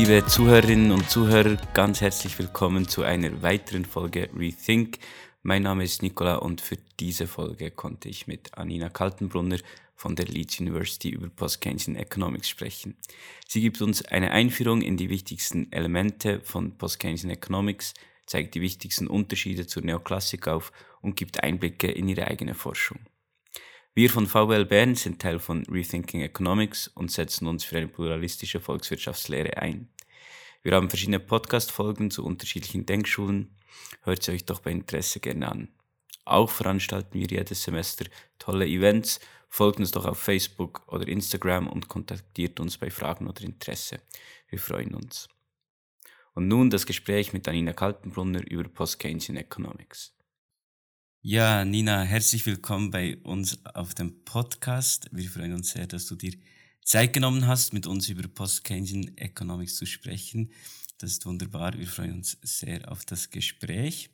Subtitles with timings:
[0.00, 4.98] Liebe Zuhörerinnen und Zuhörer, ganz herzlich willkommen zu einer weiteren Folge Rethink.
[5.42, 9.58] Mein Name ist Nicola und für diese Folge konnte ich mit Anina Kaltenbrunner
[9.96, 12.96] von der Leeds University über Post-Keynesian Economics sprechen.
[13.48, 17.92] Sie gibt uns eine Einführung in die wichtigsten Elemente von Post-Keynesian Economics,
[18.24, 20.70] zeigt die wichtigsten Unterschiede zur Neoklassik auf
[21.02, 23.00] und gibt Einblicke in ihre eigene Forschung.
[23.94, 28.60] Wir von VWL Bern sind Teil von Rethinking Economics und setzen uns für eine pluralistische
[28.60, 29.88] Volkswirtschaftslehre ein.
[30.62, 33.56] Wir haben verschiedene Podcast-Folgen zu unterschiedlichen Denkschulen.
[34.02, 35.68] Hört sie euch doch bei Interesse gerne an.
[36.24, 38.04] Auch veranstalten wir jedes Semester
[38.38, 39.18] tolle Events.
[39.48, 44.00] Folgt uns doch auf Facebook oder Instagram und kontaktiert uns bei Fragen oder Interesse.
[44.48, 45.28] Wir freuen uns.
[46.34, 50.17] Und nun das Gespräch mit Anina Kaltenbrunner über Post-Keynesian Economics.
[51.20, 55.08] Ja, Nina, herzlich willkommen bei uns auf dem Podcast.
[55.10, 56.32] Wir freuen uns sehr, dass du dir
[56.84, 60.52] Zeit genommen hast, mit uns über Post-Keynesian Economics zu sprechen.
[60.98, 61.76] Das ist wunderbar.
[61.76, 64.10] Wir freuen uns sehr auf das Gespräch.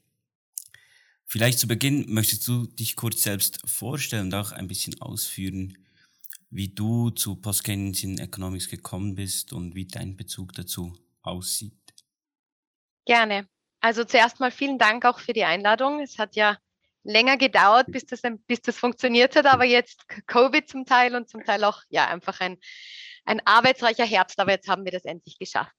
[1.27, 5.77] Vielleicht zu Beginn möchtest du dich kurz selbst vorstellen und auch ein bisschen ausführen,
[6.49, 11.75] wie du zu Post-Keynesian Economics gekommen bist und wie dein Bezug dazu aussieht.
[13.05, 13.47] Gerne.
[13.81, 16.01] Also zuerst mal vielen Dank auch für die Einladung.
[16.01, 16.57] Es hat ja
[17.05, 21.45] länger gedauert, bis das, bis das funktioniert hat, aber jetzt Covid zum Teil und zum
[21.45, 22.59] Teil auch ja einfach ein,
[23.25, 25.75] ein arbeitsreicher Herbst, aber jetzt haben wir das endlich geschafft.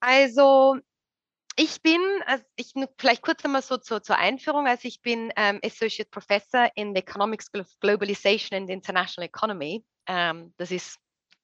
[0.00, 0.76] Also
[1.56, 5.60] ich bin, also ich vielleicht kurz einmal so zur, zur Einführung, also ich bin ähm,
[5.64, 9.84] Associate Professor in the Economics Globalization and International Economy.
[10.06, 10.98] Ähm, das ist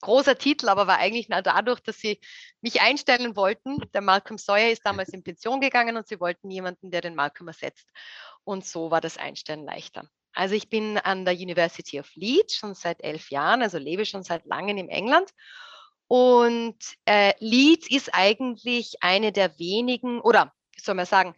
[0.05, 2.21] großer Titel, aber war eigentlich nur dadurch, dass sie
[2.61, 3.79] mich einstellen wollten.
[3.93, 7.49] Der Malcolm Sawyer ist damals in Pension gegangen und sie wollten jemanden, der den Malcolm
[7.49, 7.89] ersetzt.
[8.45, 10.09] Und so war das Einstellen leichter.
[10.33, 14.25] Also ich bin an der University of Leeds schon seit elf Jahren, also lebe schon
[14.25, 15.31] seit langem in England.
[16.09, 21.35] Und äh, Leeds ist eigentlich eine der wenigen, oder soll man sagen,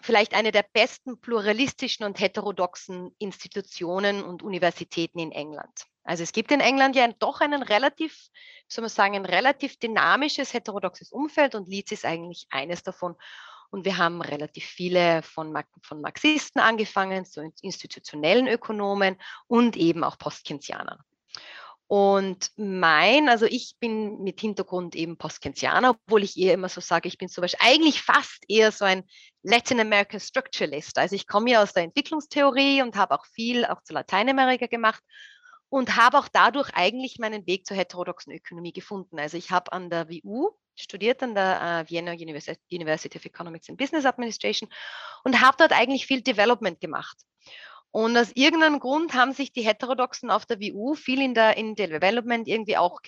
[0.00, 5.86] vielleicht eine der besten pluralistischen und heterodoxen Institutionen und Universitäten in England.
[6.04, 8.28] Also es gibt in England ja doch einen relativ,
[8.68, 13.16] soll man sagen, ein relativ dynamisches heterodoxes Umfeld und Leeds ist eigentlich eines davon.
[13.70, 19.16] Und wir haben relativ viele von, von Marxisten angefangen, so institutionellen Ökonomen
[19.46, 20.98] und eben auch Postkensianern.
[21.86, 27.08] Und mein, also ich bin mit Hintergrund eben Postkensianer, obwohl ich eher immer so sage,
[27.08, 29.02] ich bin zum Beispiel eigentlich fast eher so ein
[29.42, 30.98] Latin American Structuralist.
[30.98, 35.02] Also ich komme ja aus der Entwicklungstheorie und habe auch viel auch zu Lateinamerika gemacht
[35.68, 39.18] und habe auch dadurch eigentlich meinen Weg zur heterodoxen Ökonomie gefunden.
[39.18, 40.50] Also ich habe an der WU
[40.80, 44.68] studiert, an der äh, Vienna University of Economics and Business Administration
[45.24, 47.16] und habe dort eigentlich viel Development gemacht.
[47.92, 51.74] Und aus irgendeinem Grund haben sich die Heterodoxen auf der WU viel in der in
[51.74, 53.00] Development irgendwie auch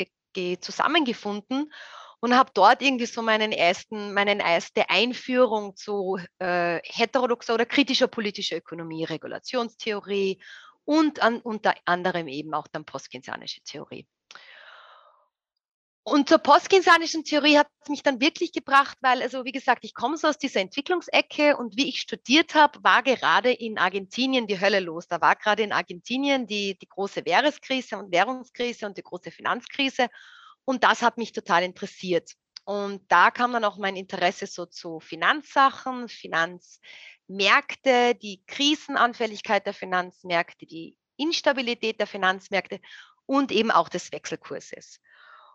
[0.61, 1.73] zusammengefunden
[2.21, 8.07] und habe dort irgendwie so meinen ersten, meine erste Einführung zu äh, heterodoxer oder kritischer
[8.07, 10.41] politischer Ökonomie, Regulationstheorie
[10.85, 14.07] und an, unter anderem eben auch dann postkeynesianische Theorie.
[16.05, 19.95] Und zur postkeynesianischen Theorie hat es mich dann wirklich gebracht, weil, also wie gesagt, ich
[19.95, 24.61] komme so aus dieser Entwicklungsecke und wie ich studiert habe, war gerade in Argentinien die
[24.61, 25.07] Hölle los.
[25.07, 30.09] Da war gerade in Argentinien die, die große Währungskrise und Währungskrise und die große Finanzkrise.
[30.65, 32.33] Und das hat mich total interessiert.
[32.65, 36.81] Und da kam dann auch mein Interesse so zu Finanzsachen, Finanz,
[37.29, 42.81] Märkte, die Krisenanfälligkeit der Finanzmärkte, die Instabilität der Finanzmärkte
[43.27, 45.01] und eben auch des Wechselkurses.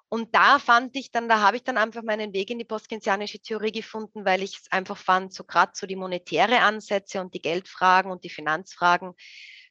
[0.09, 3.39] Und da fand ich dann, da habe ich dann einfach meinen Weg in die postkensianische
[3.39, 7.41] Theorie gefunden, weil ich es einfach fand, so gerade so die monetäre Ansätze und die
[7.41, 9.13] Geldfragen und die Finanzfragen,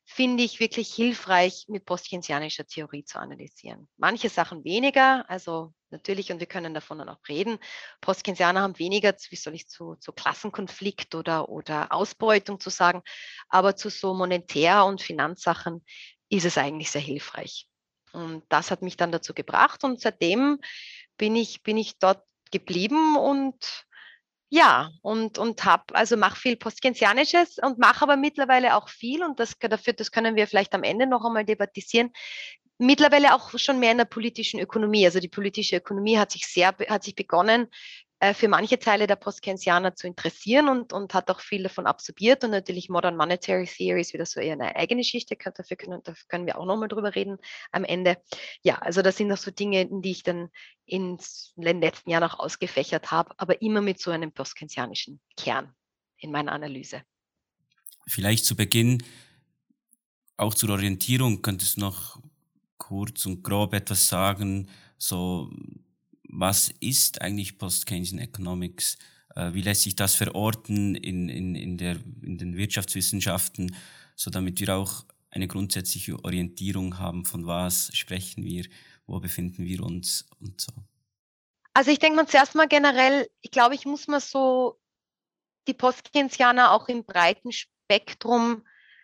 [0.07, 3.89] finde ich wirklich hilfreich, mit postkensianischer Theorie zu analysieren.
[3.97, 7.59] Manche Sachen weniger, also natürlich, und wir können davon dann auch reden,
[8.01, 13.03] Postkensianer haben weniger, wie soll ich, zu, zu Klassenkonflikt oder, oder Ausbeutung zu sagen,
[13.49, 15.85] aber zu so monetär- und Finanzsachen
[16.29, 17.67] ist es eigentlich sehr hilfreich.
[18.17, 20.59] Und das hat mich dann dazu gebracht und seitdem
[21.19, 23.85] bin ich, bin ich dort geblieben und
[24.49, 29.41] ja, und, und habe, also mache viel Postkensianisches und mache aber mittlerweile auch viel, und
[29.41, 32.13] das dafür, das können wir vielleicht am Ende noch einmal debattisieren,
[32.79, 35.05] mittlerweile auch schon mehr in der politischen Ökonomie.
[35.05, 37.69] Also die politische Ökonomie hat sich sehr, hat sich begonnen,
[38.19, 42.45] äh, für manche Teile der Postkeynesianer zu interessieren und, und hat auch viel davon absorbiert
[42.45, 46.25] und natürlich Modern Monetary Theory ist wieder so eher eine eigene Geschichte, dafür können, dafür
[46.29, 47.37] können wir auch nochmal drüber reden
[47.73, 48.17] am Ende.
[48.63, 50.49] Ja, also das sind noch so Dinge, die ich dann
[50.87, 51.19] in
[51.57, 55.75] den letzten Jahren auch ausgefächert habe, aber immer mit so einem postkeynesianischen Kern
[56.17, 57.03] in meiner Analyse.
[58.07, 59.03] Vielleicht zu Beginn,
[60.39, 62.19] auch zur Orientierung, könntest du noch
[62.79, 65.51] kurz und grob etwas sagen, so
[66.29, 68.99] was ist eigentlich Post-Keynesian Economics?
[69.35, 73.75] Äh, wie lässt sich das verorten in, in, in, der, in den Wirtschaftswissenschaften,
[74.15, 78.67] so damit wir auch eine grundsätzliche Orientierung haben, von was sprechen wir,
[79.07, 80.73] wo befinden wir uns und so.
[81.75, 84.81] Also ich denke mal zuerst mal generell, ich glaube, ich muss mal so
[85.69, 88.63] die Postkeynesianer auch im breiten Spektrum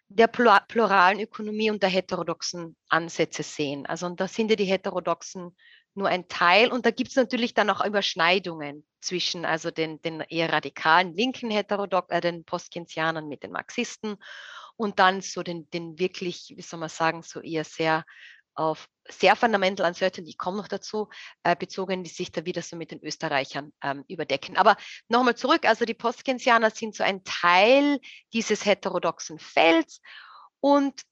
[0.08, 3.86] der pluralen Ökonomie und der heterodoxen Ansätze sehen.
[3.86, 5.54] Also und da sind ja die heterodoxen
[5.94, 10.20] nur ein Teil und da gibt es natürlich dann auch Überschneidungen zwischen also den, den
[10.20, 14.16] eher radikalen linken Heterodox, äh, den Postkeynesianern mit den Marxisten
[14.76, 18.04] und dann so den, den wirklich, wie soll man sagen, so eher sehr
[18.54, 21.08] auf sehr fundamental uncertainty, ich komme noch dazu,
[21.42, 24.56] äh, bezogen, die sich da wieder so mit den Österreichern ähm, überdecken.
[24.56, 24.76] Aber
[25.08, 27.98] nochmal zurück, also die Postkensianer sind so ein Teil
[28.32, 30.00] dieses heterodoxen Felds
[30.60, 31.02] und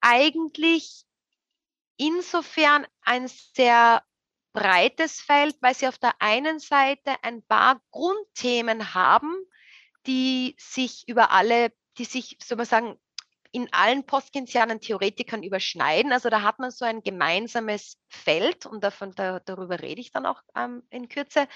[0.00, 1.04] eigentlich
[2.00, 4.02] insofern ein sehr
[4.52, 9.36] breites Feld, weil sie auf der einen Seite ein paar Grundthemen haben,
[10.06, 12.96] die sich über alle, die sich, soll man sagen,
[13.52, 16.12] in allen postkensianen Theoretikern überschneiden.
[16.12, 20.24] Also da hat man so ein gemeinsames Feld und davon, da, darüber rede ich dann
[20.24, 21.48] auch ähm, in Kürze.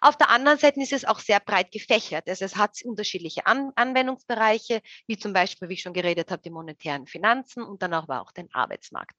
[0.00, 2.28] Auf der anderen Seite ist es auch sehr breit gefächert.
[2.28, 6.50] Also es hat unterschiedliche An Anwendungsbereiche, wie zum Beispiel, wie ich schon geredet habe, die
[6.50, 9.14] monetären Finanzen und dann aber auch den Arbeitsmarkt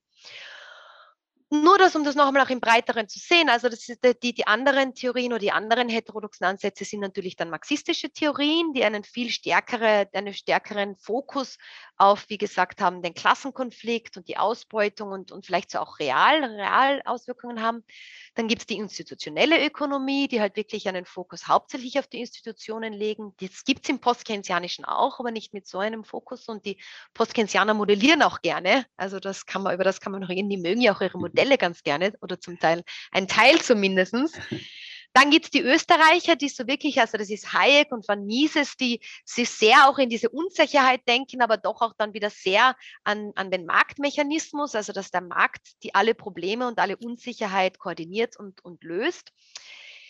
[1.49, 4.33] nur das, um das noch einmal auch im Breiteren zu sehen, also das ist die,
[4.33, 9.03] die anderen Theorien oder die anderen heterodoxen Ansätze sind natürlich dann marxistische Theorien, die einen
[9.03, 11.57] viel stärkere, einen stärkeren Fokus
[11.97, 16.43] auf, wie gesagt haben, den Klassenkonflikt und die Ausbeutung und, und vielleicht so auch real,
[16.43, 17.83] real Auswirkungen haben.
[18.35, 22.93] Dann gibt es die institutionelle Ökonomie, die halt wirklich einen Fokus hauptsächlich auf die Institutionen
[22.93, 23.33] legen.
[23.39, 26.47] Das gibt es im Postkeynesianischen auch, aber nicht mit so einem Fokus.
[26.47, 26.77] Und die
[27.13, 28.85] Postkeynesianer modellieren auch gerne.
[28.95, 30.49] Also das kann man, über das kann man noch reden.
[30.49, 34.13] Die mögen ja auch ihre Modelle ganz gerne oder zum Teil ein Teil zumindest.
[35.13, 38.77] Dann gibt es die Österreicher, die so wirklich, also das ist Hayek und Van Mises,
[38.77, 43.31] die sich sehr auch in diese Unsicherheit denken, aber doch auch dann wieder sehr an,
[43.35, 48.63] an den Marktmechanismus, also dass der Markt die alle Probleme und alle Unsicherheit koordiniert und,
[48.63, 49.31] und löst.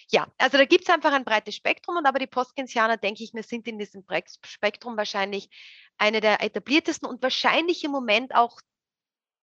[0.09, 3.33] Ja, also da gibt es einfach ein breites Spektrum und aber die Postkensianer, denke ich
[3.33, 4.05] mir, sind in diesem
[4.45, 5.49] Spektrum wahrscheinlich
[5.97, 8.61] eine der etabliertesten und wahrscheinlich im Moment auch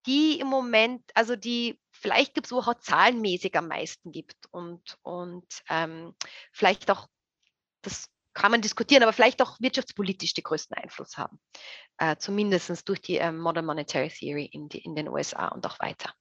[0.06, 5.46] die im Moment, also die vielleicht gibt es auch zahlenmäßig am meisten gibt und, und
[5.68, 6.14] ähm,
[6.52, 7.08] vielleicht auch,
[7.82, 11.40] das kann man diskutieren, aber vielleicht auch wirtschaftspolitisch den größten Einfluss haben,
[11.98, 15.78] äh, zumindest durch die ähm, Modern Monetary Theory in, die, in den USA und auch
[15.78, 16.12] weiter.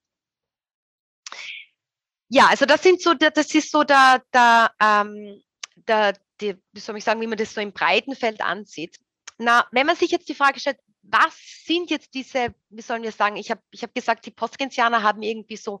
[2.28, 5.42] Ja, also das sind so, das ist so da, da, ähm,
[5.76, 8.98] da die, wie soll ich sagen, wie man das so im breiten Feld ansieht.
[9.38, 11.34] Na, wenn man sich jetzt die Frage stellt, was
[11.64, 15.22] sind jetzt diese, wie sollen wir sagen, ich habe ich hab gesagt, die Postkensianer haben
[15.22, 15.80] irgendwie so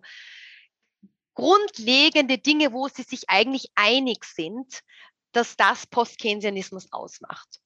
[1.34, 4.80] grundlegende Dinge, wo sie sich eigentlich einig sind,
[5.32, 7.60] dass das Postkeynesianismus ausmacht.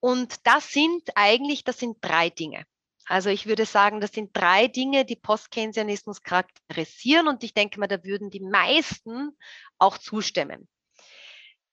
[0.00, 2.64] Und das sind eigentlich, das sind drei Dinge.
[3.06, 7.86] Also ich würde sagen, das sind drei Dinge, die Postkeynesianismus charakterisieren und ich denke mal,
[7.86, 9.36] da würden die meisten
[9.78, 10.68] auch zustimmen.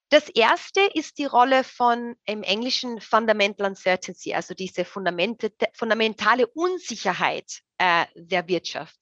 [0.08, 8.06] Das erste ist die Rolle von im Englischen Fundamental Uncertainty, also diese fundamentale Unsicherheit äh,
[8.14, 8.96] der Wirtschaft.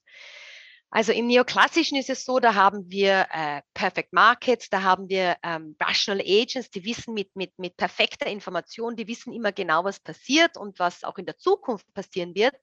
[0.90, 5.36] Also im Neoklassischen ist es so, da haben wir äh, Perfect Markets, da haben wir
[5.42, 9.98] ähm, Rational Agents, die wissen mit, mit, mit perfekter Information, die wissen immer genau, was
[9.98, 12.54] passiert und was auch in der Zukunft passieren wird.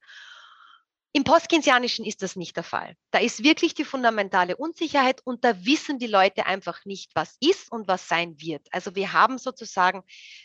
[1.13, 2.95] Im Postkeynesianischen ist das nicht der Fall.
[3.11, 7.69] Da ist wirklich die fundamentale Unsicherheit und da wissen die Leute einfach nicht, was ist
[7.71, 8.67] und was sein wird.
[8.71, 10.03] Also wir haben sozusagen,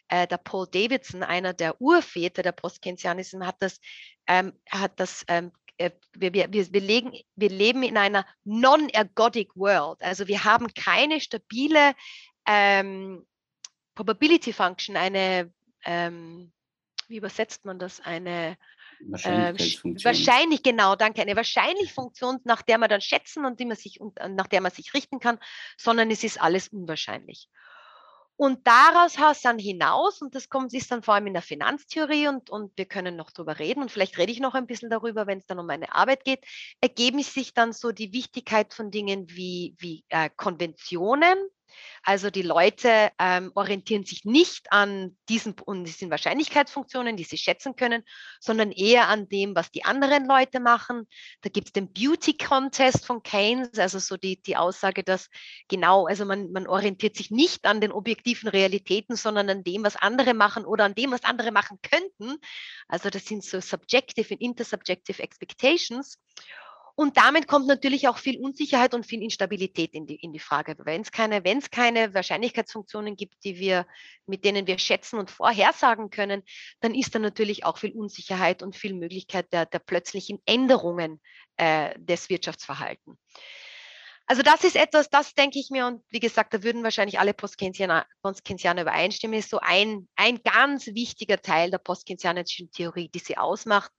[0.08, 3.78] äh, der Paul Davidson, einer der Urväter der Postkeynesianismus, hat das,
[4.26, 10.02] ähm, hat das ähm, äh, wir, wir, wir, legen, wir leben in einer non-ergodic world.
[10.02, 11.94] Also wir haben keine stabile
[12.46, 13.26] ähm,
[13.94, 15.52] Probability Function, eine,
[15.84, 16.52] ähm,
[17.08, 18.56] wie übersetzt man das, eine
[19.00, 20.00] Wahrscheinlichkeitsfunktion.
[20.00, 21.22] Äh, wahrscheinlich, genau, danke.
[21.22, 24.60] Eine Wahrscheinlich-Funktion, nach der man dann schätzen und die man sich, und, äh, nach der
[24.60, 25.38] man sich richten kann,
[25.76, 27.48] sondern es ist alles unwahrscheinlich.
[28.38, 32.50] Und daraus dann hinaus, und das kommt, ist dann vor allem in der Finanztheorie und,
[32.50, 35.38] und wir können noch darüber reden und vielleicht rede ich noch ein bisschen darüber, wenn
[35.38, 36.44] es dann um meine Arbeit geht,
[36.82, 41.38] ergeben sich dann so die Wichtigkeit von Dingen wie, wie äh, Konventionen,
[42.02, 48.02] also die Leute ähm, orientieren sich nicht an diesen, diesen Wahrscheinlichkeitsfunktionen, die sie schätzen können,
[48.40, 51.06] sondern eher an dem, was die anderen Leute machen.
[51.42, 55.28] Da gibt es den Beauty Contest von Keynes, also so die, die Aussage, dass
[55.68, 59.96] genau, also man, man orientiert sich nicht an den objektiven Realitäten, sondern an dem, was
[59.96, 62.36] andere machen oder an dem, was andere machen könnten.
[62.88, 66.18] Also das sind so subjective und intersubjective expectations.
[66.98, 70.74] Und damit kommt natürlich auch viel Unsicherheit und viel Instabilität in die, in die Frage.
[70.78, 73.86] Wenn es keine, keine Wahrscheinlichkeitsfunktionen gibt, die wir,
[74.26, 76.42] mit denen wir schätzen und vorhersagen können,
[76.80, 81.20] dann ist da natürlich auch viel Unsicherheit und viel Möglichkeit der, der plötzlichen Änderungen
[81.58, 83.18] äh, des Wirtschaftsverhaltens.
[84.26, 87.34] Also das ist etwas, das denke ich mir, und wie gesagt, da würden wahrscheinlich alle
[87.34, 88.06] Postkensianer
[88.80, 93.92] übereinstimmen, ist so ein, ein ganz wichtiger Teil der postkensianischen Theorie, die sie ausmacht.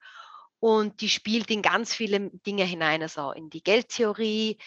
[0.60, 4.58] Und die spielt in ganz viele Dinge hinein, also in die Geldtheorie,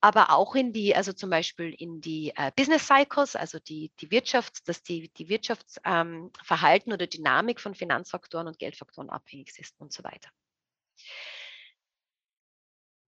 [0.00, 4.08] aber auch in die, also zum Beispiel in die äh, Business Cycles, also die, die
[4.08, 9.92] Wirtschafts-, dass die, die Wirtschaftsverhalten ähm, oder Dynamik von Finanzfaktoren und Geldfaktoren abhängig ist und
[9.92, 10.28] so weiter.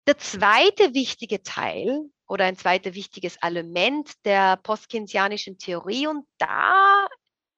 [0.07, 7.07] Der zweite wichtige Teil oder ein zweiter wichtiges Element der postkeynesianischen Theorie, und da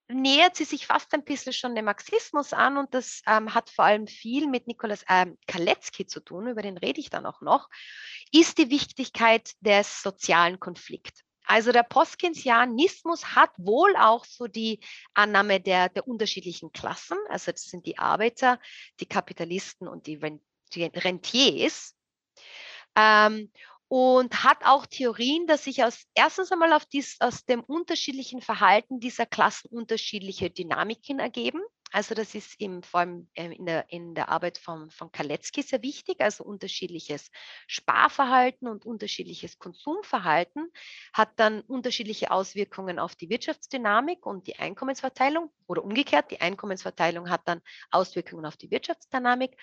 [0.09, 3.85] nähert sie sich fast ein bisschen schon dem Marxismus an und das ähm, hat vor
[3.85, 7.69] allem viel mit Nikolaus ähm, Kaletzki zu tun, über den rede ich dann auch noch,
[8.31, 11.23] ist die Wichtigkeit des sozialen Konflikts.
[11.45, 14.81] Also der Postkeynesianismus hat wohl auch so die
[15.13, 18.59] Annahme der, der unterschiedlichen Klassen, also das sind die Arbeiter,
[18.99, 20.19] die Kapitalisten und die,
[20.75, 21.95] Rentiers.
[22.95, 23.51] Ähm,
[23.89, 28.99] und hat auch Theorien, dass sich aus, erstens einmal auf dies, aus dem unterschiedlichen Verhalten
[28.99, 31.61] dieser Klassen unterschiedliche Dynamiken ergeben.
[31.91, 35.61] Also das ist im, vor allem ähm, in der, in der Arbeit von, von Kaletzki
[35.61, 37.31] sehr wichtig, also unterschiedliches
[37.65, 40.71] Sparverhalten und unterschiedliches Konsumverhalten
[41.13, 47.41] hat dann unterschiedliche Auswirkungen auf die Wirtschaftsdynamik und die Einkommensverteilung oder umgekehrt, die Einkommensverteilung hat
[47.45, 49.55] dann Auswirkungen auf die Wirtschaftsdynamik,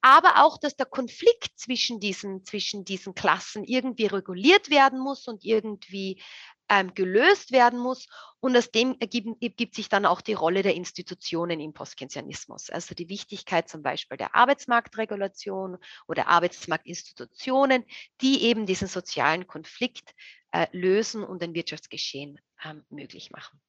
[0.00, 5.44] aber auch, dass der Konflikt zwischen diesen, zwischen diesen Klassen irgendwie reguliert werden muss und
[5.44, 6.22] irgendwie
[6.68, 8.06] ähm, gelöst werden muss.
[8.40, 12.70] Und aus dem ergibt, ergibt, sich dann auch die Rolle der Institutionen im Postkensianismus.
[12.70, 17.84] Also die Wichtigkeit zum Beispiel der Arbeitsmarktregulation oder Arbeitsmarktinstitutionen,
[18.20, 20.14] die eben diesen sozialen Konflikt
[20.52, 23.60] äh, lösen und ein Wirtschaftsgeschehen ähm, möglich machen.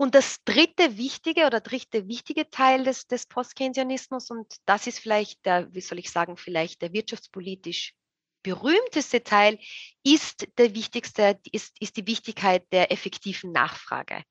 [0.00, 5.44] Und das dritte wichtige oder dritte wichtige Teil des, des Postkeynesianismus, und das ist vielleicht
[5.44, 7.94] der, wie soll ich sagen, vielleicht der wirtschaftspolitisch
[8.42, 9.58] berühmteste Teil
[10.02, 14.22] ist der wichtigste, ist, ist die Wichtigkeit der effektiven Nachfrage.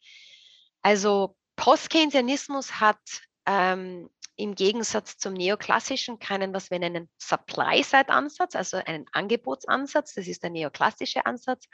[0.81, 2.99] Also Postkeynesianismus hat
[3.45, 10.13] ähm, im Gegensatz zum neoklassischen keinen, was wir nennen, Supply-Side-Ansatz, also einen Angebotsansatz.
[10.13, 11.65] Das ist der neoklassische Ansatz.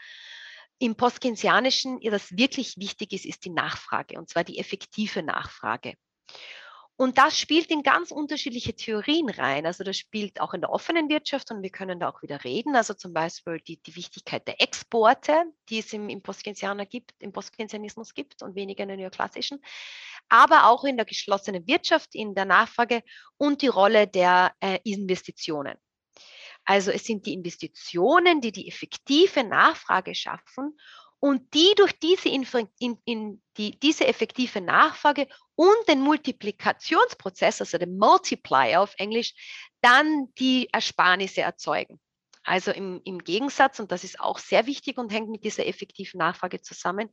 [0.80, 5.94] Im Postkeynesianischen, das wirklich wichtig ist, ist die Nachfrage, und zwar die effektive Nachfrage.
[6.98, 9.66] Und das spielt in ganz unterschiedliche Theorien rein.
[9.66, 12.74] Also das spielt auch in der offenen Wirtschaft und wir können da auch wieder reden.
[12.76, 17.34] Also zum Beispiel die, die Wichtigkeit der Exporte, die es im, im Postkeynesianer gibt, im
[17.34, 19.62] Postkeynesianismus gibt und weniger in der neoklassischen.
[20.30, 23.04] Aber auch in der geschlossenen Wirtschaft, in der Nachfrage
[23.36, 25.76] und die Rolle der äh, Investitionen.
[26.64, 30.78] Also es sind die Investitionen, die die effektive Nachfrage schaffen
[31.26, 32.46] und die durch diese, in,
[33.04, 39.34] in, die, diese effektive Nachfrage und den Multiplikationsprozess, also den Multiplier auf Englisch,
[39.82, 42.00] dann die Ersparnisse erzeugen.
[42.44, 46.20] Also im, im Gegensatz, und das ist auch sehr wichtig und hängt mit dieser effektiven
[46.20, 47.10] Nachfrage zusammen,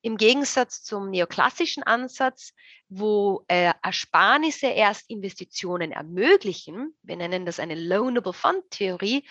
[0.00, 2.54] im Gegensatz zum neoklassischen Ansatz,
[2.88, 9.24] wo äh, Ersparnisse erst Investitionen ermöglichen, wir nennen das eine Loanable Fund Theorie,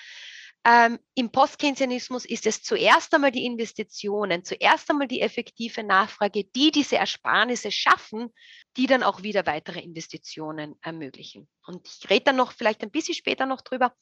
[0.64, 6.72] ähm, Im Postkeynesianismus ist es zuerst einmal die Investitionen, zuerst einmal die effektive Nachfrage, die
[6.72, 8.32] diese Ersparnisse schaffen,
[8.78, 11.48] die dann auch wieder weitere Investitionen ermöglichen.
[11.66, 13.96] Und ich rede dann noch vielleicht ein bisschen später noch drüber,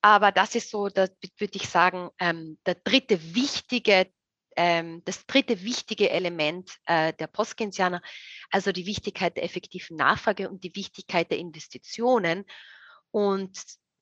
[0.00, 4.10] aber das ist so, da würde ich sagen, ähm, der dritte wichtige
[4.56, 8.02] ähm, das dritte wichtige Element äh, der Postkeynesianer,
[8.50, 12.44] also die Wichtigkeit der effektiven Nachfrage und die Wichtigkeit der Investitionen.
[13.12, 13.56] Und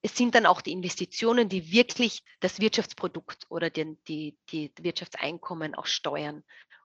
[0.07, 5.75] es sind dann auch die Investitionen, die wirklich das Wirtschaftsprodukt oder den, die, die Wirtschaftseinkommen
[5.75, 6.45] auch steuern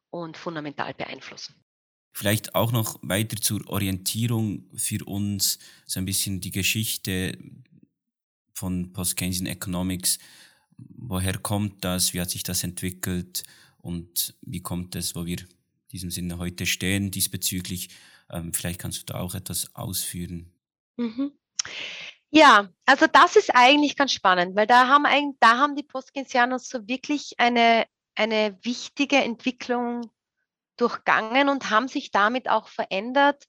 [0.09, 1.53] und fundamental beeinflussen.
[2.13, 7.37] Vielleicht auch noch weiter zur Orientierung für uns, so ein bisschen die Geschichte
[8.55, 10.17] von Post-Keynesian Economics.
[10.77, 12.15] Woher kommt das?
[12.15, 13.43] Wie hat sich das entwickelt?
[13.77, 15.47] Und wie kommt es, wo wir in
[15.91, 17.89] diesem Sinne heute stehen diesbezüglich?
[18.31, 20.51] Ähm, vielleicht kannst du da auch etwas ausführen.
[20.97, 21.33] Mhm.
[22.33, 26.59] Ja, also das ist eigentlich ganz spannend, weil da haben, eigentlich, da haben die Postkeynesianer
[26.59, 27.85] so wirklich eine,
[28.15, 30.09] eine wichtige Entwicklung
[30.77, 33.47] durchgangen und haben sich damit auch verändert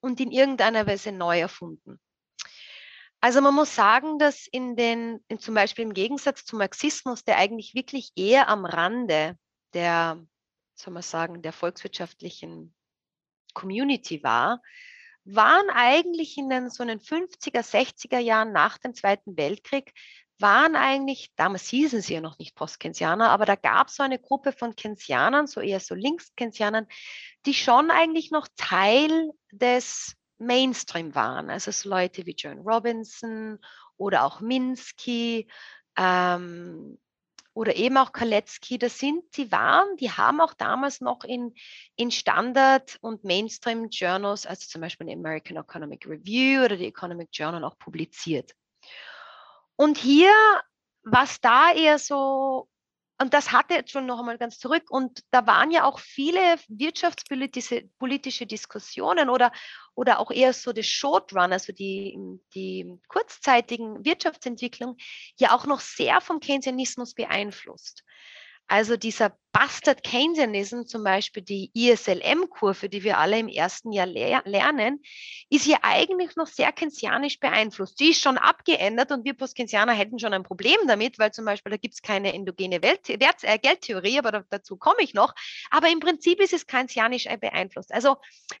[0.00, 2.00] und in irgendeiner Weise neu erfunden.
[3.20, 7.38] Also man muss sagen, dass in den, in zum Beispiel im Gegensatz zum Marxismus, der
[7.38, 9.38] eigentlich wirklich eher am Rande
[9.74, 10.22] der,
[10.74, 12.74] soll man sagen, der volkswirtschaftlichen
[13.54, 14.60] Community war,
[15.24, 19.92] waren eigentlich in den so in den 50er, 60er Jahren nach dem Zweiten Weltkrieg,
[20.38, 24.18] waren eigentlich, damals hießen sie ja noch nicht Postkensianer, aber da gab es so eine
[24.18, 26.86] Gruppe von Kensianern, so eher so Linkskensianern,
[27.46, 31.50] die schon eigentlich noch Teil des Mainstream waren.
[31.50, 33.58] Also so Leute wie Joan Robinson
[33.96, 35.48] oder auch Minsky
[35.96, 36.98] ähm,
[37.54, 41.54] oder eben auch Kaletzky, das sind, die waren, die haben auch damals noch in,
[41.96, 47.64] in Standard- und Mainstream-Journals, also zum Beispiel in American Economic Review oder die Economic Journal
[47.64, 48.52] auch publiziert.
[49.76, 50.32] Und hier,
[51.04, 52.68] was da eher so
[53.20, 54.90] und das hatte jetzt schon noch einmal ganz zurück.
[54.90, 59.52] Und da waren ja auch viele wirtschaftspolitische politische Diskussionen oder,
[59.94, 62.18] oder auch eher so das Short-Run, also die,
[62.54, 64.96] die kurzzeitigen Wirtschaftsentwicklung,
[65.38, 68.04] ja auch noch sehr vom Keynesianismus beeinflusst.
[68.66, 74.42] Also dieser Bastard Keynesianism, zum Beispiel die ISLM-Kurve, die wir alle im ersten Jahr lehr
[74.46, 75.00] lernen,
[75.48, 78.00] ist ja eigentlich noch sehr keynesianisch beeinflusst.
[78.00, 81.70] Die ist schon abgeändert und wir Post-Keynesianer hätten schon ein Problem damit, weil zum Beispiel
[81.70, 85.32] da gibt es keine endogene Welt äh, Geldtheorie, aber da, dazu komme ich noch.
[85.70, 87.94] Aber im Prinzip ist es keynesianisch beeinflusst.
[87.94, 88.16] Also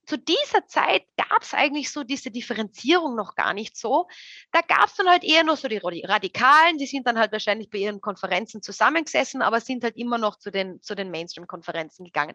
[0.06, 4.06] zu dieser Zeit gab es eigentlich so diese Differenzierung noch gar nicht so.
[4.52, 7.68] Da gab es dann halt eher nur so die Radikalen, die sind dann halt wahrscheinlich
[7.68, 12.34] bei ihren Konferenzen zusammengesessen, aber sind halt immer noch zu den zu den Mainstream-Konferenzen gegangen.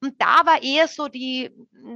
[0.00, 1.50] Und da war eher so die,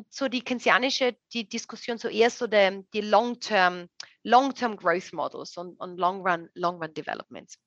[0.09, 3.89] so die keynesianische die Diskussion, so eher so die, die Long-Term
[4.23, 7.59] Long-Term Growth Models und, und Long-Run Long -Run Developments.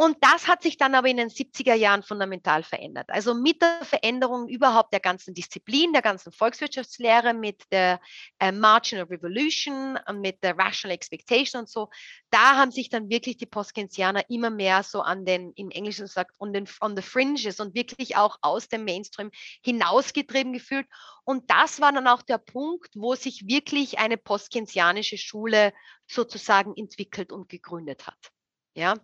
[0.00, 3.10] Und das hat sich dann aber in den 70er Jahren fundamental verändert.
[3.10, 8.00] Also mit der Veränderung überhaupt der ganzen Disziplin, der ganzen Volkswirtschaftslehre, mit der
[8.38, 11.88] äh, Marginal Revolution, mit der Rational Expectation und so,
[12.30, 16.36] da haben sich dann wirklich die Postkensianer immer mehr so an den, im Englischen sagt,
[16.38, 19.32] on, den, on the fringes und wirklich auch aus dem Mainstream
[19.64, 20.86] hinausgetrieben gefühlt.
[21.24, 25.72] Und das war dann auch der Punkt, wo sich wirklich eine postkensianische Schule
[26.06, 28.30] sozusagen entwickelt und gegründet hat.
[28.74, 28.94] Ja,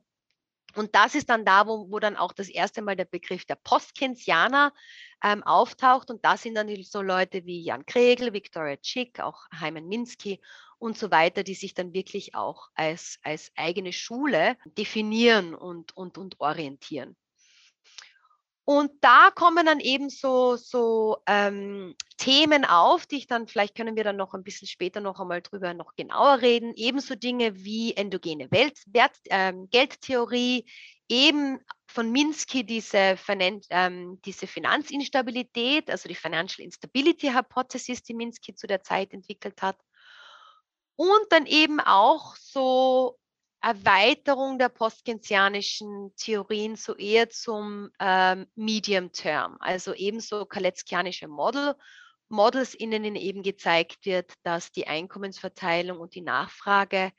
[0.74, 3.56] und das ist dann da, wo, wo dann auch das erste Mal der Begriff der
[3.56, 4.72] Postkensianer
[5.22, 6.10] ähm, auftaucht.
[6.10, 10.40] Und da sind dann so Leute wie Jan Kregel, Viktoria Schick, auch Heimann Minsky
[10.78, 16.18] und so weiter, die sich dann wirklich auch als, als eigene Schule definieren und, und,
[16.18, 17.16] und orientieren.
[18.66, 23.94] Und da kommen dann eben so, so ähm, Themen auf, die ich dann, vielleicht können
[23.94, 26.72] wir dann noch ein bisschen später noch einmal drüber noch genauer reden.
[26.74, 30.64] Ebenso Dinge wie endogene Welt, Wert, ähm, Geldtheorie,
[31.10, 33.18] eben von Minsky diese,
[33.70, 39.76] ähm, diese Finanzinstabilität, also die Financial Instability Hypothesis, die Minsky zu der Zeit entwickelt hat.
[40.96, 43.18] Und dann eben auch so
[43.64, 51.74] Erweiterung der postkensianischen Theorien so eher zum ähm, Medium Term, also ebenso kaletskianische Model,
[52.28, 57.12] Models, in denen eben gezeigt wird, dass die Einkommensverteilung und die Nachfrage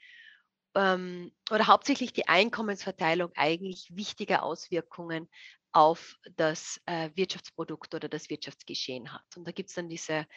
[0.76, 5.28] ähm, oder hauptsächlich die Einkommensverteilung eigentlich wichtige Auswirkungen
[5.72, 9.26] auf das äh, Wirtschaftsprodukt oder das Wirtschaftsgeschehen hat.
[9.36, 10.28] Und da gibt es dann diese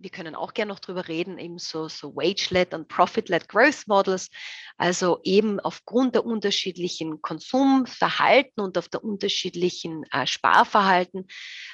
[0.00, 4.28] wir können auch gerne noch drüber reden, eben so, so Wage-led und Profit-led Growth Models.
[4.76, 11.26] Also eben aufgrund der unterschiedlichen Konsumverhalten und auf der unterschiedlichen äh, Sparverhalten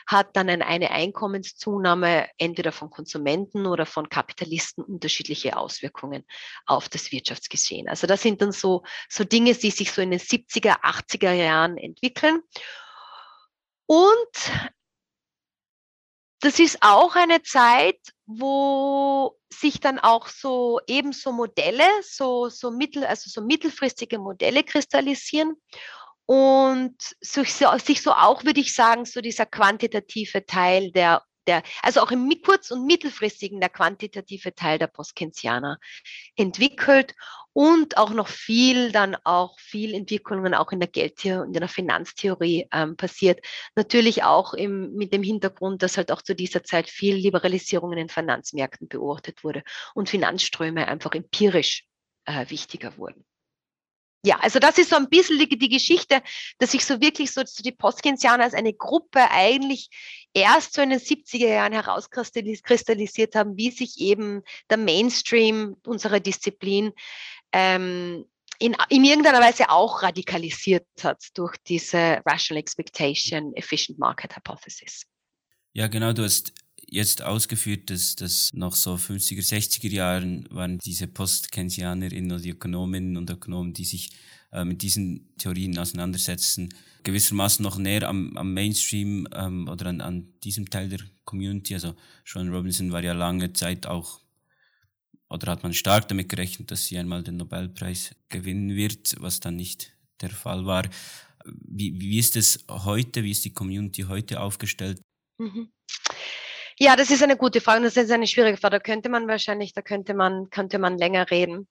[0.07, 6.25] hat dann eine Einkommenszunahme entweder von Konsumenten oder von Kapitalisten unterschiedliche Auswirkungen
[6.67, 7.89] auf das Wirtschaftsgeschehen.
[7.89, 11.77] Also das sind dann so, so Dinge, die sich so in den 70er, 80er Jahren
[11.77, 12.41] entwickeln.
[13.87, 14.73] Und
[16.45, 23.05] das ist auch eine Zeit, wo sich dann auch so ebenso Modelle, so, so mittel,
[23.05, 25.55] also so mittelfristige Modelle kristallisieren
[26.27, 31.63] und sich so, sich so auch, würde ich sagen, so dieser quantitative Teil der der,
[31.83, 35.79] also auch im kurz- und mittelfristigen der quantitative Teil der Postkensianer
[36.37, 37.15] entwickelt
[37.53, 41.69] und auch noch viel, dann auch viel Entwicklungen auch in der Geldtheorie und in der
[41.69, 43.41] Finanztheorie ähm, passiert.
[43.77, 47.99] Natürlich auch im, mit dem Hintergrund, dass halt auch zu dieser Zeit viel Liberalisierung in
[47.99, 49.63] den Finanzmärkten beobachtet wurde
[49.95, 51.85] und Finanzströme einfach empirisch
[52.25, 53.25] äh, wichtiger wurden
[54.25, 56.23] ja, also das ist so ein bisschen die, die Geschichte,
[56.59, 59.91] dass sich so wirklich so, so die Postkensianer als eine Gruppe eigentlich
[60.33, 66.93] erst so in den 70er Jahren herauskristallisiert haben, wie sich eben der Mainstream unserer Disziplin
[67.53, 68.25] ähm,
[68.59, 75.07] in, in irgendeiner Weise auch radikalisiert hat durch diese Rational Expectation Efficient Market Hypothesis.
[75.75, 76.55] Ja, genau, du hast
[76.95, 83.29] jetzt ausgeführt, dass das noch so 50er, 60er Jahren waren diese Post-Keynesianerinnen oder Ökonominnen und
[83.29, 84.11] Ökonomen, die sich
[84.53, 90.29] äh, mit diesen Theorien auseinandersetzen, gewissermaßen noch näher am, am Mainstream ähm, oder an, an
[90.45, 91.75] diesem Teil der Community.
[91.75, 94.21] Also Sean Robinson war ja lange Zeit auch,
[95.29, 99.57] oder hat man stark damit gerechnet, dass sie einmal den Nobelpreis gewinnen wird, was dann
[99.57, 100.89] nicht der Fall war.
[101.45, 103.25] Wie, wie ist es heute?
[103.25, 105.01] Wie ist die Community heute aufgestellt?
[105.39, 105.74] Mhm.
[106.79, 107.83] Ja, das ist eine gute Frage.
[107.83, 108.79] Das ist eine schwierige Frage.
[108.79, 111.69] Da könnte man wahrscheinlich, da könnte man, könnte man länger reden.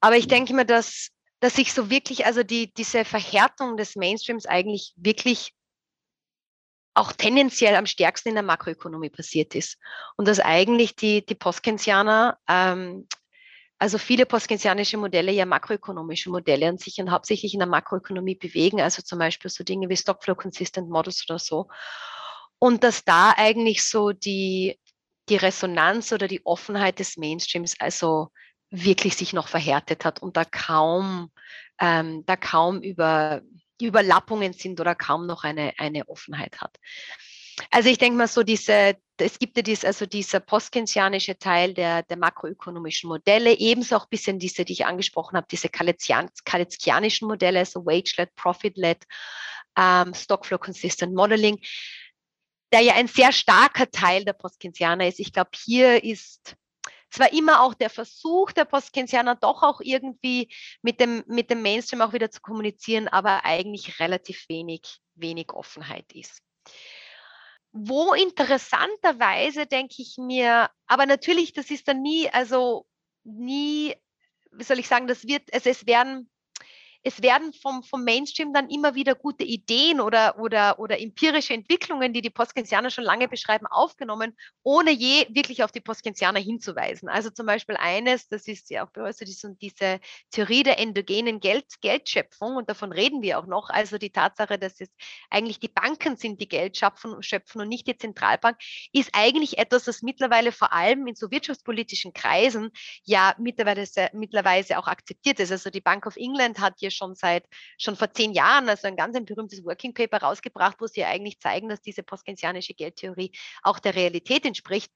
[0.00, 1.08] Aber ich denke mir, dass,
[1.40, 5.52] dass sich so wirklich, also die, diese Verhärtung des Mainstreams eigentlich wirklich
[6.94, 9.78] auch tendenziell am stärksten in der Makroökonomie passiert ist.
[10.16, 13.06] Und dass eigentlich die, die Postkensianer ähm,
[13.78, 18.80] also viele postkensianische Modelle ja makroökonomische Modelle an sich und hauptsächlich in der Makroökonomie bewegen,
[18.80, 21.68] also zum Beispiel so Dinge wie Stockflow Consistent Models oder so.
[22.58, 24.78] Und dass da eigentlich so die,
[25.28, 28.28] die Resonanz oder die Offenheit des Mainstreams also
[28.70, 31.30] wirklich sich noch verhärtet hat und da kaum,
[31.80, 33.42] ähm, da kaum über
[33.80, 36.76] Überlappungen sind oder kaum noch eine, eine Offenheit hat.
[37.70, 42.02] Also ich denke mal so diese, es gibt ja dies, also dieser postkensianische Teil der,
[42.02, 47.64] der makroökonomischen Modelle, ebenso auch ein bisschen diese, die ich angesprochen habe, diese kaletzianischen Modelle,
[47.64, 49.04] so Wage-led, Profit-led,
[49.78, 51.58] ähm, Stockflow Consistent Modeling,
[52.72, 55.20] der ja ein sehr starker Teil der Postkensianer ist.
[55.20, 56.56] Ich glaube, hier ist
[57.10, 60.52] zwar immer auch der Versuch der Postkensianer doch auch irgendwie
[60.82, 66.12] mit dem, mit dem Mainstream auch wieder zu kommunizieren, aber eigentlich relativ wenig, wenig Offenheit
[66.12, 66.42] ist
[67.76, 72.86] wo interessanterweise denke ich mir, aber natürlich, das ist dann nie, also
[73.24, 73.94] nie,
[74.50, 76.30] wie soll ich sagen, das wird, also es werden
[77.06, 82.12] es werden vom, vom Mainstream dann immer wieder gute Ideen oder, oder, oder empirische Entwicklungen,
[82.12, 87.08] die die Postkensianer schon lange beschreiben, aufgenommen, ohne je wirklich auf die Postkensianer hinzuweisen.
[87.08, 88.90] Also zum Beispiel eines, das ist ja auch
[89.20, 90.00] diese, diese
[90.32, 93.70] Theorie der endogenen Geld, Geldschöpfung und davon reden wir auch noch.
[93.70, 94.88] Also die Tatsache, dass es
[95.30, 98.58] eigentlich die Banken sind, die Geld schöpfen, schöpfen und nicht die Zentralbank,
[98.92, 102.72] ist eigentlich etwas, das mittlerweile vor allem in so wirtschaftspolitischen Kreisen
[103.04, 105.52] ja mittlerweile, mittlerweile auch akzeptiert ist.
[105.52, 107.44] Also die Bank of England hat hier schon seit,
[107.78, 111.38] schon vor zehn Jahren, also ein ganz ein berühmtes Working Paper rausgebracht, wo sie eigentlich
[111.40, 113.32] zeigen, dass diese postkensianische Geldtheorie
[113.62, 114.90] auch der Realität entspricht.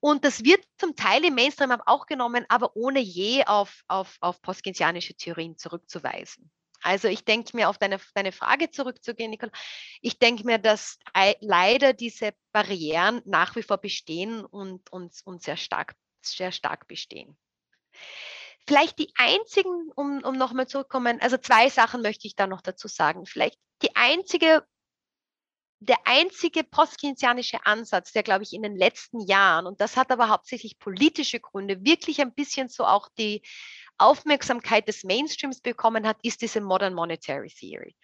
[0.00, 4.40] Und das wird zum Teil im Mainstream auch genommen, aber ohne je auf, auf, auf
[4.42, 6.50] postkensianische Theorien zurückzuweisen.
[6.82, 9.50] Also ich denke mir, auf deine, deine Frage zurückzugehen, Nicole,
[10.00, 10.98] ich denke mir, dass
[11.40, 17.36] leider diese Barrieren nach wie vor bestehen und, und, und sehr, stark, sehr stark bestehen.
[18.68, 22.86] Vielleicht die einzigen, um, um nochmal zurückzukommen, also zwei Sachen möchte ich da noch dazu
[22.86, 23.24] sagen.
[23.24, 24.62] Vielleicht die einzige,
[25.80, 30.28] der einzige postkeynesianische Ansatz, der, glaube ich, in den letzten Jahren, und das hat aber
[30.28, 33.40] hauptsächlich politische Gründe, wirklich ein bisschen so auch die
[33.96, 37.96] Aufmerksamkeit des Mainstreams bekommen hat, ist diese Modern Monetary Theory.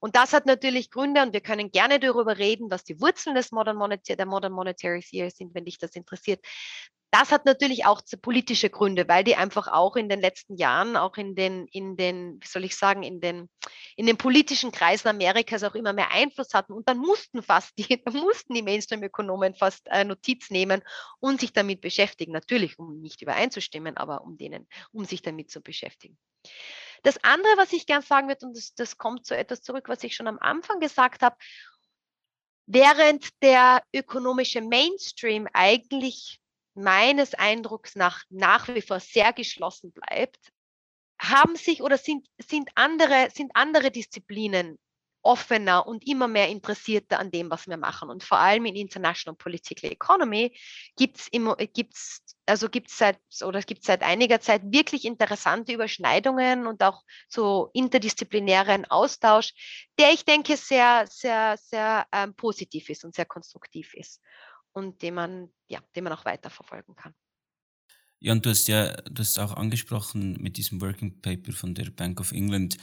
[0.00, 3.52] Und das hat natürlich Gründe und wir können gerne darüber reden, was die Wurzeln des
[3.52, 6.44] Modern Monetary, der Modern Monetary Theory sind, wenn dich das interessiert.
[7.12, 11.16] Das hat natürlich auch politische Gründe, weil die einfach auch in den letzten Jahren, auch
[11.16, 13.48] in den, in den, wie soll ich sagen, in den,
[13.96, 16.72] in den politischen Kreisen Amerikas auch immer mehr Einfluss hatten.
[16.72, 20.82] Und dann mussten fast die, mussten die Mainstream-Ökonomen fast äh, Notiz nehmen
[21.18, 22.30] und sich damit beschäftigen.
[22.30, 26.16] Natürlich, um nicht übereinzustimmen, aber um denen, um sich damit zu beschäftigen.
[27.02, 30.04] Das andere, was ich gern sagen würde, und das, das kommt zu etwas zurück, was
[30.04, 31.36] ich schon am Anfang gesagt habe,
[32.66, 36.39] während der ökonomische Mainstream eigentlich
[36.82, 40.52] meines Eindrucks nach nach wie vor sehr geschlossen bleibt,
[41.20, 44.78] haben sich oder sind, sind, andere, sind andere Disziplinen
[45.22, 48.08] offener und immer mehr interessierter an dem, was wir machen.
[48.08, 50.56] Und vor allem in International Political Economy
[50.96, 51.28] gibt es
[51.74, 57.68] gibt's, also gibt's seit oder gibt seit einiger Zeit wirklich interessante Überschneidungen und auch so
[57.74, 59.52] interdisziplinären Austausch,
[59.98, 64.22] der ich denke sehr, sehr, sehr ähm, positiv ist und sehr konstruktiv ist
[64.72, 67.14] und den man, ja, den man auch weiterverfolgen kann.
[68.20, 71.90] Ja, und du hast ja, du hast auch angesprochen mit diesem Working Paper von der
[71.90, 72.76] Bank of England.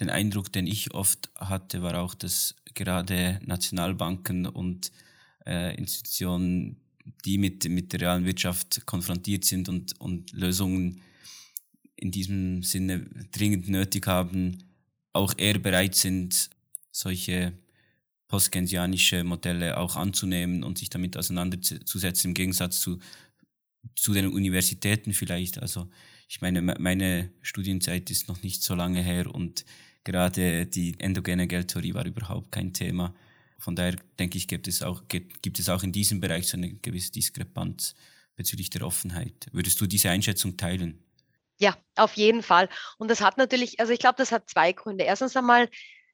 [0.00, 4.90] Den Eindruck, den ich oft hatte, war auch, dass gerade Nationalbanken und
[5.44, 6.80] äh, Institutionen,
[7.24, 11.02] die mit, mit der realen Wirtschaft konfrontiert sind und, und Lösungen
[11.96, 13.00] in diesem Sinne
[13.32, 14.58] dringend nötig haben,
[15.12, 16.48] auch eher bereit sind,
[16.92, 17.52] solche
[18.28, 22.98] postkensianische Modelle auch anzunehmen und sich damit auseinanderzusetzen, im Gegensatz zu,
[23.96, 25.58] zu den Universitäten vielleicht.
[25.60, 25.88] Also
[26.28, 29.64] ich meine, meine Studienzeit ist noch nicht so lange her und
[30.04, 33.14] gerade die endogene Geldtheorie war überhaupt kein Thema.
[33.58, 36.74] Von daher denke ich, gibt es auch, gibt es auch in diesem Bereich so eine
[36.74, 37.94] gewisse Diskrepanz
[38.36, 39.48] bezüglich der Offenheit.
[39.52, 41.02] Würdest du diese Einschätzung teilen?
[41.58, 42.68] Ja, auf jeden Fall.
[42.98, 45.04] Und das hat natürlich, also ich glaube, das hat zwei Gründe.
[45.04, 45.68] Erstens einmal,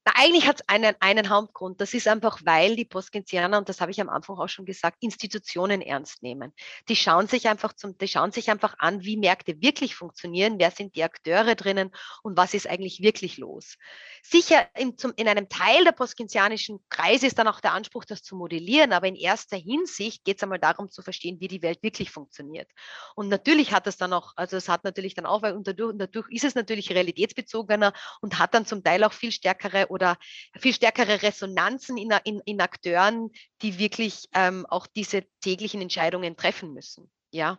[0.06, 1.80] na, eigentlich hat es einen, einen Hauptgrund.
[1.80, 4.98] Das ist einfach, weil die Postkenzianer, und das habe ich am Anfang auch schon gesagt,
[5.00, 6.52] Institutionen ernst nehmen.
[6.88, 10.70] Die schauen sich einfach zum, die schauen sich einfach an, wie Märkte wirklich funktionieren, wer
[10.70, 11.90] sind die Akteure drinnen
[12.22, 13.76] und was ist eigentlich wirklich los.
[14.22, 18.22] Sicher in, zum, in einem Teil der postkenzianischen Kreise ist dann auch der Anspruch, das
[18.22, 21.82] zu modellieren, aber in erster Hinsicht geht es einmal darum zu verstehen, wie die Welt
[21.82, 22.70] wirklich funktioniert.
[23.14, 26.28] Und natürlich hat es dann auch, also es hat natürlich dann auch, weil dadurch, dadurch
[26.30, 30.18] ist es natürlich realitätsbezogener und hat dann zum Teil auch viel stärkere oder
[30.58, 33.30] viel stärkere Resonanzen in, in, in Akteuren,
[33.62, 37.10] die wirklich ähm, auch diese täglichen Entscheidungen treffen müssen.
[37.30, 37.58] Ja,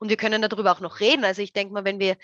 [0.00, 1.24] und wir können darüber auch noch reden.
[1.24, 2.16] Also ich denke mal, wenn wir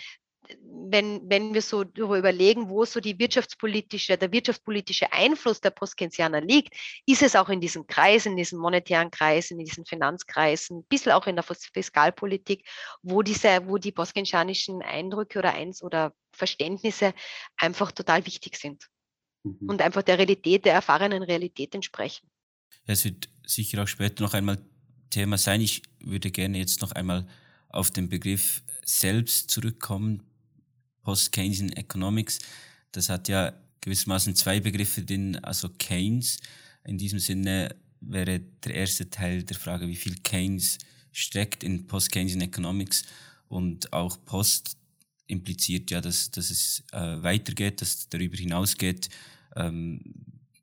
[0.63, 6.41] wenn, wenn wir so darüber überlegen, wo so die wirtschaftspolitische, der wirtschaftspolitische Einfluss der Postkensianer
[6.41, 6.75] liegt,
[7.07, 11.13] ist es auch in diesen Kreisen, in diesen monetären Kreisen, in diesen Finanzkreisen, ein bisschen
[11.13, 12.67] auch in der Fiskalpolitik,
[13.03, 17.15] wo diese, wo die postkensianischen Eindrücke oder eins oder Verständnisse
[17.57, 18.89] einfach total wichtig sind
[19.43, 19.69] mhm.
[19.69, 22.27] und einfach der Realität, der erfahrenen Realität entsprechen.
[22.87, 24.59] Es wird sicher auch später noch einmal
[25.11, 25.61] Thema sein.
[25.61, 27.27] Ich würde gerne jetzt noch einmal
[27.69, 30.23] auf den Begriff selbst zurückkommen,
[31.03, 32.39] Post-Keynesian Economics.
[32.93, 36.39] Das hat ja gewissermaßen zwei Begriffe drin, also Keynes.
[36.85, 40.79] In diesem Sinne wäre der erste Teil der Frage, wie viel Keynes
[41.13, 43.05] steckt in Post-Keynesian Economics
[43.49, 44.77] und auch Post
[45.31, 49.09] impliziert ja, dass, dass es äh, weitergeht, dass es darüber hinausgeht.
[49.57, 50.01] Ähm,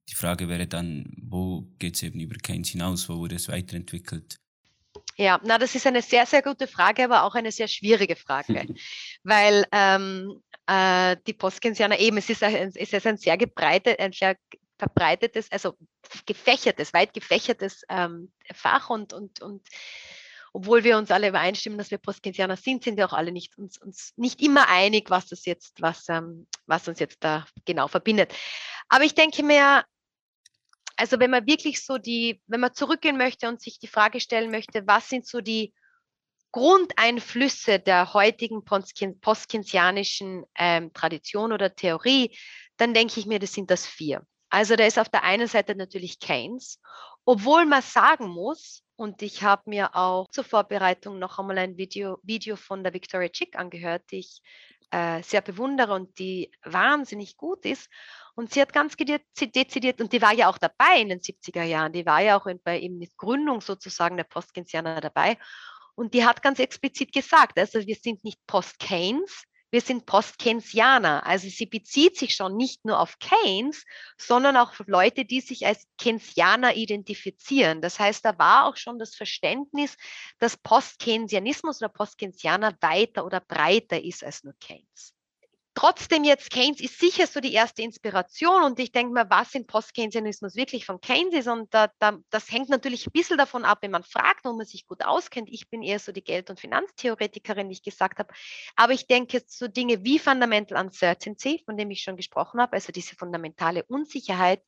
[0.09, 4.39] die Frage wäre dann, wo geht es eben über Keynes hinaus, wo wurde es weiterentwickelt?
[5.17, 8.67] Ja, na, das ist eine sehr, sehr gute Frage, aber auch eine sehr schwierige Frage,
[9.23, 14.13] weil ähm, äh, die Postkensianer eben, es ist, ein, es ist ein sehr gebreitet, ein
[14.13, 14.37] sehr
[14.77, 15.75] verbreitetes, also
[16.25, 19.67] gefächertes, weit gefächertes ähm, Fach und, und, und
[20.57, 23.77] obwohl wir uns alle übereinstimmen, dass wir Postkensianer sind, sind wir auch alle nicht, uns,
[23.77, 28.33] uns nicht immer einig, was das jetzt, was, ähm, was uns jetzt da genau verbindet.
[28.89, 29.85] Aber ich denke mir,
[30.95, 34.49] also wenn man wirklich so die, wenn man zurückgehen möchte und sich die Frage stellen
[34.49, 35.75] möchte, was sind so die
[36.51, 42.35] Grundeinflüsse der heutigen postkinsianischen ähm, Tradition oder Theorie,
[42.77, 44.25] dann denke ich mir, das sind das vier.
[44.49, 46.81] Also da ist auf der einen Seite natürlich Keynes,
[47.25, 52.17] obwohl man sagen muss, und ich habe mir auch zur Vorbereitung noch einmal ein Video,
[52.23, 54.41] Video von der Victoria Chick angehört, die ich
[54.91, 57.89] äh, sehr bewundere und die wahnsinnig gut ist.
[58.35, 61.93] Und sie hat ganz dezidiert, und die war ja auch dabei in den 70er Jahren,
[61.93, 65.37] die war ja auch in, bei eben Gründung sozusagen der Post-Keynesianer dabei.
[65.95, 69.43] Und die hat ganz explizit gesagt, also wir sind nicht Post-Keynes,
[69.77, 71.23] wir sind Post-Keynesianer.
[71.27, 73.85] Also sie bezieht sich schon nicht nur auf Keynes,
[74.17, 77.79] sondern auch auf Leute, die sich als Keynesianer identifizieren.
[77.79, 79.95] Das heißt, da war auch schon das Verständnis,
[80.39, 85.13] dass Post-Keynesianismus oder Post-Keynesianer weiter oder breiter ist als nur Keynes.
[85.77, 89.67] Trotzdem jetzt Keynes ist sicher so die erste Inspiration und ich denke mal, was in
[89.67, 93.77] Post-Keynesianismus wirklich von Keynes ist und da, da, das hängt natürlich ein bisschen davon ab,
[93.81, 95.49] wenn man fragt, wo man sich gut auskennt.
[95.51, 98.33] Ich bin eher so die Geld- und Finanztheoretikerin, wie ich gesagt habe,
[98.75, 102.91] aber ich denke so Dinge wie Fundamental Uncertainty, von dem ich schon gesprochen habe, also
[102.91, 104.63] diese fundamentale Unsicherheit,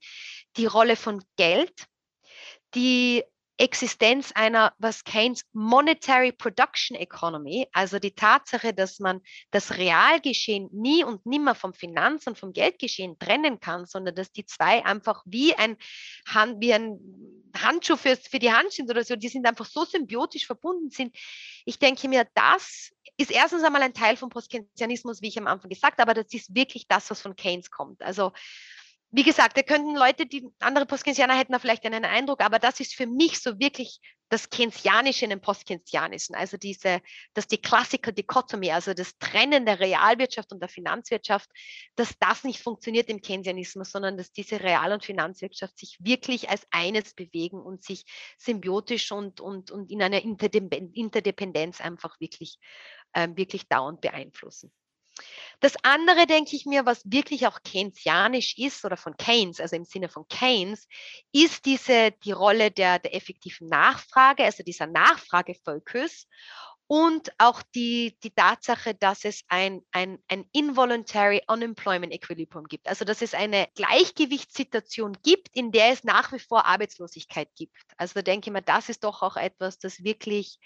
[0.58, 1.88] die Rolle von Geld,
[2.76, 3.24] die
[3.60, 11.04] Existenz einer, was Keynes Monetary Production Economy, also die Tatsache, dass man das Realgeschehen nie
[11.04, 15.56] und nimmer vom Finanz- und vom Geldgeschehen trennen kann, sondern dass die zwei einfach wie
[15.56, 15.76] ein,
[16.26, 17.00] Hand, wie ein
[17.54, 21.14] Handschuh für, für die Hand sind oder so, die sind einfach so symbiotisch verbunden sind.
[21.66, 25.70] Ich denke mir, das ist erstens einmal ein Teil vom Postkensianismus, wie ich am Anfang
[25.70, 28.02] gesagt habe, aber das ist wirklich das, was von Keynes kommt.
[28.02, 28.32] Also
[29.12, 32.80] wie gesagt, da könnten Leute, die andere Postkensianer hätten da vielleicht einen Eindruck, aber das
[32.80, 37.02] ist für mich so wirklich das Keynesianische in den Postkensianischen, also diese,
[37.34, 41.50] dass die Classical Dichotomie, also das Trennen der Realwirtschaft und der Finanzwirtschaft,
[41.96, 46.68] dass das nicht funktioniert im Keynesianismus, sondern dass diese Real- und Finanzwirtschaft sich wirklich als
[46.70, 48.06] eines bewegen und sich
[48.38, 52.60] symbiotisch und, und, und in einer Interdependenz einfach wirklich,
[53.14, 54.72] äh, wirklich dauernd beeinflussen.
[55.60, 59.86] Das andere, denke ich mir, was wirklich auch keynesianisch ist oder von Keynes, also im
[59.86, 60.88] Sinne von Keynes,
[61.32, 66.28] ist diese, die Rolle der, der effektiven Nachfrage, also dieser Nachfragefokus
[66.92, 72.88] und auch die, die Tatsache, dass es ein, ein, ein Involuntary Unemployment Equilibrium gibt.
[72.88, 77.76] Also dass es eine Gleichgewichtssituation gibt, in der es nach wie vor Arbeitslosigkeit gibt.
[77.98, 80.58] Also da denke ich mir, das ist doch auch etwas, das wirklich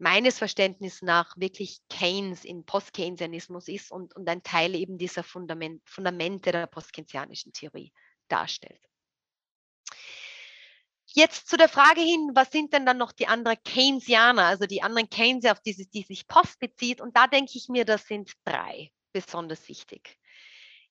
[0.00, 5.82] meines Verständnisses nach wirklich Keynes in Post-Keynesianismus ist und, und ein Teil eben dieser Fundament,
[5.88, 7.92] Fundamente der post-keynesianischen Theorie
[8.28, 8.80] darstellt.
[11.12, 14.82] Jetzt zu der Frage hin, was sind denn dann noch die anderen Keynesianer, also die
[14.82, 17.00] anderen Keynesianer, auf die, die sich Post bezieht?
[17.00, 20.16] Und da denke ich mir, das sind drei besonders wichtig.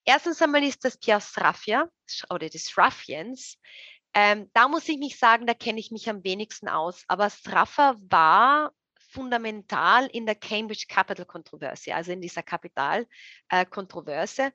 [0.04, 1.89] Erstens einmal ist das Pierre Sraffia
[2.30, 3.58] oder des Sraffians.
[4.13, 7.04] Ähm, da muss ich mich sagen, da kenne ich mich am wenigsten aus.
[7.08, 8.74] Aber Sraffa war
[9.10, 14.41] fundamental in der Cambridge Capital Kontroverse, also in dieser Kapitalkontroverse.
[14.43, 14.52] Äh,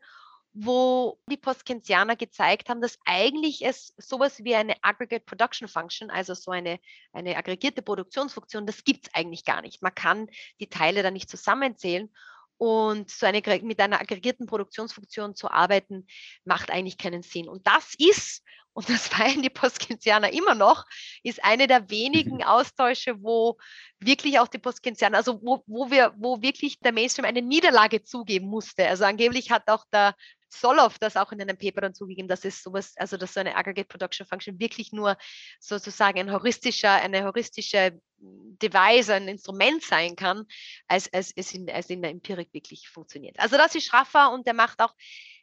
[0.55, 6.35] wo die Postkensianer gezeigt haben, dass eigentlich es sowas wie eine Aggregate Production Function, also
[6.35, 6.79] so eine,
[7.13, 9.83] eine aggregierte Produktionsfunktion, das gibt es eigentlich gar nicht.
[9.83, 10.29] Man kann
[10.61, 12.09] die Teile da nicht zusammenzählen.
[12.57, 16.07] Und so eine, mit einer aggregierten Produktionsfunktion zu arbeiten,
[16.45, 17.49] macht eigentlich keinen Sinn.
[17.49, 20.85] Und das ist, und das feiern die Postkensianer immer noch,
[21.23, 22.43] ist eine der wenigen mhm.
[22.43, 23.57] Austausche, wo
[24.01, 28.49] wirklich auch die Postkensianer, also wo, wo wir, wo wirklich der Mainstream eine Niederlage zugeben
[28.49, 28.87] musste.
[28.87, 30.15] Also angeblich hat auch der
[30.49, 33.57] Soloff das auch in einem Paper dann zugegeben, dass es sowas, also dass so eine
[33.57, 35.17] Aggregate Production Function wirklich nur
[35.59, 40.47] sozusagen ein heuristischer, eine heuristische Device, ein Instrument sein kann,
[40.87, 43.39] als, als es in, als in der Empirik wirklich funktioniert.
[43.39, 44.95] Also das ist Schraffer und der macht auch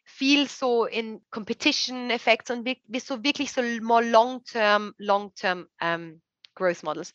[0.04, 6.20] viel so in Competition Effects und wie so wirklich so more long-term, long-term um,
[6.54, 7.14] Growth Models.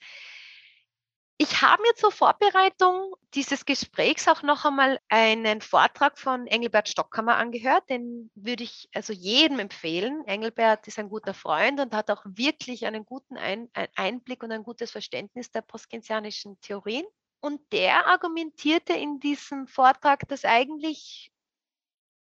[1.39, 7.35] Ich habe mir zur Vorbereitung dieses Gesprächs auch noch einmal einen Vortrag von Engelbert Stockhammer
[7.35, 7.87] angehört.
[7.91, 10.25] Den würde ich also jedem empfehlen.
[10.25, 14.89] Engelbert ist ein guter Freund und hat auch wirklich einen guten Einblick und ein gutes
[14.89, 17.05] Verständnis der postkensianischen Theorien.
[17.39, 21.31] Und der argumentierte in diesem Vortrag, dass eigentlich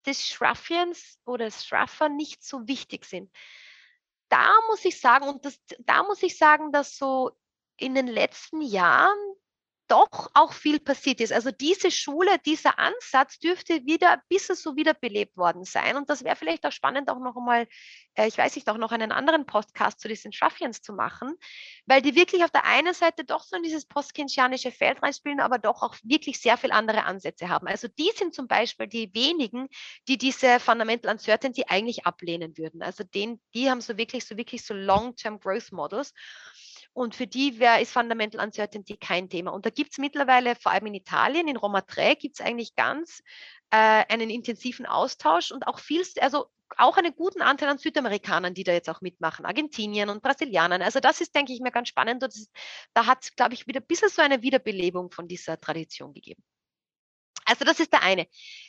[0.05, 3.31] des Schraffians oder Schraffer nicht so wichtig sind.
[4.29, 7.31] Da muss ich sagen, und das, da muss ich sagen, dass so
[7.77, 9.17] in den letzten Jahren
[9.91, 11.33] doch auch viel passiert ist.
[11.33, 15.97] Also diese Schule, dieser Ansatz dürfte wieder ein bisschen so wiederbelebt worden sein.
[15.97, 17.67] Und das wäre vielleicht auch spannend, auch noch einmal,
[18.15, 21.35] äh, ich weiß nicht, auch noch einen anderen Podcast zu diesen Schraffians zu machen,
[21.85, 25.59] weil die wirklich auf der einen Seite doch so in dieses postkinsianische Feld reinspielen, aber
[25.59, 27.67] doch auch wirklich sehr viel andere Ansätze haben.
[27.67, 29.67] Also die sind zum Beispiel die wenigen,
[30.07, 32.81] die diese Fundamental Uncertainty eigentlich ablehnen würden.
[32.81, 36.13] Also den, die haben so wirklich so wirklich so Long-Term Growth Models.
[36.93, 39.51] Und für die wär, ist Fundamental Uncertainty kein Thema.
[39.51, 42.75] Und da gibt es mittlerweile, vor allem in Italien, in Roma 3, gibt es eigentlich
[42.75, 43.21] ganz
[43.69, 48.63] äh, einen intensiven Austausch und auch viel, also auch einen guten Anteil an Südamerikanern, die
[48.63, 50.81] da jetzt auch mitmachen, Argentiniern und Brasilianern.
[50.81, 52.23] Also das ist, denke ich mir, ganz spannend.
[52.23, 52.51] Und ist,
[52.93, 56.43] da hat es, glaube ich, wieder ein bisschen so eine Wiederbelebung von dieser Tradition gegeben.
[57.45, 58.27] Also das ist der eine.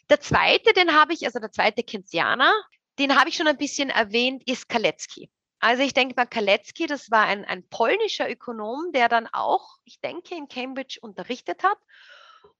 [0.09, 2.53] Der zweite, den habe ich, also der zweite Keynesianer,
[2.99, 5.31] den habe ich schon ein bisschen erwähnt, ist Kalecki.
[5.63, 10.01] Also ich denke mal, Kalecki, das war ein, ein polnischer Ökonom, der dann auch, ich
[10.01, 11.79] denke, in Cambridge unterrichtet hat.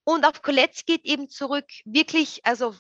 [0.05, 2.77] Und auf Kalecki geht eben zurück, wirklich, also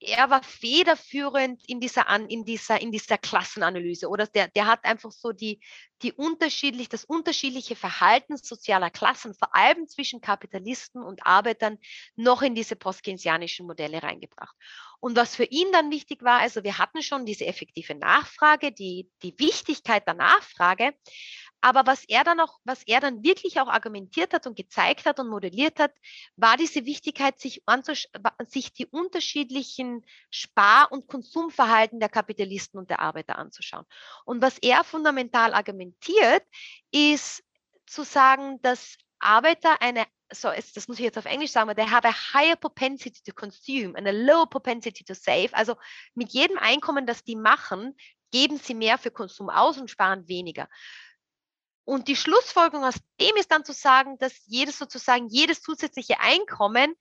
[0.00, 5.10] er war federführend in dieser, in dieser, in dieser Klassenanalyse oder der, der hat einfach
[5.10, 5.60] so die,
[6.00, 11.78] die unterschiedlich, das unterschiedliche Verhalten sozialer Klassen, vor allem zwischen Kapitalisten und Arbeitern,
[12.14, 14.56] noch in diese postkeynesianischen Modelle reingebracht.
[15.00, 19.10] Und was für ihn dann wichtig war, also wir hatten schon diese effektive Nachfrage, die,
[19.22, 20.94] die Wichtigkeit der Nachfrage,
[21.60, 25.18] aber was er dann auch, was er dann wirklich auch argumentiert hat und gezeigt hat
[25.18, 25.92] und modelliert hat,
[26.36, 27.62] war diese Wichtigkeit, sich,
[28.46, 33.84] sich die unterschiedlichen Spar- und Konsumverhalten der Kapitalisten und der Arbeiter anzuschauen.
[34.24, 36.44] Und was er fundamental argumentiert,
[36.92, 37.42] ist
[37.86, 42.06] zu sagen, dass Arbeiter eine so das muss ich jetzt auf Englisch sagen, they have
[42.06, 45.50] a higher propensity to consume and a lower propensity to save.
[45.52, 45.76] Also
[46.14, 47.96] mit jedem Einkommen, das die machen,
[48.32, 50.68] geben sie mehr für Konsum aus und sparen weniger.
[51.84, 56.94] Und die Schlussfolgerung aus dem ist dann zu sagen, dass jedes sozusagen, jedes zusätzliche Einkommen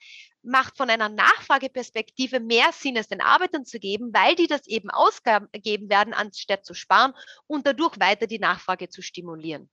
[0.45, 4.89] macht von einer Nachfrageperspektive mehr Sinn, es den Arbeitern zu geben, weil die das eben
[4.89, 7.13] ausgeben werden, anstatt zu sparen
[7.47, 9.69] und dadurch weiter die Nachfrage zu stimulieren.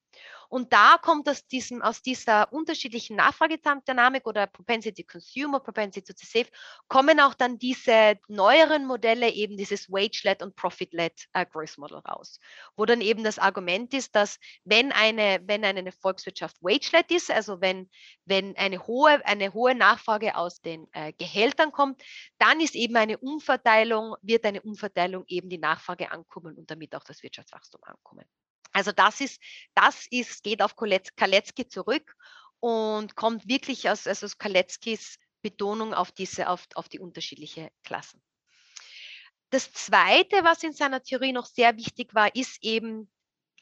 [0.53, 6.49] Und da kommt aus, diesem, aus dieser unterschiedlichen Nachfragedynamik oder Propensity Consumer, Propensity to Save,
[6.89, 12.39] kommen auch dann diese neueren Modelle, eben dieses Wage-led und Profit-led äh, Growth Model raus,
[12.77, 17.63] wo dann eben das Argument ist, dass wenn eine, wenn eine Volkswirtschaft Wage-led ist, also
[17.63, 17.89] wenn,
[18.27, 22.03] wenn eine, hohe, eine hohe Nachfrage aus den äh, Gehältern kommt,
[22.39, 27.05] dann ist eben eine Umverteilung, wird eine Umverteilung eben die Nachfrage ankommen und damit auch
[27.05, 28.25] das Wirtschaftswachstum ankommen.
[28.73, 29.41] Also das ist,
[29.75, 32.17] das ist, geht auf Kaletzki zurück
[32.61, 38.23] und kommt wirklich aus, also aus Kaletskis Betonung auf diese, auf, auf die unterschiedlichen Klassen.
[39.51, 43.11] Das zweite, was in seiner Theorie noch sehr wichtig war, ist eben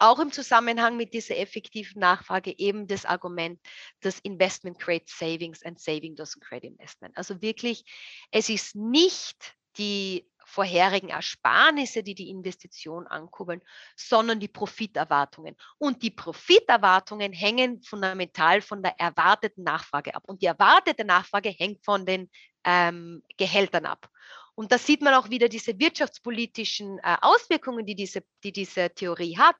[0.01, 3.61] auch im Zusammenhang mit dieser effektiven Nachfrage eben das Argument,
[4.01, 7.17] dass Investment creates Savings and Saving doesn't create Investment.
[7.17, 7.85] Also wirklich,
[8.31, 13.61] es ist nicht die vorherigen Ersparnisse, die die Investition ankurbeln,
[13.95, 15.55] sondern die Profiterwartungen.
[15.79, 20.25] Und die Profiterwartungen hängen fundamental von der erwarteten Nachfrage ab.
[20.27, 22.29] Und die erwartete Nachfrage hängt von den
[22.65, 24.09] ähm, Gehältern ab.
[24.55, 29.39] Und da sieht man auch wieder diese wirtschaftspolitischen äh, Auswirkungen, die diese, die diese Theorie
[29.39, 29.57] hat.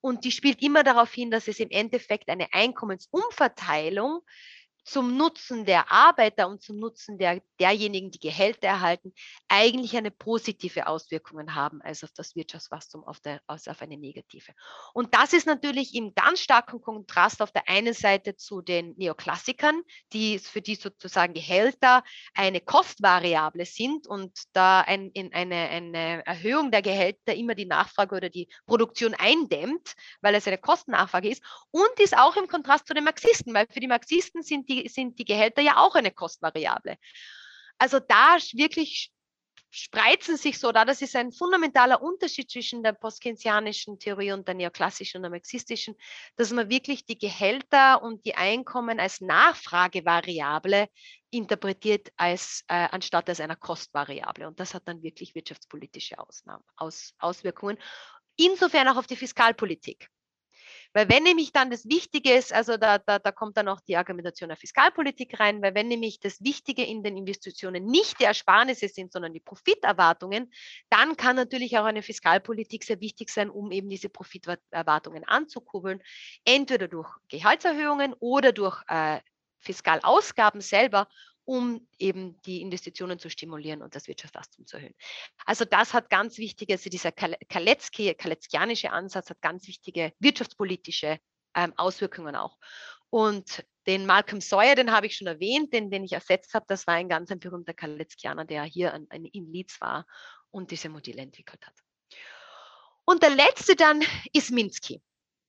[0.00, 4.20] Und die spielt immer darauf hin, dass es im Endeffekt eine Einkommensumverteilung
[4.84, 9.12] zum Nutzen der Arbeiter und zum Nutzen der, derjenigen, die Gehälter erhalten,
[9.48, 14.52] eigentlich eine positive Auswirkungen haben als auf das Wirtschaftswachstum, auf der, als auf eine negative.
[14.92, 19.82] Und das ist natürlich im ganz starken Kontrast auf der einen Seite zu den Neoklassikern,
[20.12, 22.02] die für die sozusagen Gehälter
[22.34, 28.16] eine Kostvariable sind und da ein, in eine, eine Erhöhung der Gehälter immer die Nachfrage
[28.16, 31.42] oder die Produktion eindämmt, weil es eine Kostennachfrage ist.
[31.70, 34.88] Und ist auch im Kontrast zu den Marxisten, weil für die Marxisten sind die die,
[34.88, 36.96] sind die Gehälter ja auch eine Kostvariable.
[37.78, 39.12] Also da wirklich
[39.72, 40.84] spreizen sich so da.
[40.84, 45.96] Das ist ein fundamentaler Unterschied zwischen der postkeynesianischen Theorie und der neoklassischen und der marxistischen,
[46.36, 50.88] dass man wirklich die Gehälter und die Einkommen als Nachfragevariable
[51.30, 54.46] interpretiert als äh, anstatt als einer Kostvariable.
[54.46, 57.78] Und das hat dann wirklich wirtschaftspolitische Ausnahmen, Aus, Auswirkungen.
[58.36, 60.10] Insofern auch auf die Fiskalpolitik.
[60.94, 63.96] Weil wenn nämlich dann das Wichtige ist, also da, da, da kommt dann auch die
[63.96, 68.88] Argumentation der Fiskalpolitik rein, weil wenn nämlich das Wichtige in den Investitionen nicht die Ersparnisse
[68.88, 70.52] sind, sondern die Profiterwartungen,
[70.90, 76.02] dann kann natürlich auch eine Fiskalpolitik sehr wichtig sein, um eben diese Profiterwartungen anzukurbeln,
[76.44, 79.20] entweder durch Gehaltserhöhungen oder durch äh,
[79.60, 81.08] Fiskalausgaben selber
[81.44, 84.94] um eben die Investitionen zu stimulieren und das Wirtschaftswachstum zu erhöhen.
[85.44, 91.18] Also das hat ganz wichtige, also dieser Kaletzki, kaletskianische Ansatz hat ganz wichtige wirtschaftspolitische
[91.54, 92.58] ähm, Auswirkungen auch.
[93.10, 96.86] Und den Malcolm Sawyer, den habe ich schon erwähnt, den, den ich ersetzt habe, das
[96.86, 100.06] war ein ganz ein berühmter Kaletzkianer, der hier an, an, in Leeds war
[100.50, 101.74] und diese Modelle entwickelt hat.
[103.04, 104.00] Und der letzte dann
[104.32, 105.02] ist Minsky.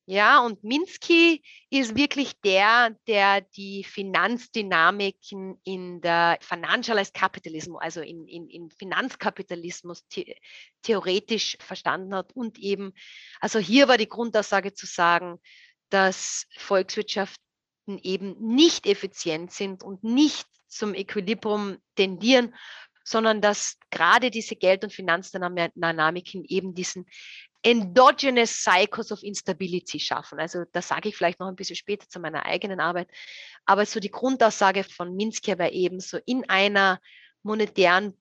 [0.06, 8.28] Ja, und Minsky ist wirklich der, der die Finanzdynamiken in der Financialized Capitalism, also in,
[8.28, 10.36] in, in Finanzkapitalismus the
[10.82, 12.92] theoretisch verstanden hat und eben,
[13.40, 15.40] also hier war die Grundaussage zu sagen,
[15.90, 17.38] dass Volkswirtschaften
[18.02, 22.54] eben nicht effizient sind und nicht zum Equilibrium tendieren,
[23.06, 27.06] sondern dass gerade diese Geld- und Finanzdynamiken eben diesen
[27.64, 30.40] endogenous cycles of instability schaffen.
[30.40, 33.10] Also das sage ich vielleicht noch ein bisschen später zu meiner eigenen Arbeit.
[33.66, 37.00] Aber so die Grundaussage von Minsky war eben so in einer
[37.42, 38.14] monetären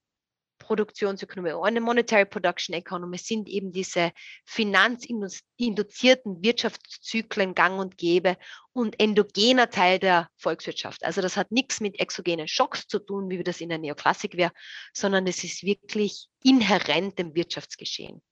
[0.62, 4.12] Produktionsökonomie, eine Monetary Production Economy sind eben diese
[4.44, 8.36] finanzinduzierten Wirtschaftszyklen gang und gäbe
[8.72, 11.04] und endogener Teil der Volkswirtschaft.
[11.04, 14.52] Also das hat nichts mit exogenen Schocks zu tun, wie das in der Neoklassik wäre,
[14.92, 18.22] sondern es ist wirklich inhärent dem Wirtschaftsgeschehen.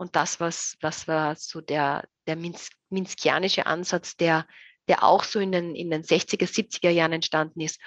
[0.00, 4.46] Und das, was, was war so der, der Minsk, minskianische Ansatz, der,
[4.88, 7.78] der auch so in den, in den 60er, 70er Jahren entstanden ist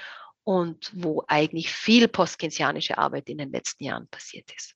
[0.44, 4.76] und wo eigentlich viel postkensianische Arbeit in den letzten Jahren passiert ist.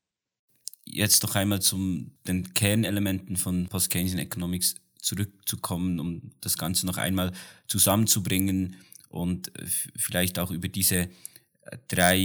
[0.83, 7.33] Jetzt noch einmal zu den Kernelementen von Post-Keynesian Economics zurückzukommen, um das Ganze noch einmal
[7.67, 8.77] zusammenzubringen
[9.09, 9.51] und
[9.95, 12.17] vielleicht auch über diese äh, drei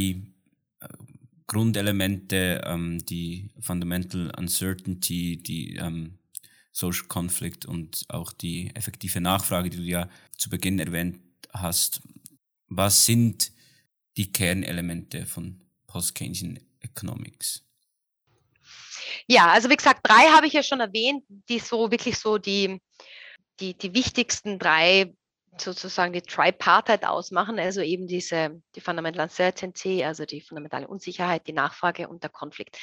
[0.80, 0.88] äh,
[1.46, 6.18] Grundelemente, ähm, die Fundamental Uncertainty, die ähm,
[6.72, 11.20] Social Conflict und auch die effektive Nachfrage, die du ja zu Beginn erwähnt
[11.52, 12.00] hast.
[12.68, 13.52] Was sind
[14.16, 17.62] die Kernelemente von Post-Keynesian Economics?
[19.26, 22.80] Ja, also wie gesagt, drei habe ich ja schon erwähnt, die so wirklich so die,
[23.60, 25.14] die, die wichtigsten drei
[25.58, 31.52] sozusagen die Tripartite ausmachen, also eben diese, die Fundamental Uncertainty, also die fundamentale Unsicherheit, die
[31.52, 32.78] Nachfrage und der Konflikt.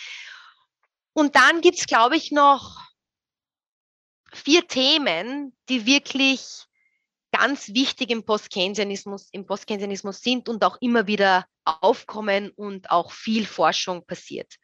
[1.14, 2.80] Und dann gibt es, glaube ich, noch
[4.32, 6.66] vier Themen, die wirklich
[7.32, 13.46] ganz wichtig im Postkeynesianismus, im Postkeynesianismus sind und auch immer wieder aufkommen und auch viel
[13.46, 14.56] Forschung passiert.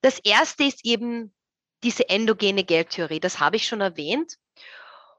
[0.00, 1.34] Das erste ist eben
[1.82, 4.36] diese endogene Geldtheorie, das habe ich schon erwähnt.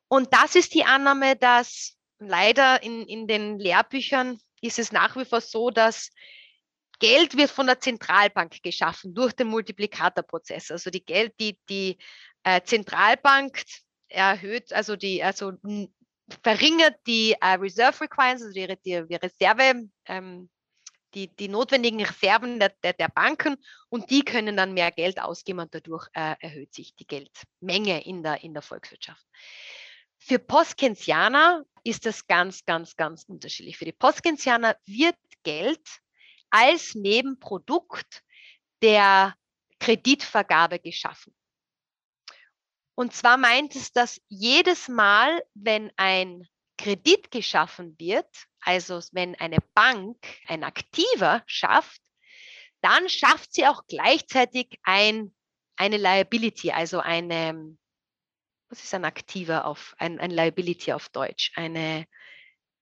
[0.08, 1.98] Und das ist die Annahme, dass
[2.28, 6.10] leider in, in den Lehrbüchern ist es nach wie vor so, dass
[7.00, 10.72] Geld wird von der Zentralbank geschaffen durch den Multiplikatorprozess.
[10.72, 11.98] Also die Geld, die die
[12.44, 13.64] äh, Zentralbank
[14.08, 15.54] erhöht, also die also
[16.44, 20.50] verringert die äh, Reserve Requirements, also die, die, Reserve, ähm,
[21.14, 23.58] die, die notwendigen Reserven der, der, der, Banken
[23.90, 28.24] und die können dann mehr Geld ausgeben und dadurch äh, erhöht sich die Geldmenge in
[28.24, 29.26] der, in der Volkswirtschaft.
[30.26, 33.78] Für Postkensianer ist das ganz, ganz, ganz unterschiedlich.
[33.78, 35.86] Für die Postkensianer wird Geld
[36.50, 38.24] als Nebenprodukt
[38.82, 39.36] der
[39.80, 41.36] Kreditvergabe geschaffen.
[42.96, 46.48] Und zwar meint es, dass jedes Mal, wenn ein
[46.78, 48.30] Kredit geschaffen wird,
[48.62, 50.18] also wenn eine Bank
[50.48, 52.02] ein Aktiver schafft,
[52.80, 55.36] dann schafft sie auch gleichzeitig ein,
[55.76, 57.76] eine Liability, also eine,
[58.74, 61.52] was ist ein Aktiver auf, ein, ein Liability auf Deutsch?
[61.56, 62.08] Eine,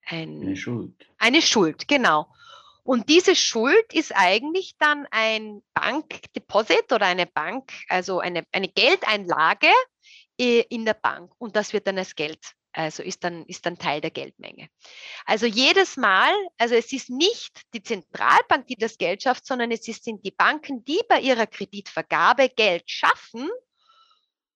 [0.06, 0.94] ein, eine Schuld.
[1.18, 2.34] Eine Schuld, genau.
[2.84, 9.68] Und diese Schuld ist eigentlich dann ein Bankdeposit oder eine Bank, also eine, eine Geldeinlage
[10.39, 11.34] äh, in der Bank.
[11.38, 12.39] Und das wird dann als Geld
[12.74, 14.70] also ist dann, ist dann Teil der Geldmenge.
[15.26, 19.84] Also jedes Mal, also es ist nicht die Zentralbank, die das Geld schafft, sondern es
[19.84, 23.50] sind die Banken, die bei ihrer Kreditvergabe Geld schaffen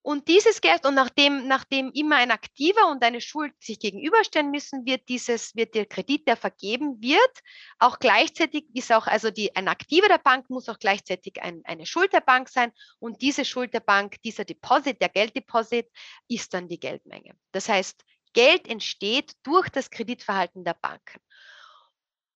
[0.05, 4.85] und dieses Geld, und nachdem, nachdem immer ein Aktiver und eine Schuld sich gegenüberstellen müssen,
[4.85, 7.39] wird dieses, wird der Kredit, der vergeben wird,
[7.79, 11.87] auch gleichzeitig ist auch, also die, ein Aktiver der Bank muss auch gleichzeitig ein, eine
[11.87, 12.71] Schuld der Bank sein.
[12.99, 15.89] Und diese Schuld der Bank, dieser Deposit, der Gelddeposit,
[16.27, 17.35] ist dann die Geldmenge.
[17.51, 18.03] Das heißt,
[18.33, 21.19] Geld entsteht durch das Kreditverhalten der Banken.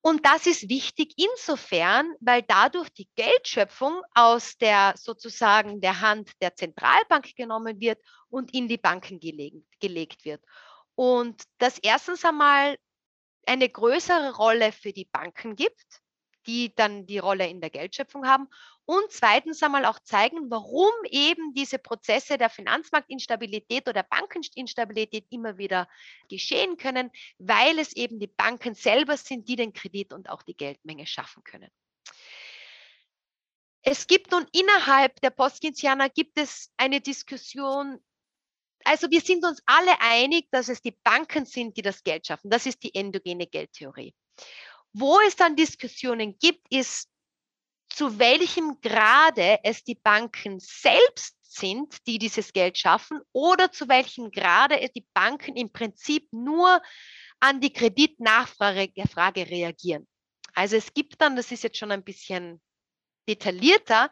[0.02, 6.56] Und das ist wichtig insofern, weil dadurch die Geldschöpfung aus der sozusagen der Hand der
[6.56, 7.98] Zentralbank genommen wird
[8.30, 10.42] und in die Banken gelegt, gelegt wird.
[10.94, 12.76] Und das erstens einmal
[13.46, 16.00] eine größere Rolle für die Banken gibt,
[16.46, 18.48] die dann die Rolle in der Geldschöpfung haben.
[18.90, 25.88] Und zweitens einmal auch zeigen, warum eben diese Prozesse der Finanzmarktinstabilität oder Bankeninstabilität immer wieder
[26.28, 30.56] geschehen können, weil es eben die Banken selber sind, die den Kredit und auch die
[30.56, 31.70] Geldmenge schaffen können.
[33.82, 38.04] Es gibt nun innerhalb der Postkinsianer gibt es eine Diskussion.
[38.82, 42.50] Also wir sind uns alle einig, dass es die Banken sind, die das Geld schaffen.
[42.50, 44.16] Das ist die endogene Geldtheorie.
[44.92, 47.08] Wo es dann Diskussionen gibt, ist,
[47.90, 54.30] zu welchem Grade es die Banken selbst sind, die dieses Geld schaffen, oder zu welchem
[54.30, 56.80] Grade die Banken im Prinzip nur
[57.40, 60.06] an die Kreditnachfrage reagieren.
[60.54, 62.60] Also es gibt dann, das ist jetzt schon ein bisschen
[63.28, 64.10] detaillierter,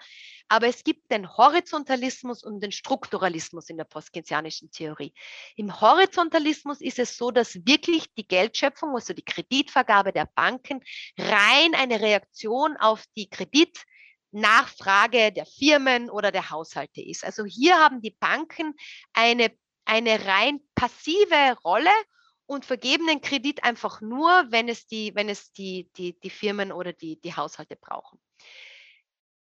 [0.48, 5.12] aber es gibt den Horizontalismus und den Strukturalismus in der postkeynesianischen Theorie.
[5.56, 10.80] Im Horizontalismus ist es so, dass wirklich die Geldschöpfung, also die Kreditvergabe der Banken,
[11.18, 17.24] rein eine Reaktion auf die Kreditnachfrage der Firmen oder der Haushalte ist.
[17.24, 18.74] Also hier haben die Banken
[19.12, 19.52] eine,
[19.84, 21.92] eine rein passive Rolle
[22.46, 26.72] und vergeben den Kredit einfach nur, wenn es die, wenn es die, die, die Firmen
[26.72, 28.18] oder die, die Haushalte brauchen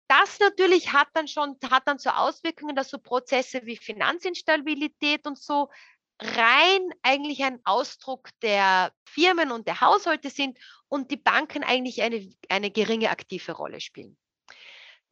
[0.09, 5.37] das natürlich hat dann schon, hat dann so Auswirkungen, dass so Prozesse wie Finanzinstabilität und
[5.37, 5.69] so
[6.19, 10.57] rein eigentlich ein Ausdruck der Firmen und der Haushalte sind
[10.89, 14.17] und die Banken eigentlich eine, eine geringe aktive Rolle spielen.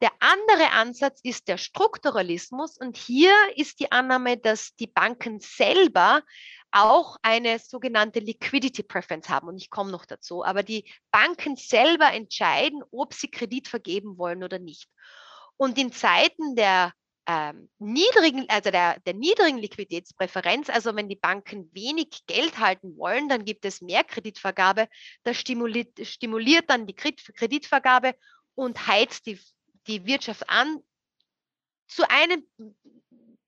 [0.00, 6.22] Der andere Ansatz ist der Strukturalismus und hier ist die Annahme, dass die Banken selber
[6.70, 9.48] auch eine sogenannte Liquidity Preference haben.
[9.48, 10.44] Und ich komme noch dazu.
[10.44, 14.88] Aber die Banken selber entscheiden, ob sie Kredit vergeben wollen oder nicht.
[15.56, 16.92] Und in Zeiten der
[17.26, 23.28] ähm, niedrigen, also der, der niedrigen Liquiditätspräferenz, also wenn die Banken wenig Geld halten wollen,
[23.28, 24.88] dann gibt es mehr Kreditvergabe.
[25.24, 28.14] Das stimuliert, stimuliert dann die Kreditvergabe
[28.54, 29.38] und heizt die,
[29.86, 30.78] die Wirtschaft an
[31.86, 32.46] zu einem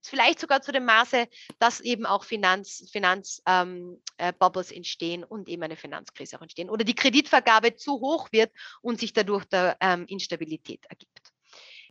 [0.09, 1.27] vielleicht sogar zu dem Maße,
[1.59, 4.33] dass eben auch Finanzbubbles Finanz, ähm, äh,
[4.75, 9.13] entstehen und eben eine Finanzkrise auch entstehen oder die Kreditvergabe zu hoch wird und sich
[9.13, 11.20] dadurch der ähm, Instabilität ergibt.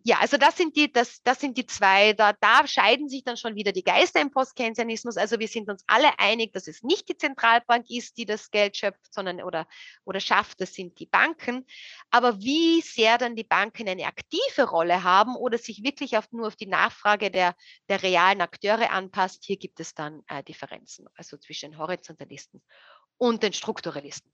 [0.03, 3.37] Ja, also das sind die, das, das sind die zwei, da, da scheiden sich dann
[3.37, 5.17] schon wieder die Geister im Postkeynesianismus.
[5.17, 8.77] Also wir sind uns alle einig, dass es nicht die Zentralbank ist, die das Geld
[8.77, 9.67] schöpft, sondern oder,
[10.05, 11.65] oder schafft, das sind die Banken.
[12.11, 16.47] Aber wie sehr dann die Banken eine aktive Rolle haben oder sich wirklich auf, nur
[16.47, 17.55] auf die Nachfrage der,
[17.89, 22.61] der realen Akteure anpasst, hier gibt es dann äh, Differenzen, also zwischen Horizontalisten
[23.17, 24.31] und den Strukturalisten.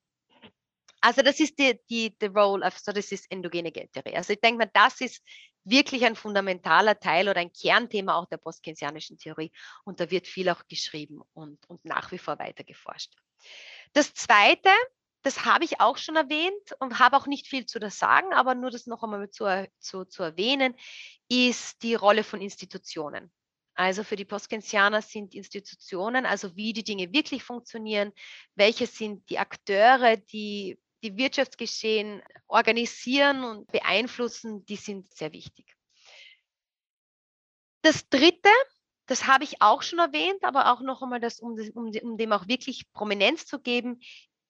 [1.02, 4.16] Also das ist die, die, die Role of, so das ist endogene Geldtheorie.
[4.16, 5.22] Also ich denke mal, das ist
[5.66, 9.52] wirklich ein fundamentaler Teil oder ein Kernthema auch der postkeynesianischen Theorie.
[9.84, 13.14] Und da wird viel auch geschrieben und, und nach wie vor weiter geforscht.
[13.94, 14.70] Das Zweite,
[15.24, 18.56] das habe ich auch schon erwähnt und habe auch nicht viel zu das sagen, aber
[18.56, 20.76] nur das noch einmal zu, zu, zu erwähnen,
[21.28, 23.32] ist die Rolle von Institutionen.
[23.74, 28.14] Also für die Postkensianer sind Institutionen, also wie die Dinge wirklich funktionieren,
[28.56, 35.76] welche sind die Akteure, die die Wirtschaftsgeschehen organisieren und beeinflussen, die sind sehr wichtig.
[37.82, 38.50] Das Dritte,
[39.06, 42.32] das habe ich auch schon erwähnt, aber auch noch einmal, das, um, um, um dem
[42.32, 44.00] auch wirklich Prominenz zu geben,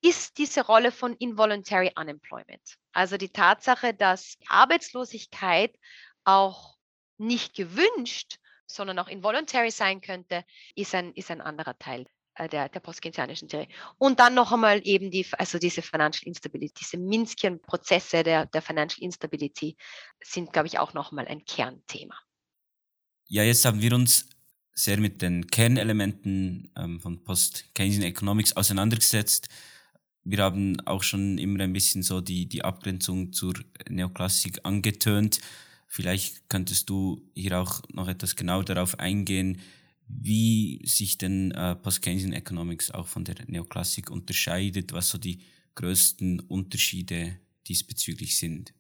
[0.02, 2.78] ist diese Rolle von Involuntary Unemployment.
[2.94, 5.76] Also die Tatsache, dass Arbeitslosigkeit
[6.24, 6.78] auch
[7.18, 8.38] nicht gewünscht,
[8.68, 12.06] sondern auch involuntary sein könnte, ist ein, ist ein anderer Teil
[12.38, 13.70] der, der postkeynesianischen Theorie.
[13.98, 18.62] Und dann noch einmal eben die, also diese Financial Instability, diese Minskien Prozesse der, der
[18.62, 19.78] Financial Instability
[20.24, 22.16] sind, glaube ich, auch noch mal ein Kernthema.
[23.28, 24.30] Ja, jetzt haben wir uns
[24.74, 29.48] sehr mit den Kernelementen ähm, von Post-Keynesian Economics auseinandergesetzt.
[30.24, 33.54] Wir haben auch schon immer ein bisschen so die, die Abgrenzung zur
[33.88, 35.40] Neoklassik angetönt.
[35.88, 39.62] Vielleicht könntest du hier auch noch etwas genau darauf eingehen,
[40.08, 45.42] wie sich denn äh, Post-Keynesian Economics auch von der Neoklassik unterscheidet, was so die
[45.76, 48.74] größten Unterschiede diesbezüglich sind.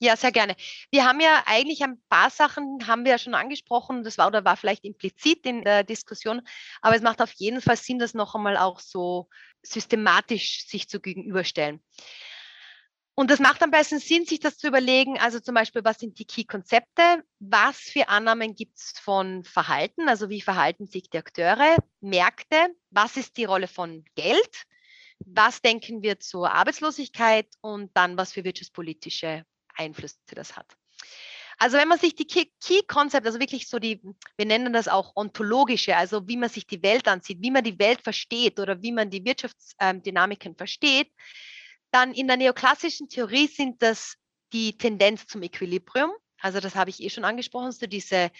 [0.00, 0.54] Ja, sehr gerne.
[0.92, 4.04] Wir haben ja eigentlich ein paar Sachen haben wir ja schon angesprochen.
[4.04, 6.42] Das war oder war vielleicht implizit in der Diskussion,
[6.82, 9.28] aber es macht auf jeden Fall Sinn, das noch einmal auch so
[9.62, 11.80] systematisch sich zu gegenüberstellen.
[13.18, 15.18] Und das macht am besten Sinn, sich das zu überlegen.
[15.18, 17.24] Also zum Beispiel, was sind die Key-Konzepte?
[17.40, 20.08] Was für Annahmen gibt es von Verhalten?
[20.08, 22.68] Also wie verhalten sich die Akteure, Märkte?
[22.90, 24.66] Was ist die Rolle von Geld?
[25.18, 27.48] Was denken wir zur Arbeitslosigkeit?
[27.60, 29.44] Und dann, was für wirtschaftspolitische
[29.74, 30.76] Einflüsse das hat.
[31.58, 34.00] Also wenn man sich die Key Concept, also wirklich so die,
[34.36, 37.80] wir nennen das auch ontologische, also wie man sich die Welt ansieht, wie man die
[37.80, 41.10] Welt versteht oder wie man die Wirtschaftsdynamiken versteht,
[41.90, 44.16] dann in der neoklassischen Theorie sind das
[44.52, 46.10] die Tendenz zum Equilibrium.
[46.40, 48.30] Also das habe ich eh schon angesprochen, so diese,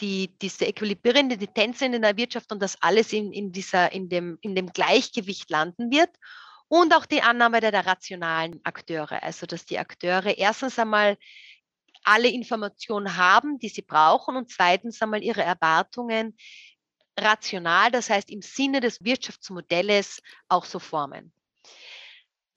[0.00, 4.38] die, diese äquilibrierende Tendenzen in der Wirtschaft und dass alles in, in, dieser, in, dem,
[4.40, 6.10] in dem Gleichgewicht landen wird.
[6.68, 11.16] Und auch die Annahme der, der rationalen Akteure, also dass die Akteure erstens einmal
[12.04, 16.36] alle Informationen haben, die sie brauchen und zweitens einmal ihre Erwartungen
[17.18, 21.32] rational, das heißt im Sinne des Wirtschaftsmodells auch so formen.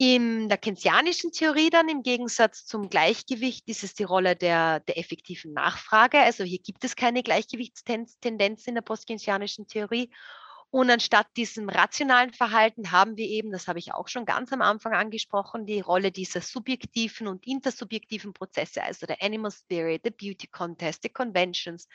[0.03, 4.97] In der keynesianischen Theorie dann im Gegensatz zum Gleichgewicht ist es die Rolle der, der
[4.97, 6.17] effektiven Nachfrage.
[6.17, 10.09] Also hier gibt es keine Gleichgewichtstendenz in der postkeynesianischen Theorie.
[10.71, 14.63] Und anstatt diesem rationalen Verhalten haben wir eben, das habe ich auch schon ganz am
[14.63, 20.47] Anfang angesprochen, die Rolle dieser subjektiven und intersubjektiven Prozesse, also der Animal Spirit, der Beauty
[20.47, 21.87] Contest, die Conventions,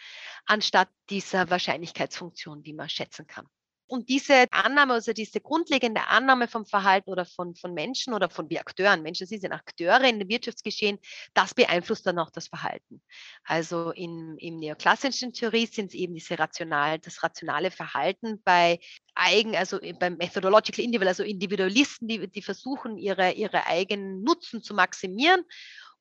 [0.44, 3.48] anstatt dieser Wahrscheinlichkeitsfunktion, die man schätzen kann.
[3.88, 8.50] Und diese Annahme, also diese grundlegende Annahme vom Verhalten oder von, von Menschen oder von
[8.50, 10.98] wie Akteuren, Menschen sind Akteure in dem Wirtschaftsgeschehen,
[11.34, 13.00] das beeinflusst dann auch das Verhalten.
[13.44, 18.80] Also in, in neoklassischen Theorie sind es eben diese rational, das rationale Verhalten bei
[19.14, 24.74] eigen, also beim Methodological Individual, also Individualisten, die, die versuchen, ihre, ihre eigenen Nutzen zu
[24.74, 25.44] maximieren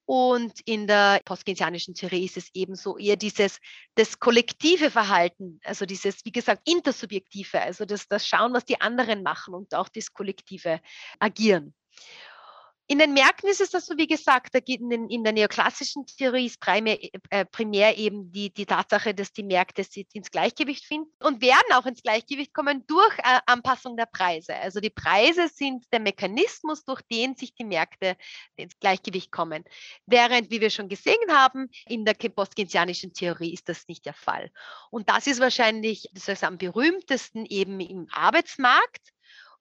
[0.06, 3.60] und in der postkeynesianischen Theorie ist es ebenso eher dieses
[3.96, 9.24] das kollektive Verhalten, also dieses, wie gesagt, intersubjektive, also das, das Schauen, was die anderen
[9.24, 10.80] machen und auch das kollektive
[11.20, 11.74] Agieren.
[12.88, 16.06] In den Märkten ist es das so, wie gesagt, da geht in, in der neoklassischen
[16.06, 17.00] Theorie ist primär,
[17.32, 21.74] äh, primär eben die, die Tatsache, dass die Märkte sich ins Gleichgewicht finden und werden
[21.74, 24.56] auch ins Gleichgewicht kommen durch äh, Anpassung der Preise.
[24.56, 28.18] Also die Preise sind der Mechanismus, durch den sich die Märkte
[28.56, 29.64] ins Gleichgewicht kommen.
[30.06, 34.52] Während, wie wir schon gesehen haben, in der postkeynesianischen Theorie ist das nicht der Fall.
[34.92, 39.15] Und das ist wahrscheinlich das am berühmtesten eben im Arbeitsmarkt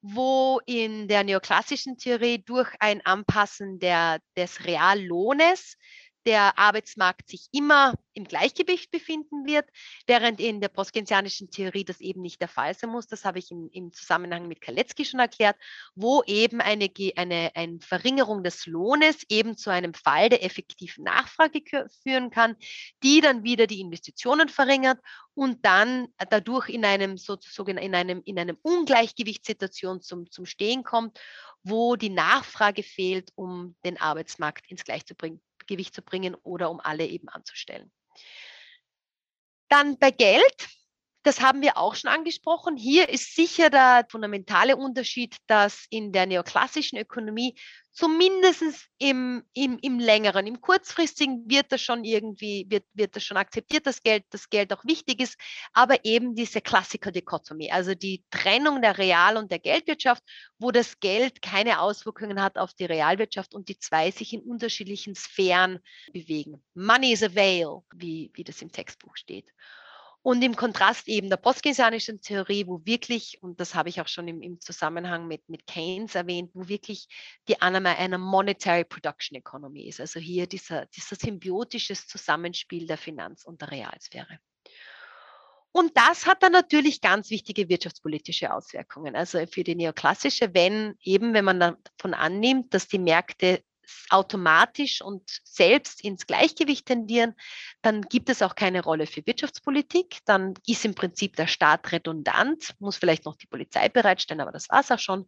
[0.06, 5.78] wo in der neoklassischen Theorie durch ein Anpassen der, des Reallohnes
[6.26, 9.68] der Arbeitsmarkt sich immer im Gleichgewicht befinden wird,
[10.06, 13.06] während in der postkeynesianischen Theorie das eben nicht der Fall sein muss.
[13.06, 15.56] Das habe ich im, im Zusammenhang mit Kaletzki schon erklärt,
[15.94, 21.62] wo eben eine, eine, eine Verringerung des Lohnes eben zu einem Fall der effektiven Nachfrage
[22.02, 22.56] führen kann,
[23.02, 25.00] die dann wieder die Investitionen verringert
[25.34, 31.18] und dann dadurch in einem sozusagen in einem, in einem Ungleichgewichtssituation zum, zum Stehen kommt,
[31.64, 35.43] wo die Nachfrage fehlt, um den Arbeitsmarkt ins Gleichgewicht zu bringen
[36.42, 37.92] oder um alle eben anzustellen.
[39.68, 40.68] Dann bei Geld,
[41.24, 42.76] das haben wir auch schon angesprochen.
[42.76, 47.56] Hier ist sicher der fundamentale Unterschied, dass in der neoklassischen Ökonomie
[47.92, 53.38] zumindest im, im, im längeren, im kurzfristigen wird das schon irgendwie, wird, wird das schon
[53.38, 55.36] akzeptiert, dass Geld, das Geld auch wichtig ist,
[55.72, 60.22] aber eben diese Klassiker-Dichotomie, also die Trennung der Real- und der Geldwirtschaft,
[60.58, 65.14] wo das Geld keine Auswirkungen hat auf die Realwirtschaft und die zwei sich in unterschiedlichen
[65.14, 65.78] Sphären
[66.12, 66.62] bewegen.
[66.74, 69.46] Money is a veil, wie, wie das im Textbuch steht.
[70.24, 74.26] Und im Kontrast eben der postkeynesianischen Theorie, wo wirklich, und das habe ich auch schon
[74.26, 77.08] im, im, Zusammenhang mit, mit Keynes erwähnt, wo wirklich
[77.46, 80.00] die Annahme einer Monetary Production Economy ist.
[80.00, 84.38] Also hier dieser, dieser symbiotisches Zusammenspiel der Finanz- und der Realsphäre.
[85.72, 89.14] Und das hat dann natürlich ganz wichtige wirtschaftspolitische Auswirkungen.
[89.16, 93.62] Also für die neoklassische, wenn eben, wenn man davon annimmt, dass die Märkte
[94.10, 97.34] automatisch und selbst ins Gleichgewicht tendieren,
[97.82, 100.18] dann gibt es auch keine Rolle für Wirtschaftspolitik.
[100.24, 104.68] Dann ist im Prinzip der Staat redundant, muss vielleicht noch die Polizei bereitstellen, aber das
[104.70, 105.26] war es auch schon.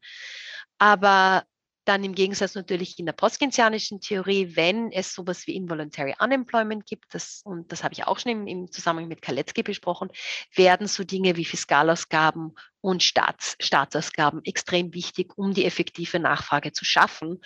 [0.78, 1.44] Aber
[1.86, 7.14] dann im Gegensatz natürlich in der postkenzianischen Theorie, wenn es sowas wie Involuntary Unemployment gibt,
[7.14, 10.11] das, und das habe ich auch schon im, im Zusammenhang mit Kaletzki besprochen,
[10.54, 16.84] werden so Dinge wie Fiskalausgaben und Staats, Staatsausgaben extrem wichtig, um die effektive Nachfrage zu
[16.84, 17.40] schaffen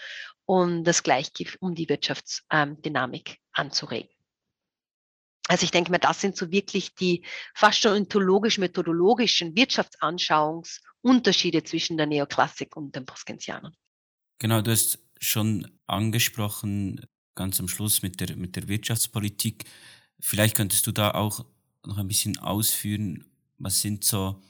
[0.50, 4.10] und das Gleichgewicht, um die Wirtschaftsdynamik ähm, anzuregen.
[5.46, 7.24] Also ich denke mir, das sind so wirklich die
[7.54, 13.76] fast schon ontologisch-methodologischen Wirtschaftsanschauungsunterschiede zwischen der Neoklassik und den Postkenzianern.
[14.40, 19.66] Genau, du hast schon angesprochen, ganz am Schluss mit der, mit der Wirtschaftspolitik.
[20.18, 21.46] Vielleicht könntest du da auch
[21.86, 23.24] noch ein bisschen ausführen,
[23.58, 24.42] was sind so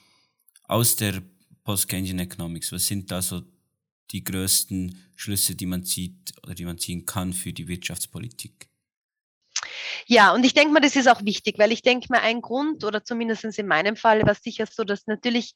[0.63, 1.23] aus der
[1.63, 3.43] Post-Keynesian Economics, was sind da so
[4.13, 8.69] die größten Schlüsse, die man zieht oder die man ziehen kann für die Wirtschaftspolitik?
[10.07, 12.85] Ja, und ich denke mal, das ist auch wichtig, weil ich denke mal, ein Grund
[12.85, 15.55] oder zumindest in meinem Fall war sicher so, dass natürlich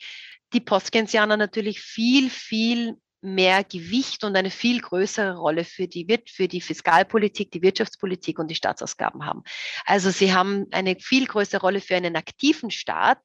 [0.53, 6.47] die Postkensianer natürlich viel, viel mehr Gewicht und eine viel größere Rolle für die, für
[6.47, 9.43] die Fiskalpolitik, die Wirtschaftspolitik und die Staatsausgaben haben.
[9.87, 13.19] Also sie haben eine viel größere Rolle für einen aktiven Staat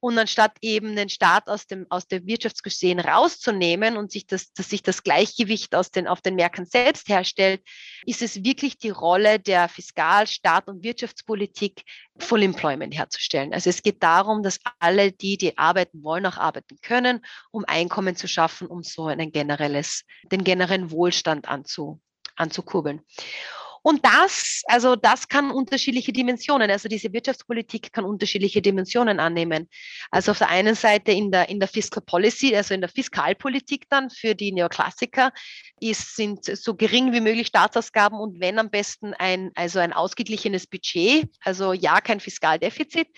[0.00, 4.70] und anstatt eben den Staat aus dem, aus dem Wirtschaftsgeschehen rauszunehmen und sich das, dass
[4.70, 7.62] sich das Gleichgewicht aus den, auf den Märkten selbst herstellt,
[8.06, 11.84] ist es wirklich die Rolle der Fiskal-, Staat- und Wirtschaftspolitik,
[12.18, 13.52] Full Employment herzustellen.
[13.52, 18.16] Also es geht darum, dass alle die, die arbeiten wollen, auch arbeiten können, um Einkommen
[18.16, 22.00] zu schaffen, um so ein generelles, den generellen Wohlstand anzu,
[22.36, 23.02] anzukurbeln.
[23.82, 29.68] Und das, also das kann unterschiedliche Dimensionen, also diese Wirtschaftspolitik kann unterschiedliche Dimensionen annehmen.
[30.10, 33.88] Also auf der einen Seite in der, in der Fiscal Policy, also in der Fiskalpolitik
[33.88, 35.32] dann für die Neoklassiker,
[35.80, 40.66] ist, sind so gering wie möglich Staatsausgaben und wenn am besten ein, also ein ausgeglichenes
[40.66, 43.08] Budget, also ja, kein Fiskaldefizit,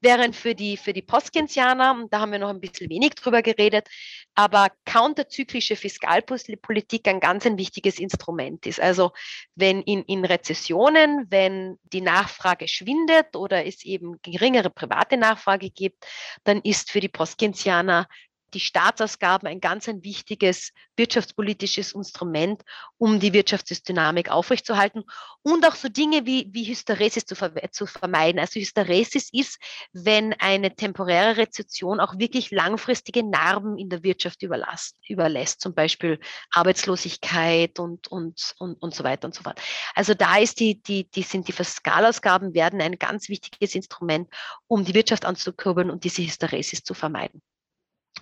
[0.00, 3.88] während für die, für die Postkensianer, da haben wir noch ein bisschen wenig drüber geredet,
[4.34, 8.80] aber counterzyklische Fiskalpolitik ein ganz ein wichtiges Instrument ist.
[8.80, 9.12] Also
[9.54, 16.04] wenn in, in Rezessionen, wenn die Nachfrage schwindet oder es eben geringere private Nachfrage gibt,
[16.42, 18.08] dann ist für die Postkensianer
[18.54, 22.62] die Staatsausgaben ein ganz ein wichtiges wirtschaftspolitisches Instrument,
[22.98, 25.04] um die Wirtschaftsdynamik aufrechtzuerhalten
[25.42, 28.38] und auch so Dinge wie, wie Hysteresis zu, ver zu vermeiden.
[28.38, 29.58] Also Hysteresis ist,
[29.92, 36.20] wenn eine temporäre Rezession auch wirklich langfristige Narben in der Wirtschaft überlässt, überlässt zum Beispiel
[36.50, 39.60] Arbeitslosigkeit und, und, und, und so weiter und so fort.
[39.94, 44.28] Also da ist die, die, die sind die Fiskalausgaben werden ein ganz wichtiges Instrument,
[44.66, 47.42] um die Wirtschaft anzukurbeln und diese Hysteresis zu vermeiden.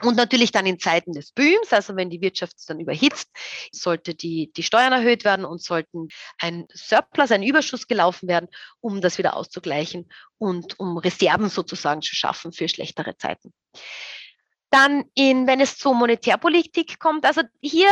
[0.03, 3.29] Und natürlich dann in Zeiten des Booms, also wenn die Wirtschaft dann überhitzt,
[3.73, 8.49] sollte die, die Steuern erhöht werden und sollten ein Surplus, ein Überschuss gelaufen werden,
[8.81, 13.53] um das wieder auszugleichen und um Reserven sozusagen zu schaffen für schlechtere Zeiten.
[14.71, 17.89] Dann in, wenn es zur Monetärpolitik kommt, also hier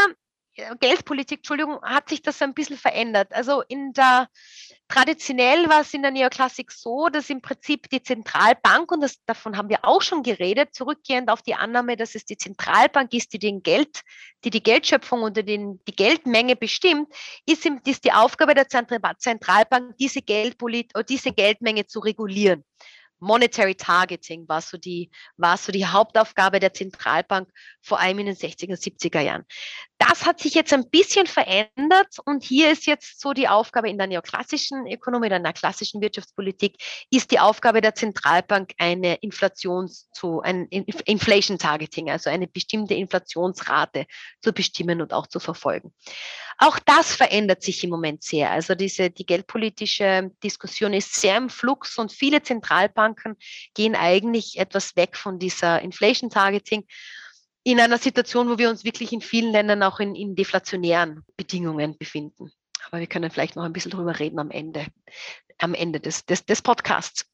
[0.81, 3.33] Geldpolitik, Entschuldigung, hat sich das ein bisschen verändert.
[3.33, 4.29] Also in der
[4.89, 9.57] traditionell war es in der Neoklassik so, dass im Prinzip die Zentralbank, und das, davon
[9.57, 13.39] haben wir auch schon geredet, zurückgehend auf die Annahme, dass es die Zentralbank ist, die
[13.39, 14.03] den Geld,
[14.45, 17.13] die die Geldschöpfung oder den, die Geldmenge bestimmt,
[17.47, 22.65] ist, ist die Aufgabe der Zentralbank, diese, Geldpolit diese Geldmenge zu regulieren.
[23.19, 27.49] Monetary Targeting war so die, war so die Hauptaufgabe der Zentralbank,
[27.83, 29.45] vor allem in den 60er, 70er Jahren.
[29.99, 33.97] Das hat sich jetzt ein bisschen verändert und hier ist jetzt so die Aufgabe in
[33.97, 36.77] der neoklassischen Ökonomie, in der klassischen Wirtschaftspolitik,
[37.11, 44.07] ist die Aufgabe der Zentralbank eine Inflations zu, ein Inflation Targeting, also eine bestimmte Inflationsrate
[44.43, 45.95] zu bestimmen und auch zu verfolgen.
[46.59, 48.51] Auch das verändert sich im Moment sehr.
[48.51, 53.06] Also diese, die geldpolitische Diskussion ist sehr im Flux und viele Zentralbanken
[53.75, 56.87] gehen eigentlich etwas weg von dieser Inflation Targeting
[57.67, 61.99] in einer Situation, wo wir uns wirklich in vielen Ländern auch in, in deflationären Bedingungen
[61.99, 62.53] befinden.
[62.87, 64.87] Aber wir können vielleicht noch ein bisschen drüber reden am Ende,
[65.59, 67.29] am Ende des, des, des Podcasts.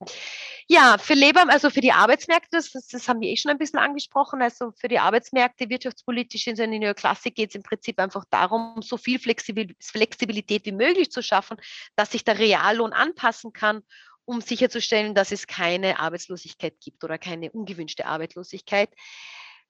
[0.69, 3.79] Ja, für Leber, also für die Arbeitsmärkte, das, das haben wir eh schon ein bisschen
[3.79, 4.41] angesprochen.
[4.41, 8.97] Also für die Arbeitsmärkte wirtschaftspolitisch in der Neoklassik geht es im Prinzip einfach darum, so
[8.97, 11.59] viel Flexibilität wie möglich zu schaffen,
[11.95, 13.83] dass sich der Reallohn anpassen kann
[14.25, 18.91] um sicherzustellen, dass es keine Arbeitslosigkeit gibt oder keine ungewünschte Arbeitslosigkeit.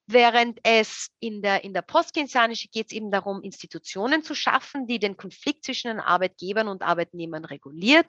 [0.07, 4.99] Während es in der, in der Postkeynesianischen geht es eben darum, Institutionen zu schaffen, die
[4.99, 8.07] den Konflikt zwischen den Arbeitgebern und Arbeitnehmern reguliert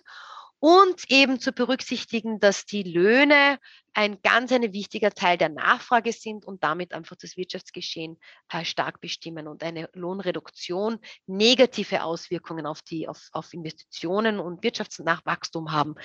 [0.64, 3.60] und eben zu berücksichtigen, dass die Löhne
[3.94, 9.02] ein ganz ein wichtiger Teil der Nachfrage sind und damit einfach das Wirtschaftsgeschehen äh, stark
[9.02, 15.96] bestimmen und eine Lohnreduktion negative Auswirkungen auf die auf, auf Investitionen und Wirtschaftsnachwachstum haben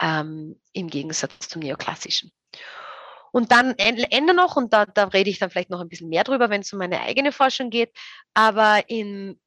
[0.00, 2.32] ähm, im Gegensatz zum neoklassischen.
[3.32, 6.24] Und dann Ende noch, und da, da rede ich dann vielleicht noch ein bisschen mehr
[6.24, 7.92] drüber, wenn es um meine eigene Forschung geht,
[8.32, 9.38] aber in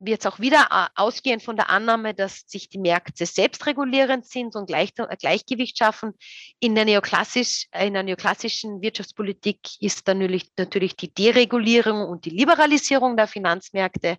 [0.00, 4.54] wird es auch wieder äh, ausgehend von der Annahme, dass sich die Märkte selbstregulierend sind
[4.54, 6.14] und Gleich Gleichgewicht schaffen.
[6.60, 10.18] In der, neoklassisch, in der neoklassischen Wirtschaftspolitik ist dann
[10.56, 14.18] natürlich, die Deregulierung und die Liberalisierung der Finanzmärkte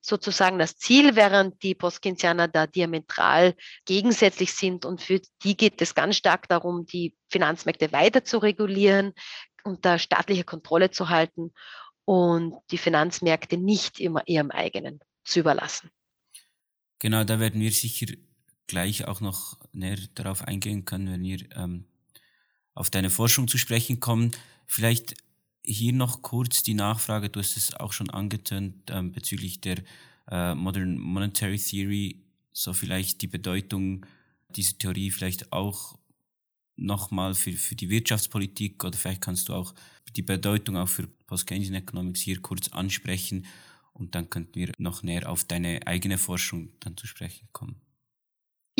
[0.00, 3.54] sozusagen das Ziel, während die Postkinsianer da diametral
[3.84, 4.84] gegensätzlich sind.
[4.84, 9.12] Und für die geht es ganz stark darum, die Finanzmärkte weiter zu regulieren,
[9.64, 11.52] unter staatlicher Kontrolle zu halten
[12.04, 15.90] und die Finanzmärkte nicht immer ihrem eigenen zu überlassen.
[16.98, 18.06] Genau, da werden wir sicher
[18.66, 21.84] gleich auch noch näher darauf eingehen können, wenn wir ähm,
[22.74, 24.32] auf deine Forschung zu sprechen kommen.
[24.66, 25.14] Vielleicht
[25.64, 29.82] hier noch kurz die Nachfrage, du hast es auch schon angetönt ähm, bezüglich der
[30.30, 32.22] äh, Modern Monetary Theory,
[32.52, 34.06] so vielleicht die Bedeutung
[34.50, 35.98] dieser Theorie vielleicht auch
[36.76, 39.74] nochmal für, für die Wirtschaftspolitik oder vielleicht kannst du auch
[40.16, 43.46] die Bedeutung auch für Post-Keynesian Economics hier kurz ansprechen
[43.98, 47.80] und dann könnten wir noch näher auf deine eigene Forschung dann zu sprechen kommen.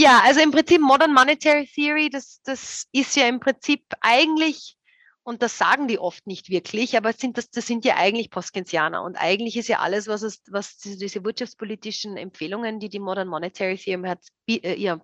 [0.01, 4.77] Ja, also im Prinzip Modern Monetary Theory, das, das ist ja im Prinzip eigentlich,
[5.25, 9.03] und das sagen die oft nicht wirklich, aber sind das, das sind ja eigentlich Postkensianer.
[9.03, 13.77] Und eigentlich ist ja alles, was, es, was diese wirtschaftspolitischen Empfehlungen, die die Modern Monetary
[13.77, 15.01] Theory hat, äh, ja,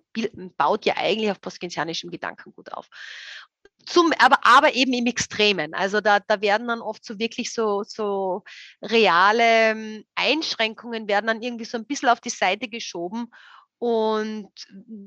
[0.55, 2.87] baut ja eigentlich auf postkensianischem Gedankengut auf
[3.85, 5.73] zum, aber, aber eben im Extremen.
[5.73, 8.43] Also da, da werden dann oft so wirklich so, so
[8.81, 13.27] reale ähm, Einschränkungen werden dann irgendwie so ein bisschen auf die Seite geschoben
[13.77, 14.49] und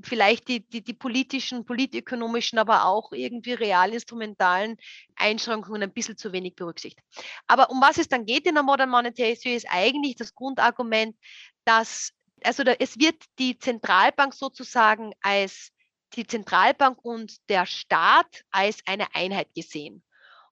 [0.03, 4.77] vielleicht die, die, die politischen, politökonomischen, aber auch irgendwie realinstrumentalen
[5.17, 7.05] Einschränkungen ein bisschen zu wenig berücksichtigt.
[7.47, 11.17] Aber um was es dann geht in der Modern Monetary Theory ist eigentlich das Grundargument,
[11.65, 12.13] dass
[12.45, 15.73] also da, es wird die Zentralbank sozusagen als
[16.15, 20.03] die Zentralbank und der Staat als eine Einheit gesehen.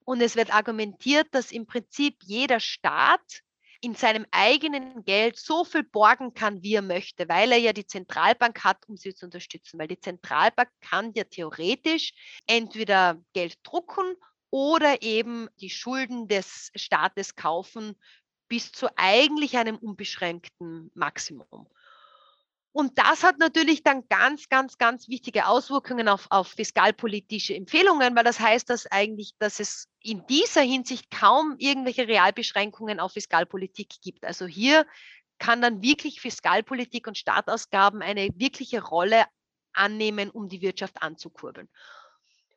[0.04, 3.42] Und es wird argumentiert, dass im Prinzip jeder Staat
[3.80, 7.86] in seinem eigenen Geld so viel borgen kann, wie er möchte, weil er ja die
[7.86, 9.78] Zentralbank hat, um sie zu unterstützen.
[9.78, 12.12] Weil die Zentralbank kann ja theoretisch
[12.46, 14.14] entweder Geld drucken
[14.50, 17.96] oder eben die Schulden des Staates kaufen
[18.48, 21.68] bis zu eigentlich einem unbeschränkten Maximum.
[22.76, 28.24] Und das hat natürlich dann ganz, ganz, ganz wichtige Auswirkungen auf, auf fiskalpolitische Empfehlungen, weil
[28.24, 34.26] das heißt, dass eigentlich, dass es in dieser Hinsicht kaum irgendwelche Realbeschränkungen auf Fiskalpolitik gibt.
[34.26, 34.86] Also hier
[35.38, 39.24] kann dann wirklich Fiskalpolitik und Staatsausgaben eine wirkliche Rolle
[39.72, 41.70] annehmen, um die Wirtschaft anzukurbeln.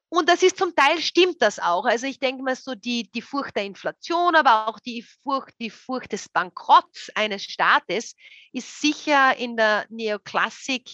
[0.10, 1.86] Und das ist zum Teil stimmt das auch.
[1.86, 5.70] Also ich denke mal so die, die Furcht der Inflation, aber auch die Furcht, die
[5.70, 8.16] Furcht des Bankrotts eines Staates
[8.52, 10.90] ist sicher in der Neoklassik,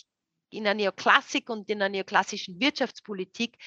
[0.49, 3.57] in der Neoklassik und in der neoklassischen Wirtschaftspolitik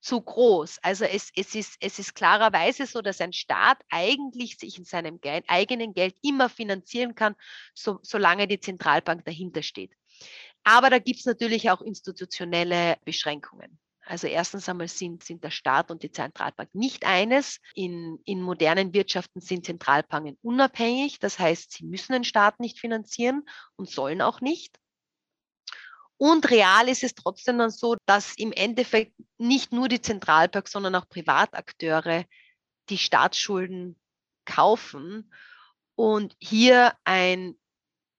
[0.00, 0.78] zu groß.
[0.80, 5.20] Also es, es, ist, es ist klarerweise so, dass ein Staat eigentlich sich in seinem
[5.20, 7.36] Geld, eigenen Geld immer finanzieren kann,
[7.74, 9.92] so, solange die Zentralbank dahinter steht.
[10.64, 13.78] Aber da gibt es natürlich auch institutionelle Beschränkungen.
[14.06, 17.60] Also erstens einmal sind, sind der Staat und die Zentralbank nicht eines.
[17.74, 21.18] In, in modernen Wirtschaften sind Zentralbanken unabhängig.
[21.18, 23.44] Das heißt, sie müssen den Staat nicht finanzieren
[23.76, 24.78] und sollen auch nicht.
[26.16, 30.94] Und real ist es trotzdem dann so, dass im Endeffekt nicht nur die Zentralbank, sondern
[30.94, 32.24] auch Privatakteure
[32.90, 33.98] die Staatsschulden
[34.44, 35.32] kaufen
[35.94, 37.58] und hier ein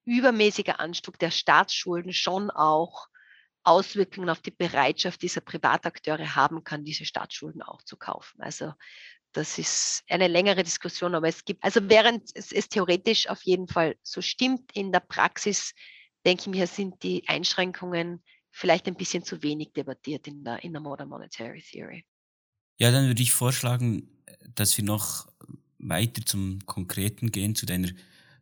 [0.06, 3.08] übermäßiger Anstieg der Staatsschulden schon auch
[3.64, 8.42] Auswirkungen auf die Bereitschaft dieser Privatakteure haben kann, diese Staatsschulden auch zu kaufen.
[8.42, 8.74] Also
[9.34, 13.68] das ist eine längere Diskussion, aber es gibt, also während es, es theoretisch auf jeden
[13.68, 15.74] Fall so stimmt, in der Praxis,
[16.26, 20.74] denke ich mir, sind die Einschränkungen vielleicht ein bisschen zu wenig debattiert in der, in
[20.74, 22.06] der Modern Monetary Theory.
[22.78, 24.10] Ja, dann würde ich vorschlagen,
[24.54, 25.32] dass wir noch
[25.78, 27.90] weiter zum Konkreten gehen, zu deiner,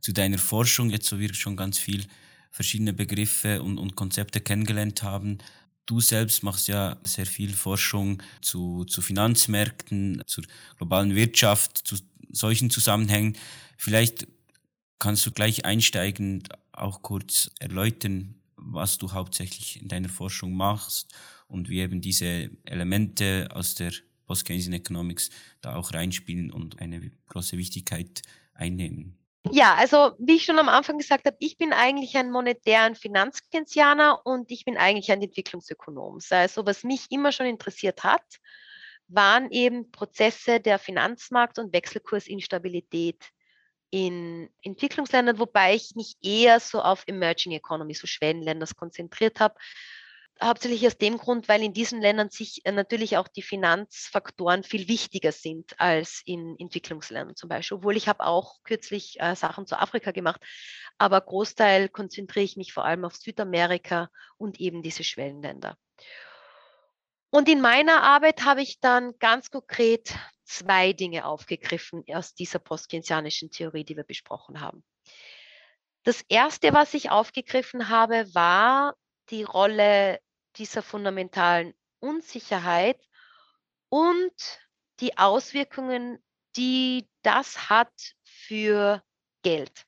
[0.02, 2.06] zu deiner Forschung, jetzt so wir schon ganz viel
[2.52, 5.38] verschiedene Begriffe und, und Konzepte kennengelernt haben.
[5.86, 10.44] Du selbst machst ja sehr viel Forschung zu, zu Finanzmärkten, zur
[10.78, 11.98] globalen Wirtschaft, zu
[12.32, 13.38] solchen Zusammenhängen.
[13.78, 14.28] Vielleicht
[15.00, 21.14] kannst du gleich einsteigend auch kurz erläutern, was du hauptsächlich in deiner Forschung machst
[21.48, 23.92] und wie eben diese Elemente aus der
[24.26, 25.32] Post-Keynesian Economics
[25.62, 28.22] da auch reinspielen und eine große Wichtigkeit
[28.54, 29.19] einnehmen.
[29.52, 34.26] Ja, also wie ich schon am Anfang gesagt habe, ich bin eigentlich ein monetären Finanzkensianer
[34.26, 36.20] und ich bin eigentlich ein Entwicklungsökonom.
[36.30, 38.24] Also was mich immer schon interessiert hat,
[39.08, 43.24] waren eben Prozesse der Finanzmarkt- und Wechselkursinstabilität
[43.92, 49.56] in Entwicklungsländern, wobei ich mich eher so auf Emerging Economy, so Schwellenländer konzentriert habe.
[50.42, 54.88] Hauptsächlich aus dem Grund, weil in diesen Ländern sich äh, natürlich auch die Finanzfaktoren viel
[54.88, 57.78] wichtiger sind als in Entwicklungsländern zum Beispiel.
[57.78, 60.42] Obwohl ich habe auch kürzlich äh, Sachen zu Afrika gemacht,
[60.98, 65.78] aber Großteil konzentriere ich mich vor allem auf Südamerika und eben diese Schwellenländer.
[67.32, 70.16] Und in meiner Arbeit habe ich dann ganz konkret
[70.46, 74.84] zwei Dinge aufgegriffen aus dieser postkeynesianischen Theorie, die wir besprochen haben.
[76.04, 78.96] Das erste, was ich aufgegriffen habe, war
[79.30, 80.20] die Rolle
[80.56, 83.00] dieser fundamentalen Unsicherheit
[83.90, 84.34] und
[85.00, 86.24] die Auswirkungen,
[86.56, 89.04] die das hat für
[89.44, 89.86] Geld.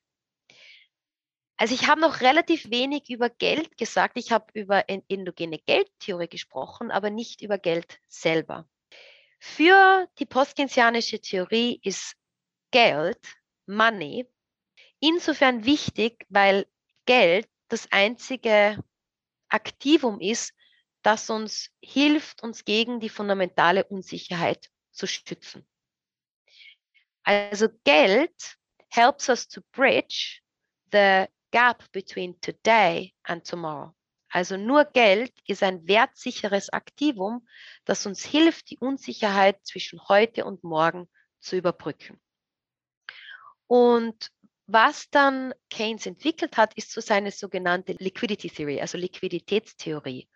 [1.56, 4.16] Also ich habe noch relativ wenig über Geld gesagt.
[4.16, 8.68] Ich habe über endogene Geldtheorie gesprochen, aber nicht über Geld selber.
[9.38, 12.16] Für die postkeynesianische Theorie ist
[12.72, 13.20] Geld,
[13.66, 14.26] Money,
[14.98, 16.66] insofern wichtig, weil
[17.06, 18.82] Geld das einzige
[19.52, 20.54] Aktivum ist,
[21.02, 25.66] das uns hilft, uns gegen die fundamentale Unsicherheit zu schützen.
[27.24, 28.56] Also Geld
[28.88, 30.40] helps us to bridge
[30.92, 33.94] the gap between today and tomorrow.
[34.28, 37.46] Also nur Geld ist ein wertsicheres Aktivum,
[37.84, 41.08] das uns hilft, die Unsicherheit zwischen heute und morgen
[41.40, 42.20] zu überbrücken.
[43.66, 44.30] Und
[44.66, 50.28] was dann Keynes entwickelt hat, ist so seine sogenannte Liquidity Theory, also Liquiditätstheorie.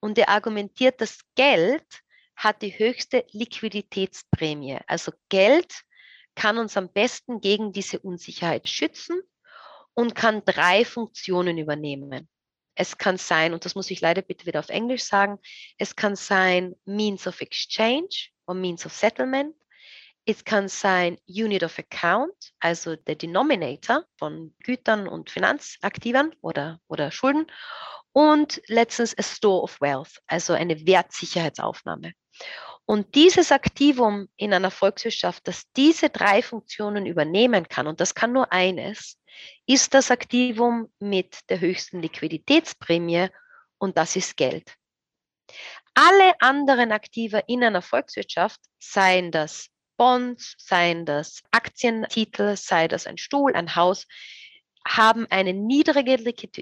[0.00, 1.86] Und er argumentiert, dass Geld
[2.36, 4.78] hat die höchste Liquiditätsprämie.
[4.86, 5.82] Also Geld
[6.34, 9.20] kann uns am besten gegen diese Unsicherheit schützen
[9.94, 12.28] und kann drei Funktionen übernehmen.
[12.74, 15.38] Es kann sein, und das muss ich leider bitte wieder auf Englisch sagen,
[15.78, 18.08] es kann sein Means of Exchange
[18.46, 19.56] oder Means of Settlement.
[20.28, 27.12] Es kann sein Unit of Account, also der Denominator von Gütern und Finanzaktivern oder, oder
[27.12, 27.46] Schulden.
[28.10, 32.12] Und letztens a Store of Wealth, also eine Wertsicherheitsaufnahme.
[32.86, 38.32] Und dieses Aktivum in einer Volkswirtschaft, das diese drei Funktionen übernehmen kann, und das kann
[38.32, 39.18] nur eines,
[39.66, 43.28] ist das Aktivum mit der höchsten Liquiditätsprämie
[43.78, 44.74] und das ist Geld.
[45.94, 53.18] Alle anderen Aktive in einer Volkswirtschaft, seien das Bonds, seien das Aktientitel, sei das ein
[53.18, 54.06] Stuhl, ein Haus,
[54.86, 56.16] haben eine niedrige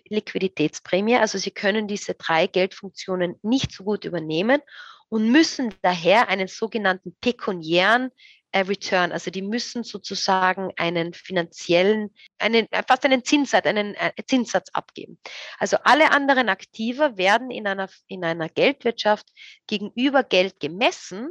[0.08, 1.16] Liquiditätsprämie.
[1.16, 4.60] Also sie können diese drei Geldfunktionen nicht so gut übernehmen
[5.08, 8.10] und müssen daher einen sogenannten pekuniären
[8.54, 9.12] äh, Return.
[9.12, 15.18] Also die müssen sozusagen einen finanziellen, einen, äh, fast einen Zinssatz, einen äh, Zinssatz abgeben.
[15.58, 19.26] Also alle anderen Aktive werden in einer, in einer Geldwirtschaft
[19.66, 21.30] gegenüber Geld gemessen.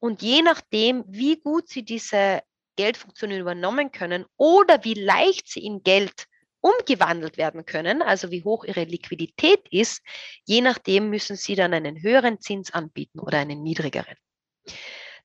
[0.00, 2.42] Und je nachdem, wie gut sie diese
[2.76, 6.26] Geldfunktionen übernommen können oder wie leicht sie in Geld
[6.60, 10.02] umgewandelt werden können, also wie hoch ihre Liquidität ist,
[10.44, 14.16] je nachdem müssen sie dann einen höheren Zins anbieten oder einen niedrigeren.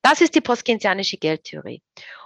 [0.01, 1.81] Das ist die postkeynesianische Geldtheorie.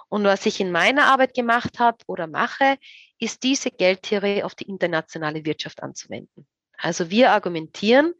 [0.08, 2.76] Und was ich in meiner Arbeit gemacht habe oder mache,
[3.18, 6.46] ist diese Geldtheorie auf die internationale Wirtschaft anzuwenden.
[6.76, 8.14] Also wir argumentieren,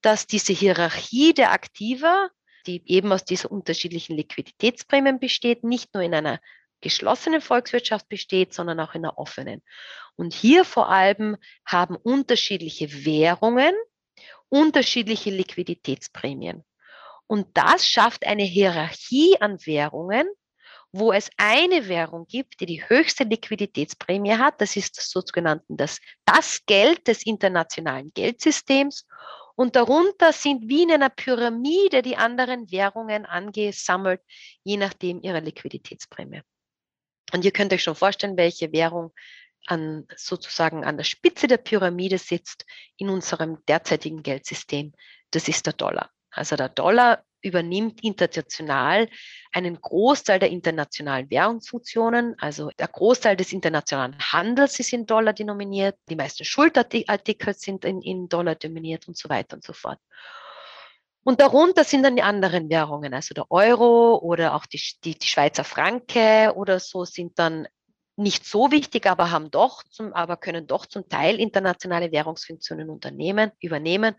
[0.00, 2.28] dass diese Hierarchie der Aktiva,
[2.66, 6.40] die eben aus dieser unterschiedlichen Liquiditätsprämien besteht, nicht nur in einer
[6.80, 9.62] geschlossenen Volkswirtschaft besteht, sondern auch in einer offenen.
[10.16, 13.74] Und hier vor allem haben unterschiedliche Währungen
[14.54, 16.64] unterschiedliche Liquiditätsprämien.
[17.26, 20.28] Und das schafft eine Hierarchie an Währungen,
[20.92, 24.60] wo es eine Währung gibt, die die höchste Liquiditätsprämie hat.
[24.60, 29.06] Das ist das sogenannte das, das Geld des internationalen Geldsystems.
[29.56, 34.20] Und darunter sind wie in einer Pyramide die anderen Währungen angesammelt,
[34.64, 36.42] je nachdem ihrer Liquiditätsprämie.
[37.32, 39.12] Und ihr könnt euch schon vorstellen, welche Währung
[39.66, 44.92] an, sozusagen an der Spitze der Pyramide sitzt in unserem derzeitigen Geldsystem.
[45.30, 46.10] Das ist der Dollar.
[46.30, 49.08] Also der Dollar übernimmt international
[49.52, 52.34] einen Großteil der internationalen Währungsfunktionen.
[52.38, 55.96] Also der Großteil des internationalen Handels ist in Dollar denominiert.
[56.08, 59.98] Die meisten Schuldartikel sind in, in Dollar dominiert und so weiter und so fort.
[61.22, 65.26] Und darunter sind dann die anderen Währungen, also der Euro oder auch die, die, die
[65.26, 67.66] Schweizer Franke oder so sind dann
[68.16, 73.52] nicht so wichtig, aber haben doch zum, aber können doch zum Teil internationale Währungsfunktionen unternehmen,
[73.60, 74.14] übernehmen.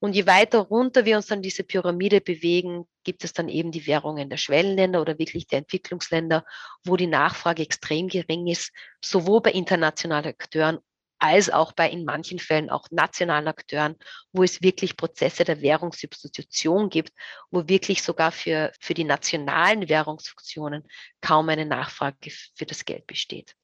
[0.00, 3.86] Und je weiter runter wir uns dann diese Pyramide bewegen, gibt es dann eben die
[3.86, 6.44] Währungen der Schwellenländer oder wirklich der Entwicklungsländer,
[6.84, 8.72] wo die Nachfrage extrem gering ist,
[9.04, 10.78] sowohl bei internationalen Akteuren
[11.18, 13.96] als auch bei in manchen Fällen auch nationalen Akteuren,
[14.32, 17.12] wo es wirklich Prozesse der Währungssubstitution gibt,
[17.50, 20.88] wo wirklich sogar für, für die nationalen Währungsfunktionen
[21.20, 23.54] kaum eine Nachfrage für das Geld besteht.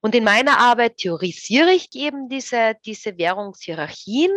[0.00, 4.30] Und in meiner Arbeit theorisiere ich eben diese, diese Währungshierarchien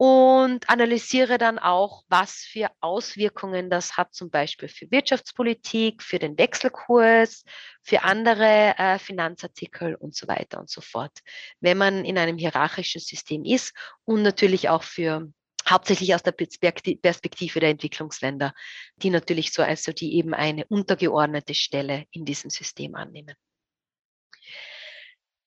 [0.00, 6.38] und analysiere dann auch, was für Auswirkungen das hat, zum Beispiel für Wirtschaftspolitik, für den
[6.38, 7.44] Wechselkurs,
[7.82, 11.18] für andere äh, Finanzartikel und so weiter und so fort,
[11.60, 13.74] wenn man in einem hierarchischen System ist
[14.06, 15.30] und natürlich auch für
[15.68, 18.54] hauptsächlich aus der Perspektive der Entwicklungsländer,
[18.96, 23.36] die natürlich so, also die eben eine untergeordnete Stelle in diesem System annehmen.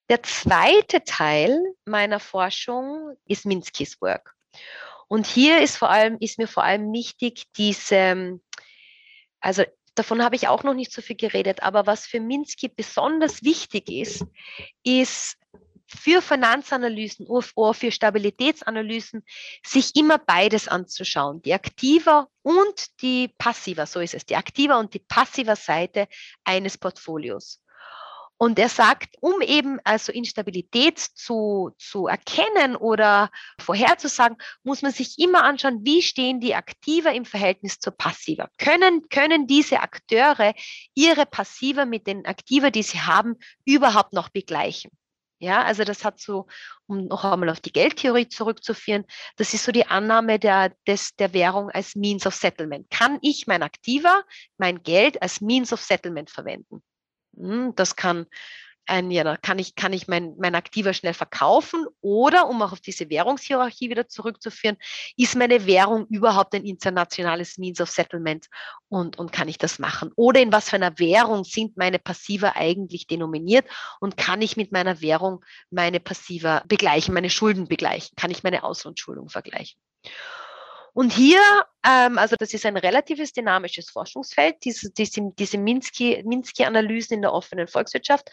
[0.10, 4.33] Der zweite Teil meiner Forschung ist Minsky's Work.
[5.08, 8.40] Und hier ist vor allem, ist mir vor allem wichtig, diese,
[9.40, 9.64] also
[9.96, 13.90] davon habe ich auch noch nicht so viel geredet, aber was für Minsky besonders wichtig
[13.90, 14.26] ist,
[14.84, 15.38] ist
[15.88, 19.24] für Finanzanalysen oder für Stabilitätsanalysen
[19.64, 24.94] sich immer beides anzuschauen, die aktive und die passive, so ist es, die aktive und
[24.94, 26.08] die passive Seite
[26.44, 27.63] eines Portfolios.
[28.44, 35.18] Und er sagt, um eben also Instabilität zu, zu erkennen oder vorherzusagen, muss man sich
[35.18, 38.50] immer anschauen, wie stehen die Aktiver im Verhältnis zur Passiver.
[38.58, 40.54] Können, können diese Akteure
[40.94, 44.92] ihre Passiver mit den Aktiver, die sie haben, überhaupt noch begleichen?
[45.40, 46.48] Ja, also das hat so,
[46.86, 49.06] um noch einmal auf die Geldtheorie zurückzuführen,
[49.38, 52.90] das ist so die Annahme der, des, der Währung als Means of Settlement.
[52.90, 54.26] Kann ich mein Aktiver,
[54.58, 56.84] mein Geld als Means of Settlement verwenden?
[57.38, 58.28] Hm, das kann
[58.86, 62.82] ein, ja, kann ich, kann ich mein, mein Aktiver schnell verkaufen oder, um auch auf
[62.82, 64.78] diese Währungshierarchie wieder zurückzuführen,
[65.16, 68.48] ist meine Währung überhaupt ein internationales Means of Settlement
[68.90, 70.12] und, und kann ich das machen?
[70.16, 73.66] Oder in was für einer Währung sind meine Passiver eigentlich denominiert
[74.00, 78.16] und kann ich mit meiner Währung meine Passiver begleichen, meine Schulden begleichen?
[78.16, 79.80] Kann ich meine Auslandsschuldung vergleichen?
[80.94, 81.42] Und hier,
[81.86, 87.68] ähm, also das ist ein relatives dynamisches Forschungsfeld, diese, diese, diese Minsky-Analysen in der offenen
[87.68, 88.30] Volkswirtschaft.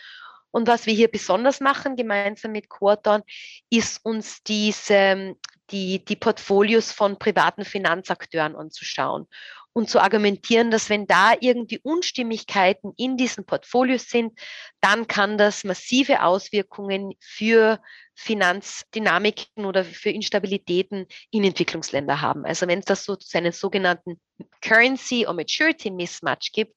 [0.51, 3.23] Und was wir hier besonders machen, gemeinsam mit Quarton,
[3.71, 5.37] ist uns diese,
[5.71, 9.27] die, die Portfolios von privaten Finanzakteuren anzuschauen
[9.73, 14.39] und zu argumentieren, dass wenn da irgendwie Unstimmigkeiten in diesen Portfolios sind,
[14.81, 17.81] dann kann das massive Auswirkungen für
[18.15, 22.45] Finanzdynamiken oder für Instabilitäten in Entwicklungsländern haben.
[22.45, 24.21] Also wenn es das so einen sogenannten
[24.61, 26.75] Currency or Maturity Mismatch gibt,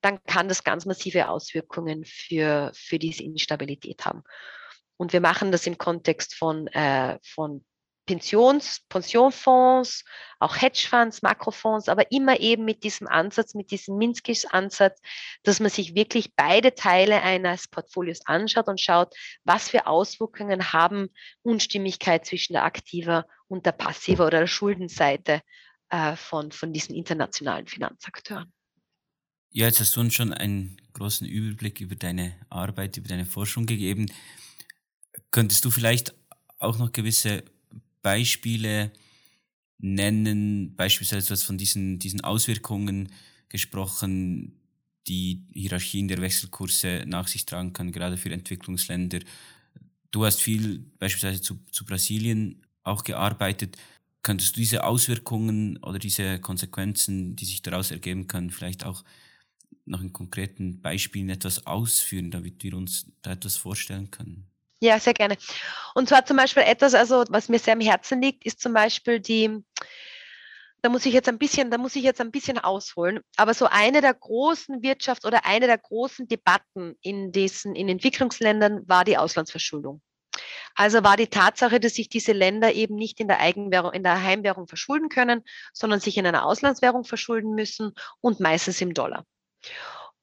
[0.00, 4.22] dann kann das ganz massive Auswirkungen für, für diese Instabilität haben.
[4.96, 7.64] Und wir machen das im Kontext von, äh, von
[8.08, 10.02] Pensions, Pensionfonds,
[10.38, 14.98] auch Hedgefonds, Makrofonds, aber immer eben mit diesem Ansatz, mit diesem Minskis Ansatz,
[15.42, 21.10] dass man sich wirklich beide Teile eines Portfolios anschaut und schaut, was für Auswirkungen haben
[21.42, 25.42] Unstimmigkeit zwischen der aktiver und der passiver oder der Schuldenseite
[25.90, 28.50] äh, von, von diesen internationalen Finanzakteuren.
[29.50, 33.66] Ja, jetzt hast du uns schon einen großen Überblick über deine Arbeit, über deine Forschung
[33.66, 34.10] gegeben.
[35.30, 36.14] Könntest du vielleicht
[36.58, 37.44] auch noch gewisse
[38.02, 38.92] Beispiele
[39.78, 40.74] nennen?
[40.76, 43.12] Beispielsweise, hast von diesen, diesen Auswirkungen
[43.48, 44.58] gesprochen,
[45.06, 49.20] die Hierarchien der Wechselkurse nach sich tragen kann, gerade für Entwicklungsländer.
[50.10, 53.76] Du hast viel beispielsweise zu, zu Brasilien auch gearbeitet.
[54.22, 59.04] Könntest du diese Auswirkungen oder diese Konsequenzen, die sich daraus ergeben können, vielleicht auch
[59.86, 64.46] nach in konkreten Beispielen etwas ausführen, damit wir uns da etwas vorstellen können?
[64.80, 65.36] Ja, sehr gerne.
[65.94, 69.18] Und zwar zum Beispiel etwas, also was mir sehr am Herzen liegt, ist zum Beispiel
[69.18, 69.64] die,
[70.82, 73.20] da muss ich jetzt ein bisschen, da muss ich jetzt ein bisschen ausholen.
[73.36, 78.88] Aber so eine der großen Wirtschafts- oder eine der großen Debatten in diesen, in Entwicklungsländern
[78.88, 80.00] war die Auslandsverschuldung.
[80.76, 84.22] Also war die Tatsache, dass sich diese Länder eben nicht in der Eigenwährung, in der
[84.22, 85.42] Heimwährung verschulden können,
[85.72, 89.24] sondern sich in einer Auslandswährung verschulden müssen und meistens im Dollar.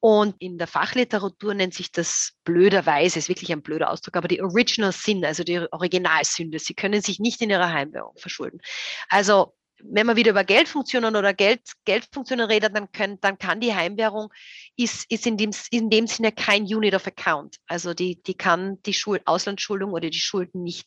[0.08, 4.40] Und in der Fachliteratur nennt sich das blöderweise, ist wirklich ein blöder Ausdruck, aber die
[4.40, 6.60] Original Sin, also die Originalsünde.
[6.60, 8.60] Sie können sich nicht in ihrer Heimwährung verschulden.
[9.08, 13.74] Also wenn man wieder über Geldfunktionen oder Geld, Geldfunktionen redet, dann, können, dann kann die
[13.74, 14.32] Heimwährung,
[14.76, 17.56] ist, ist in, dem, in dem Sinne kein Unit of Account.
[17.66, 20.86] Also die, die kann die Schul Auslandsschuldung oder die Schulden nicht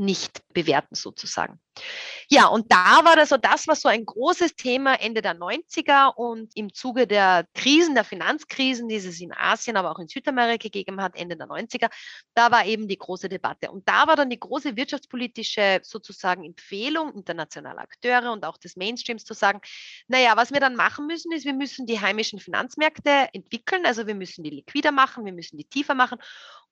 [0.00, 1.60] nicht bewerten sozusagen.
[2.28, 6.14] Ja, und da war das so, das war so ein großes Thema Ende der 90er
[6.14, 10.68] und im Zuge der Krisen, der Finanzkrisen, die es in Asien, aber auch in Südamerika
[10.68, 11.90] gegeben hat, Ende der 90er,
[12.34, 13.70] da war eben die große Debatte.
[13.70, 19.24] Und da war dann die große wirtschaftspolitische sozusagen Empfehlung internationaler Akteure und auch des Mainstreams
[19.24, 19.60] zu sagen,
[20.08, 24.14] naja, was wir dann machen müssen, ist, wir müssen die heimischen Finanzmärkte entwickeln, also wir
[24.14, 26.18] müssen die liquider machen, wir müssen die tiefer machen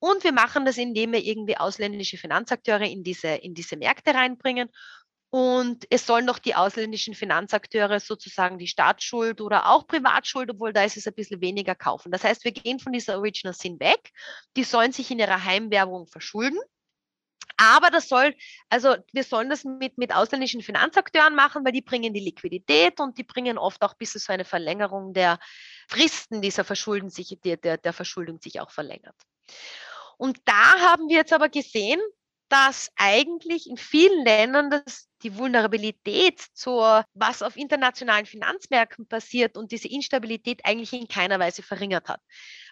[0.01, 4.69] und wir machen das, indem wir irgendwie ausländische Finanzakteure in diese, in diese Märkte reinbringen.
[5.31, 10.85] Und es sollen doch die ausländischen Finanzakteure sozusagen die Staatsschuld oder auch Privatschuld, obwohl da
[10.85, 12.11] ist es ein bisschen weniger kaufen.
[12.11, 14.11] Das heißt, wir gehen von dieser Original Sin weg.
[14.57, 16.59] Die sollen sich in ihrer Heimwerbung verschulden.
[17.59, 18.37] Aber das soll,
[18.71, 23.19] also wir sollen das mit, mit ausländischen Finanzakteuren machen, weil die bringen die Liquidität und
[23.19, 25.41] die bringen oft auch ein bisschen so eine Verlängerung der
[25.89, 29.17] Fristen dieser Verschulden sich, der, der, der Verschuldung sich auch verlängert.
[30.19, 32.01] Und da haben wir jetzt aber gesehen,
[32.49, 39.73] dass eigentlich in vielen Ländern das, die Vulnerabilität zur, was auf internationalen Finanzmärkten passiert und
[39.73, 42.21] diese Instabilität eigentlich in keiner Weise verringert hat.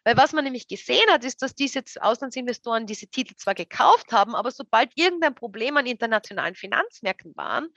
[0.04, 4.34] Weil was man nämlich gesehen hat, ist, dass diese Auslandsinvestoren diese Titel zwar gekauft haben,
[4.34, 7.68] aber sobald irgendein Problem an internationalen Finanzmärkten waren,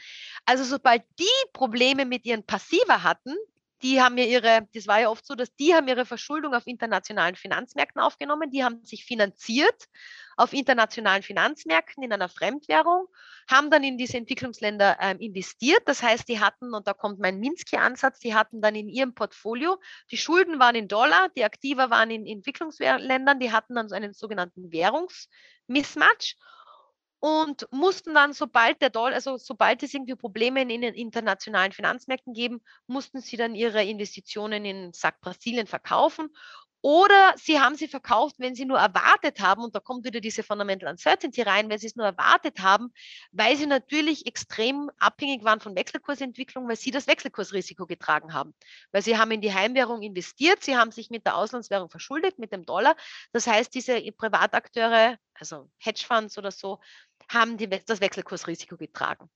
[0.46, 3.36] also sobald die Probleme mit ihren Passiva hatten,
[3.82, 6.68] die haben mir ihre, das war ja oft so, dass die haben ihre Verschuldung auf
[6.68, 9.86] internationalen Finanzmärkten aufgenommen, die haben sich finanziert
[10.38, 13.08] auf internationalen Finanzmärkten in einer Fremdwährung,
[13.50, 15.82] haben dann in diese Entwicklungsländer ähm, investiert.
[15.86, 19.78] Das heißt, die hatten, und da kommt mein Minsky-Ansatz, die hatten dann in ihrem Portfolio,
[20.12, 24.14] die Schulden waren in Dollar, die Aktiva waren in Entwicklungsländern, die hatten dann so einen
[24.14, 26.38] sogenannten Währungsmismatch
[27.20, 32.34] und mussten dann, sobald der Dollar, also sobald es irgendwie Probleme in den internationalen Finanzmärkten
[32.34, 36.30] geben, mussten sie dann ihre Investitionen in Sack Brasilien verkaufen.
[36.82, 40.44] Oder sie haben sie verkauft, wenn sie nur erwartet haben, und da kommt wieder diese
[40.44, 42.94] Fundamental Uncertainty rein, wenn sie es nur erwartet haben,
[43.32, 48.54] weil sie natürlich extrem abhängig waren von Wechselkursentwicklung, weil sie das Wechselkursrisiko getragen haben.
[48.92, 52.54] Weil sie haben in die Heimwährung investiert, sie haben sich mit der Auslandswährung verschuldet, mit
[52.54, 52.96] dem Dollar.
[53.34, 56.80] Das heißt, diese Privatakteure, also Hedgefonds oder so,
[57.30, 59.30] haben die, das Wechselkursrisiko getragen.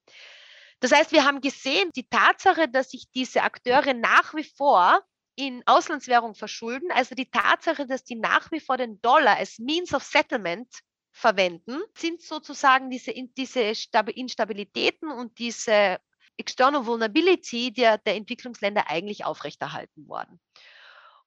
[0.79, 5.01] Das heißt, wir haben gesehen, die Tatsache, dass sich diese Akteure nach wie vor
[5.35, 9.93] in Auslandswährung verschulden, also die Tatsache, dass die nach wie vor den Dollar als Means
[9.93, 10.67] of Settlement
[11.11, 15.99] verwenden, sind sozusagen diese, diese Instabilitäten und diese
[16.37, 20.39] External Vulnerability der, der Entwicklungsländer eigentlich aufrechterhalten worden.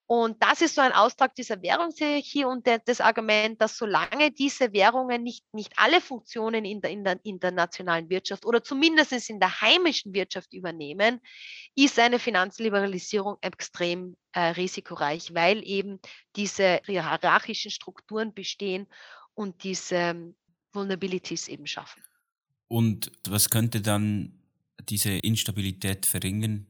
[0.09, 4.73] Und das ist so ein Austrag dieser Währungshierarchie und der, das Argument, dass solange diese
[4.73, 9.61] Währungen nicht, nicht alle Funktionen in der, in der internationalen Wirtschaft oder zumindest in der
[9.61, 11.21] heimischen Wirtschaft übernehmen,
[11.75, 15.99] ist eine Finanzliberalisierung extrem äh, risikoreich, weil eben
[16.37, 18.87] diese hierarchischen Strukturen bestehen
[19.35, 20.37] und diese ähm,
[20.73, 22.01] Vulnerabilities eben schaffen.
[22.69, 24.39] Und was könnte dann
[24.89, 26.67] diese Instabilität verringern?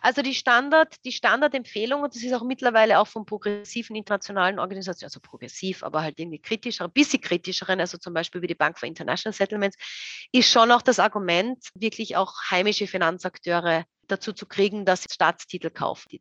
[0.00, 5.08] Also die Standard, die Standardempfehlung, und das ist auch mittlerweile auch von progressiven internationalen Organisationen,
[5.08, 8.78] also progressiv, aber halt irgendwie kritischer, ein bisschen kritischeren, also zum Beispiel wie die Bank
[8.78, 9.76] for International Settlements,
[10.32, 16.20] ist schon auch das Argument, wirklich auch heimische Finanzakteure dazu zu kriegen, dass Staatstitel kaufen.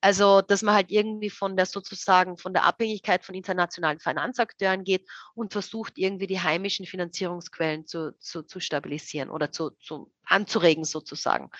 [0.00, 5.08] Also, dass man halt irgendwie von der sozusagen von der Abhängigkeit von internationalen Finanzakteuren geht
[5.34, 11.50] und versucht, irgendwie die heimischen Finanzierungsquellen zu, zu, zu stabilisieren oder zu, zu anzuregen sozusagen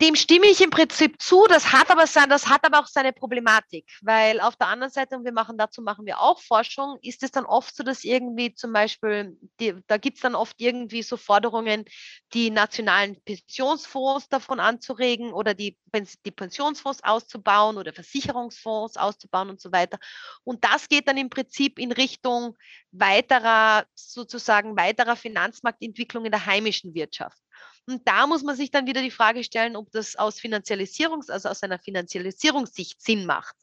[0.00, 1.46] dem stimme ich im Prinzip zu.
[1.48, 5.16] Das hat aber sein, das hat aber auch seine Problematik, weil auf der anderen Seite,
[5.16, 8.54] und wir machen dazu machen wir auch Forschung, ist es dann oft so, dass irgendwie
[8.54, 11.84] zum Beispiel, die, da gibt es dann oft irgendwie so Forderungen,
[12.32, 15.78] die nationalen Pensionsfonds davon anzuregen oder die,
[16.24, 19.98] die Pensionsfonds auszubauen oder Versicherungsfonds auszubauen und so weiter.
[20.42, 22.56] Und das geht dann im Prinzip in Richtung
[22.90, 27.43] weiterer, sozusagen weiterer Finanzmarktentwicklung in der heimischen Wirtschaft.
[27.86, 31.50] Und da muss man sich dann wieder die Frage stellen, ob das aus Finanzialisierungs-, also
[31.50, 33.54] aus einer Finanzialisierungssicht Sinn macht.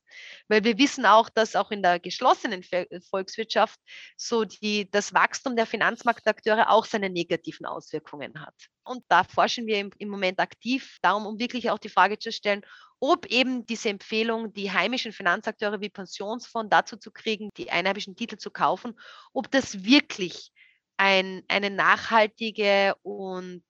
[0.48, 2.64] Weil wir wissen auch, dass auch in der geschlossenen
[3.10, 3.80] Volkswirtschaft
[4.16, 8.54] so die, das Wachstum der Finanzmarktakteure auch seine negativen Auswirkungen hat.
[8.84, 12.32] Und da forschen wir im, im Moment aktiv darum, um wirklich auch die Frage zu
[12.32, 12.62] stellen,
[13.00, 18.38] ob eben diese Empfehlung, die heimischen Finanzakteure wie Pensionsfonds dazu zu kriegen, die einheimischen Titel
[18.38, 19.00] zu kaufen,
[19.34, 20.52] ob das wirklich
[20.98, 23.64] ein, eine nachhaltige und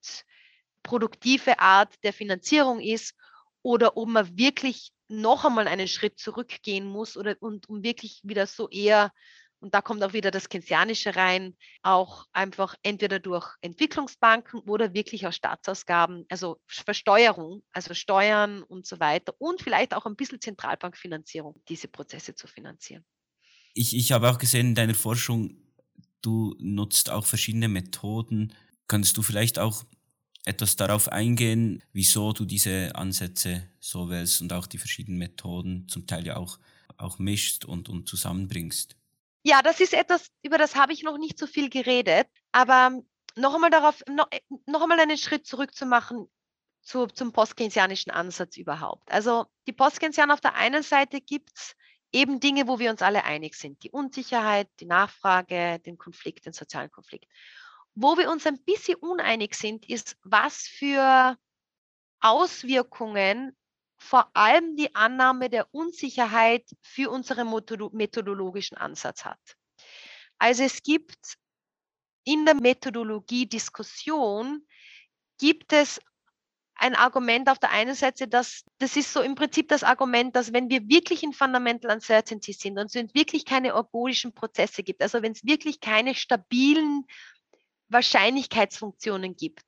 [0.82, 3.14] produktive Art der Finanzierung ist
[3.62, 8.46] oder ob man wirklich noch einmal einen Schritt zurückgehen muss oder und um wirklich wieder
[8.46, 9.12] so eher,
[9.60, 15.26] und da kommt auch wieder das Keynesianische rein, auch einfach entweder durch Entwicklungsbanken oder wirklich
[15.26, 21.62] aus Staatsausgaben, also Versteuerung, also Steuern und so weiter und vielleicht auch ein bisschen Zentralbankfinanzierung,
[21.68, 23.04] diese Prozesse zu finanzieren.
[23.74, 25.62] Ich, ich habe auch gesehen in deiner Forschung,
[26.22, 28.52] Du nutzt auch verschiedene Methoden.
[28.86, 29.84] Kannst du vielleicht auch
[30.44, 36.06] etwas darauf eingehen, wieso du diese Ansätze so wählst und auch die verschiedenen Methoden zum
[36.06, 36.58] Teil ja auch,
[36.96, 38.96] auch mischst und, und zusammenbringst?
[39.44, 43.02] Ja, das ist etwas, über das habe ich noch nicht so viel geredet, aber
[43.36, 44.28] noch einmal darauf, noch,
[44.66, 46.28] noch einmal einen Schritt zurück zu machen
[46.82, 49.10] zu, zum postkeynesianischen Ansatz überhaupt.
[49.10, 51.74] Also die Postkeynesianer auf der einen Seite gibt es
[52.12, 53.82] eben Dinge, wo wir uns alle einig sind.
[53.82, 57.26] Die Unsicherheit, die Nachfrage, den Konflikt, den sozialen Konflikt.
[57.94, 61.36] Wo wir uns ein bisschen uneinig sind, ist, was für
[62.20, 63.56] Auswirkungen
[63.98, 67.48] vor allem die Annahme der Unsicherheit für unseren
[67.92, 69.40] methodologischen Ansatz hat.
[70.38, 71.36] Also es gibt
[72.24, 74.66] in der Methodologie Diskussion,
[75.38, 76.00] gibt es
[76.74, 80.52] ein Argument auf der einen Seite, dass das ist so im Prinzip das Argument, dass
[80.52, 85.22] wenn wir wirklich in Fundamental Uncertainty sind und es wirklich keine organischen Prozesse gibt, also
[85.22, 87.06] wenn es wirklich keine stabilen
[87.92, 89.64] Wahrscheinlichkeitsfunktionen gibt,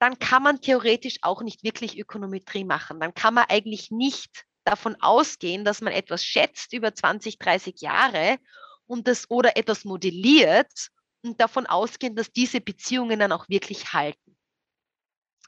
[0.00, 3.00] dann kann man theoretisch auch nicht wirklich Ökonometrie machen.
[3.00, 8.38] Dann kann man eigentlich nicht davon ausgehen, dass man etwas schätzt über 20, 30 Jahre
[8.86, 10.88] und das oder etwas modelliert
[11.22, 14.36] und davon ausgehen, dass diese Beziehungen dann auch wirklich halten.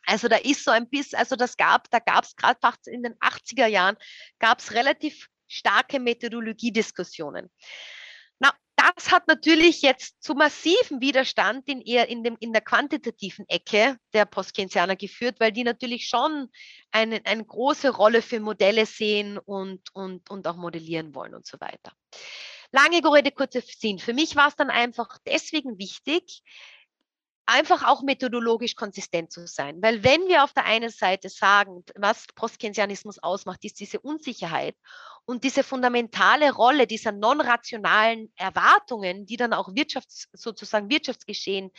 [0.05, 3.15] Also da ist so ein bisschen, also das gab, da gab es gerade in den
[3.19, 3.97] 80er Jahren,
[4.39, 7.51] gab es relativ starke Methodologiediskussionen.
[8.97, 13.97] Das hat natürlich jetzt zu massiven Widerstand in, eher in, dem, in der quantitativen Ecke
[14.13, 16.49] der Postkeynesianer geführt, weil die natürlich schon
[16.91, 21.61] eine, eine große Rolle für Modelle sehen und, und, und auch modellieren wollen und so
[21.61, 21.93] weiter.
[22.73, 23.99] Lange Rede, kurzer Sinn.
[23.99, 26.43] Für mich war es dann einfach deswegen wichtig,
[27.47, 29.83] einfach auch methodologisch konsistent zu sein.
[29.83, 34.77] Weil wenn wir auf der einen Seite sagen, was Postkeynesianismus ausmacht, ist diese Unsicherheit
[35.25, 41.71] und diese fundamentale Rolle dieser non-rationalen Erwartungen, die dann auch Wirtschafts-, sozusagen Wirtschaftsgeschehen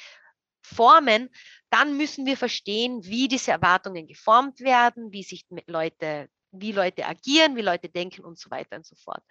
[0.61, 1.29] formen,
[1.69, 7.55] dann müssen wir verstehen, wie diese Erwartungen geformt werden, wie sich Leute, wie Leute agieren,
[7.55, 9.23] wie Leute denken und so weiter und so fort.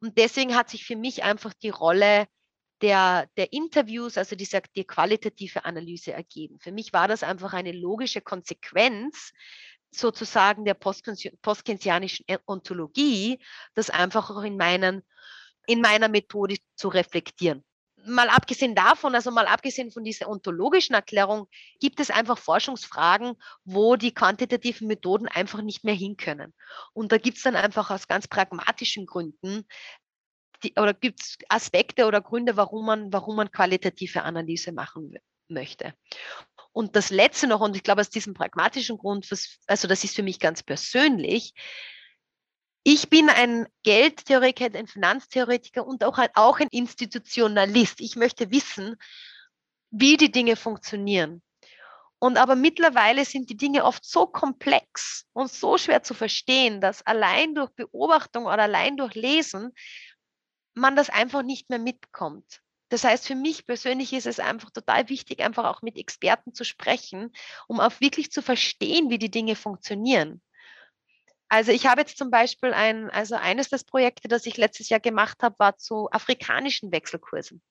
[0.00, 2.28] Und deswegen hat sich für mich einfach die Rolle
[2.80, 6.60] der, der Interviews, also dieser, die qualitative Analyse ergeben.
[6.60, 9.32] Für mich war das einfach eine logische Konsequenz
[9.90, 13.40] sozusagen der postkensianischen Ontologie,
[13.74, 15.02] das einfach auch in, meinen,
[15.66, 17.64] in meiner Methode zu reflektieren.
[18.06, 21.48] Mal abgesehen davon, also mal abgesehen von dieser ontologischen Erklärung,
[21.80, 23.34] gibt es einfach Forschungsfragen,
[23.64, 26.54] wo die quantitativen Methoden einfach nicht mehr hin können.
[26.92, 29.66] Und da gibt es dann einfach aus ganz pragmatischen Gründen
[30.62, 35.14] die, oder gibt es Aspekte oder Gründe, warum man, warum man qualitative Analyse machen
[35.48, 35.94] möchte.
[36.78, 39.28] Und das Letzte noch, und ich glaube, aus diesem pragmatischen Grund,
[39.66, 41.52] also das ist für mich ganz persönlich,
[42.84, 48.00] ich bin ein Geldtheoretiker, ein Finanztheoretiker und auch ein, auch ein Institutionalist.
[48.00, 48.94] Ich möchte wissen,
[49.90, 51.42] wie die Dinge funktionieren.
[52.20, 57.04] Und aber mittlerweile sind die Dinge oft so komplex und so schwer zu verstehen, dass
[57.04, 59.72] allein durch Beobachtung oder allein durch Lesen
[60.74, 62.60] man das einfach nicht mehr mitkommt.
[62.88, 66.64] Das heißt, für mich persönlich ist es einfach total wichtig, einfach auch mit Experten zu
[66.64, 67.32] sprechen,
[67.66, 70.40] um auch wirklich zu verstehen, wie die Dinge funktionieren.
[71.50, 75.00] Also ich habe jetzt zum Beispiel ein, also eines der Projekte, das ich letztes Jahr
[75.00, 77.62] gemacht habe, war zu afrikanischen Wechselkursen.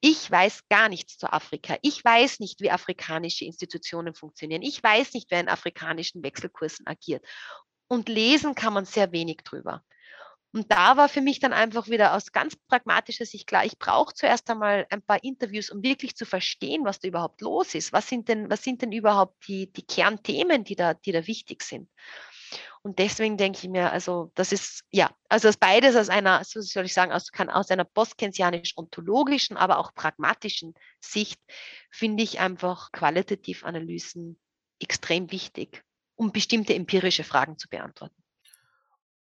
[0.00, 1.76] Ich weiß gar nichts zu Afrika.
[1.82, 4.62] Ich weiß nicht, wie afrikanische Institutionen funktionieren.
[4.62, 7.24] Ich weiß nicht, wer in afrikanischen Wechselkursen agiert.
[7.86, 9.84] Und lesen kann man sehr wenig drüber.
[10.54, 14.12] Und da war für mich dann einfach wieder aus ganz pragmatischer Sicht klar, ich brauche
[14.12, 17.92] zuerst einmal ein paar Interviews, um wirklich zu verstehen, was da überhaupt los ist.
[17.92, 21.62] Was sind denn, was sind denn überhaupt die, die Kernthemen, die da, die da wichtig
[21.62, 21.88] sind?
[22.82, 26.60] Und deswegen denke ich mir, also das ist, ja, also das beides aus einer, so
[26.60, 31.40] soll ich sagen, aus, kann aus einer postkensianisch-ontologischen, aber auch pragmatischen Sicht,
[31.90, 34.38] finde ich einfach qualitativ Analysen
[34.80, 35.82] extrem wichtig,
[36.16, 38.21] um bestimmte empirische Fragen zu beantworten.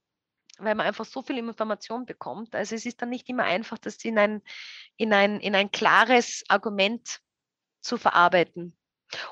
[0.59, 2.53] weil man einfach so viel Information bekommt.
[2.53, 4.43] Also es ist dann nicht immer einfach, das in ein,
[4.97, 7.21] in ein, in ein klares Argument
[7.81, 8.77] zu verarbeiten.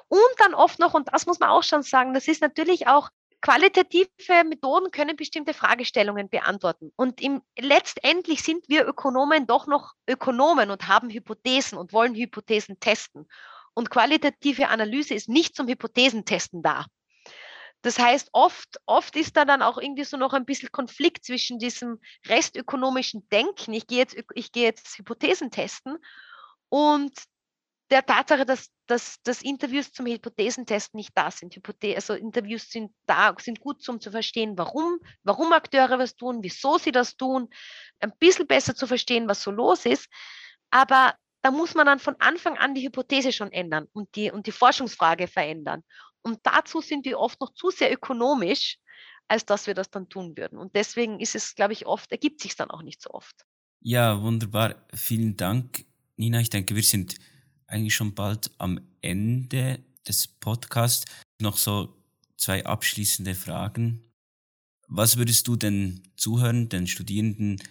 [0.07, 3.11] Und dann oft noch, und das muss man auch schon sagen, das ist natürlich auch
[3.41, 4.09] Qualitative
[4.45, 6.91] Methoden können bestimmte Fragestellungen beantworten.
[6.95, 12.79] Und im, letztendlich sind wir Ökonomen doch noch Ökonomen und haben Hypothesen und wollen Hypothesen
[12.79, 13.27] testen.
[13.73, 16.85] Und qualitative Analyse ist nicht zum Hypothesentesten da.
[17.81, 21.59] Das heißt, oft, oft ist da dann auch irgendwie so noch ein bisschen Konflikt zwischen
[21.59, 25.97] diesem restökonomischen Denken, ich gehe jetzt, ich gehe jetzt Hypothesen testen,
[26.69, 27.13] und
[27.91, 31.55] der Tatsache, dass, dass, dass Interviews zum Hypothesentest nicht da sind.
[31.55, 36.39] Hypothe also Interviews sind da, sind gut, um zu verstehen, warum, warum Akteure was tun,
[36.41, 37.49] wieso sie das tun,
[37.99, 40.07] ein bisschen besser zu verstehen, was so los ist.
[40.71, 41.13] Aber
[41.43, 44.51] da muss man dann von Anfang an die Hypothese schon ändern und die, und die
[44.51, 45.83] Forschungsfrage verändern.
[46.21, 48.77] Und dazu sind wir oft noch zu sehr ökonomisch,
[49.27, 50.57] als dass wir das dann tun würden.
[50.57, 53.45] Und deswegen ist es, glaube ich, oft, ergibt sich dann auch nicht so oft.
[53.81, 54.75] Ja, wunderbar.
[54.93, 56.39] Vielen Dank, Nina.
[56.39, 57.15] Ich denke, wir sind
[57.67, 61.05] eigentlich schon bald am Ende des Podcasts.
[61.41, 61.93] Noch so
[62.37, 64.09] zwei abschließende Fragen.
[64.87, 67.61] Was würdest du den Zuhörern, den Studierenden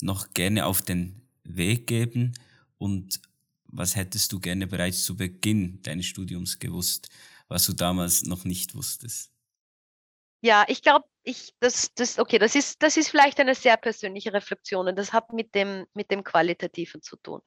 [0.00, 2.34] noch gerne auf den Weg geben
[2.80, 3.20] und
[3.64, 7.08] was hättest du gerne bereits zu Beginn deines Studiums gewusst,
[7.48, 9.32] was du damals noch nicht wusstest?
[10.42, 14.32] Ja, ich glaube, ich, das, das, okay, das ist, das ist vielleicht eine sehr persönliche
[14.32, 17.42] Reflexion und das hat mit dem, mit dem Qualitativen zu tun.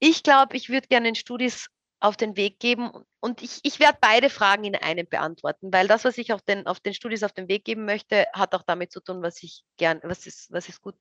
[0.00, 1.68] Ich glaube, ich würde gerne den Studis
[2.00, 2.90] auf den Weg geben
[3.20, 6.66] und ich, ich werde beide Fragen in einem beantworten, weil das, was ich auf den,
[6.66, 9.64] auf den Studis auf den Weg geben möchte, hat auch damit zu tun, was ich
[9.76, 10.96] gern, was ist, was ich gut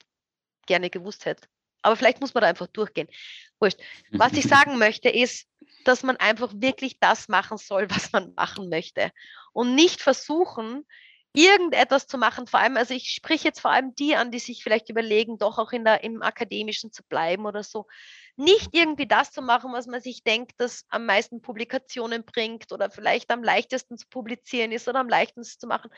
[0.67, 1.47] gerne gewusst hätte.
[1.85, 3.07] Aber vielleicht muss man da einfach durchgehen.
[3.59, 3.77] Wurscht.
[4.11, 5.47] Was ich sagen möchte, ist,
[5.83, 9.11] dass man einfach wirklich das machen soll, was man machen möchte.
[9.53, 10.83] Und nicht versuchen,
[11.35, 14.63] irgendetwas zu machen, vor allem, also ich spreche jetzt vor allem die an, die sich
[14.63, 17.87] vielleicht überlegen, doch auch in der, im Akademischen zu bleiben oder so.
[18.37, 22.89] Nicht irgendwie das zu machen, was man sich denkt, das am meisten Publikationen bringt oder
[22.89, 25.89] vielleicht am leichtesten zu publizieren ist oder am leichtesten zu machen,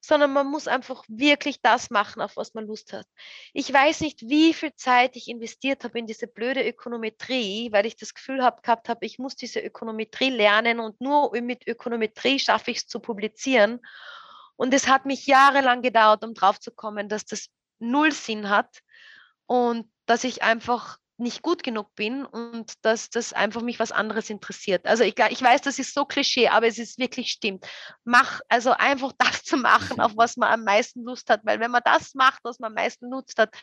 [0.00, 3.06] sondern man muss einfach wirklich das machen, auf was man Lust hat.
[3.52, 7.96] Ich weiß nicht, wie viel Zeit ich investiert habe in diese blöde Ökonometrie, weil ich
[7.96, 12.70] das Gefühl hab, gehabt habe, ich muss diese Ökonometrie lernen und nur mit Ökonometrie schaffe
[12.70, 13.80] ich es zu publizieren.
[14.56, 17.48] Und es hat mich jahrelang gedauert, um drauf zu kommen, dass das
[17.78, 18.80] null Sinn hat
[19.46, 24.30] und dass ich einfach nicht gut genug bin und dass das einfach mich was anderes
[24.30, 24.86] interessiert.
[24.86, 27.66] Also ich, ich weiß, das ist so Klischee, aber es ist wirklich stimmt.
[28.04, 31.70] Mach also einfach das zu machen, auf was man am meisten Lust hat, weil wenn
[31.70, 33.54] man das macht, was man am meisten nutzt hat,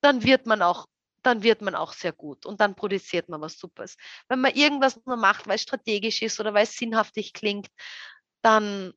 [0.00, 0.86] dann wird man auch
[1.22, 3.96] dann wird man auch sehr gut und dann produziert man was Supers.
[4.28, 7.68] Wenn man irgendwas nur macht, weil es strategisch ist oder weil es sinnhaftig klingt,
[8.40, 8.94] dann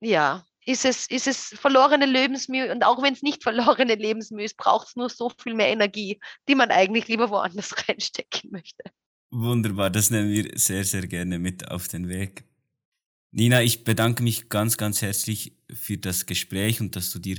[0.00, 2.70] ja, ist es, ist es verlorene Lebensmühe.
[2.70, 6.20] Und auch wenn es nicht verlorene Lebensmühe ist, braucht es nur so viel mehr Energie,
[6.48, 8.84] die man eigentlich lieber woanders reinstecken möchte.
[9.30, 12.44] Wunderbar, das nehmen wir sehr, sehr gerne mit auf den Weg.
[13.30, 17.38] Nina, ich bedanke mich ganz, ganz herzlich für das Gespräch und dass du dir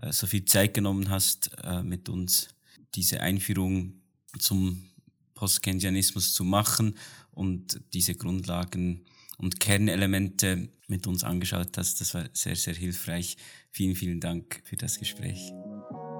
[0.00, 2.48] äh, so viel Zeit genommen hast, äh, mit uns
[2.94, 4.00] diese Einführung
[4.38, 4.90] zum
[5.34, 6.96] Postkeynesianismus zu machen
[7.32, 9.04] und diese Grundlagen
[9.44, 12.00] und Kernelemente mit uns angeschaut hast.
[12.00, 13.36] Das war sehr, sehr hilfreich.
[13.70, 15.52] Vielen, vielen Dank für das Gespräch.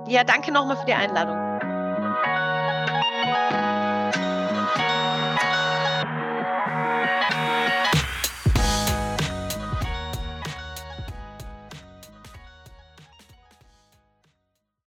[0.09, 1.74] Ja, danke nochmal für die Einladung.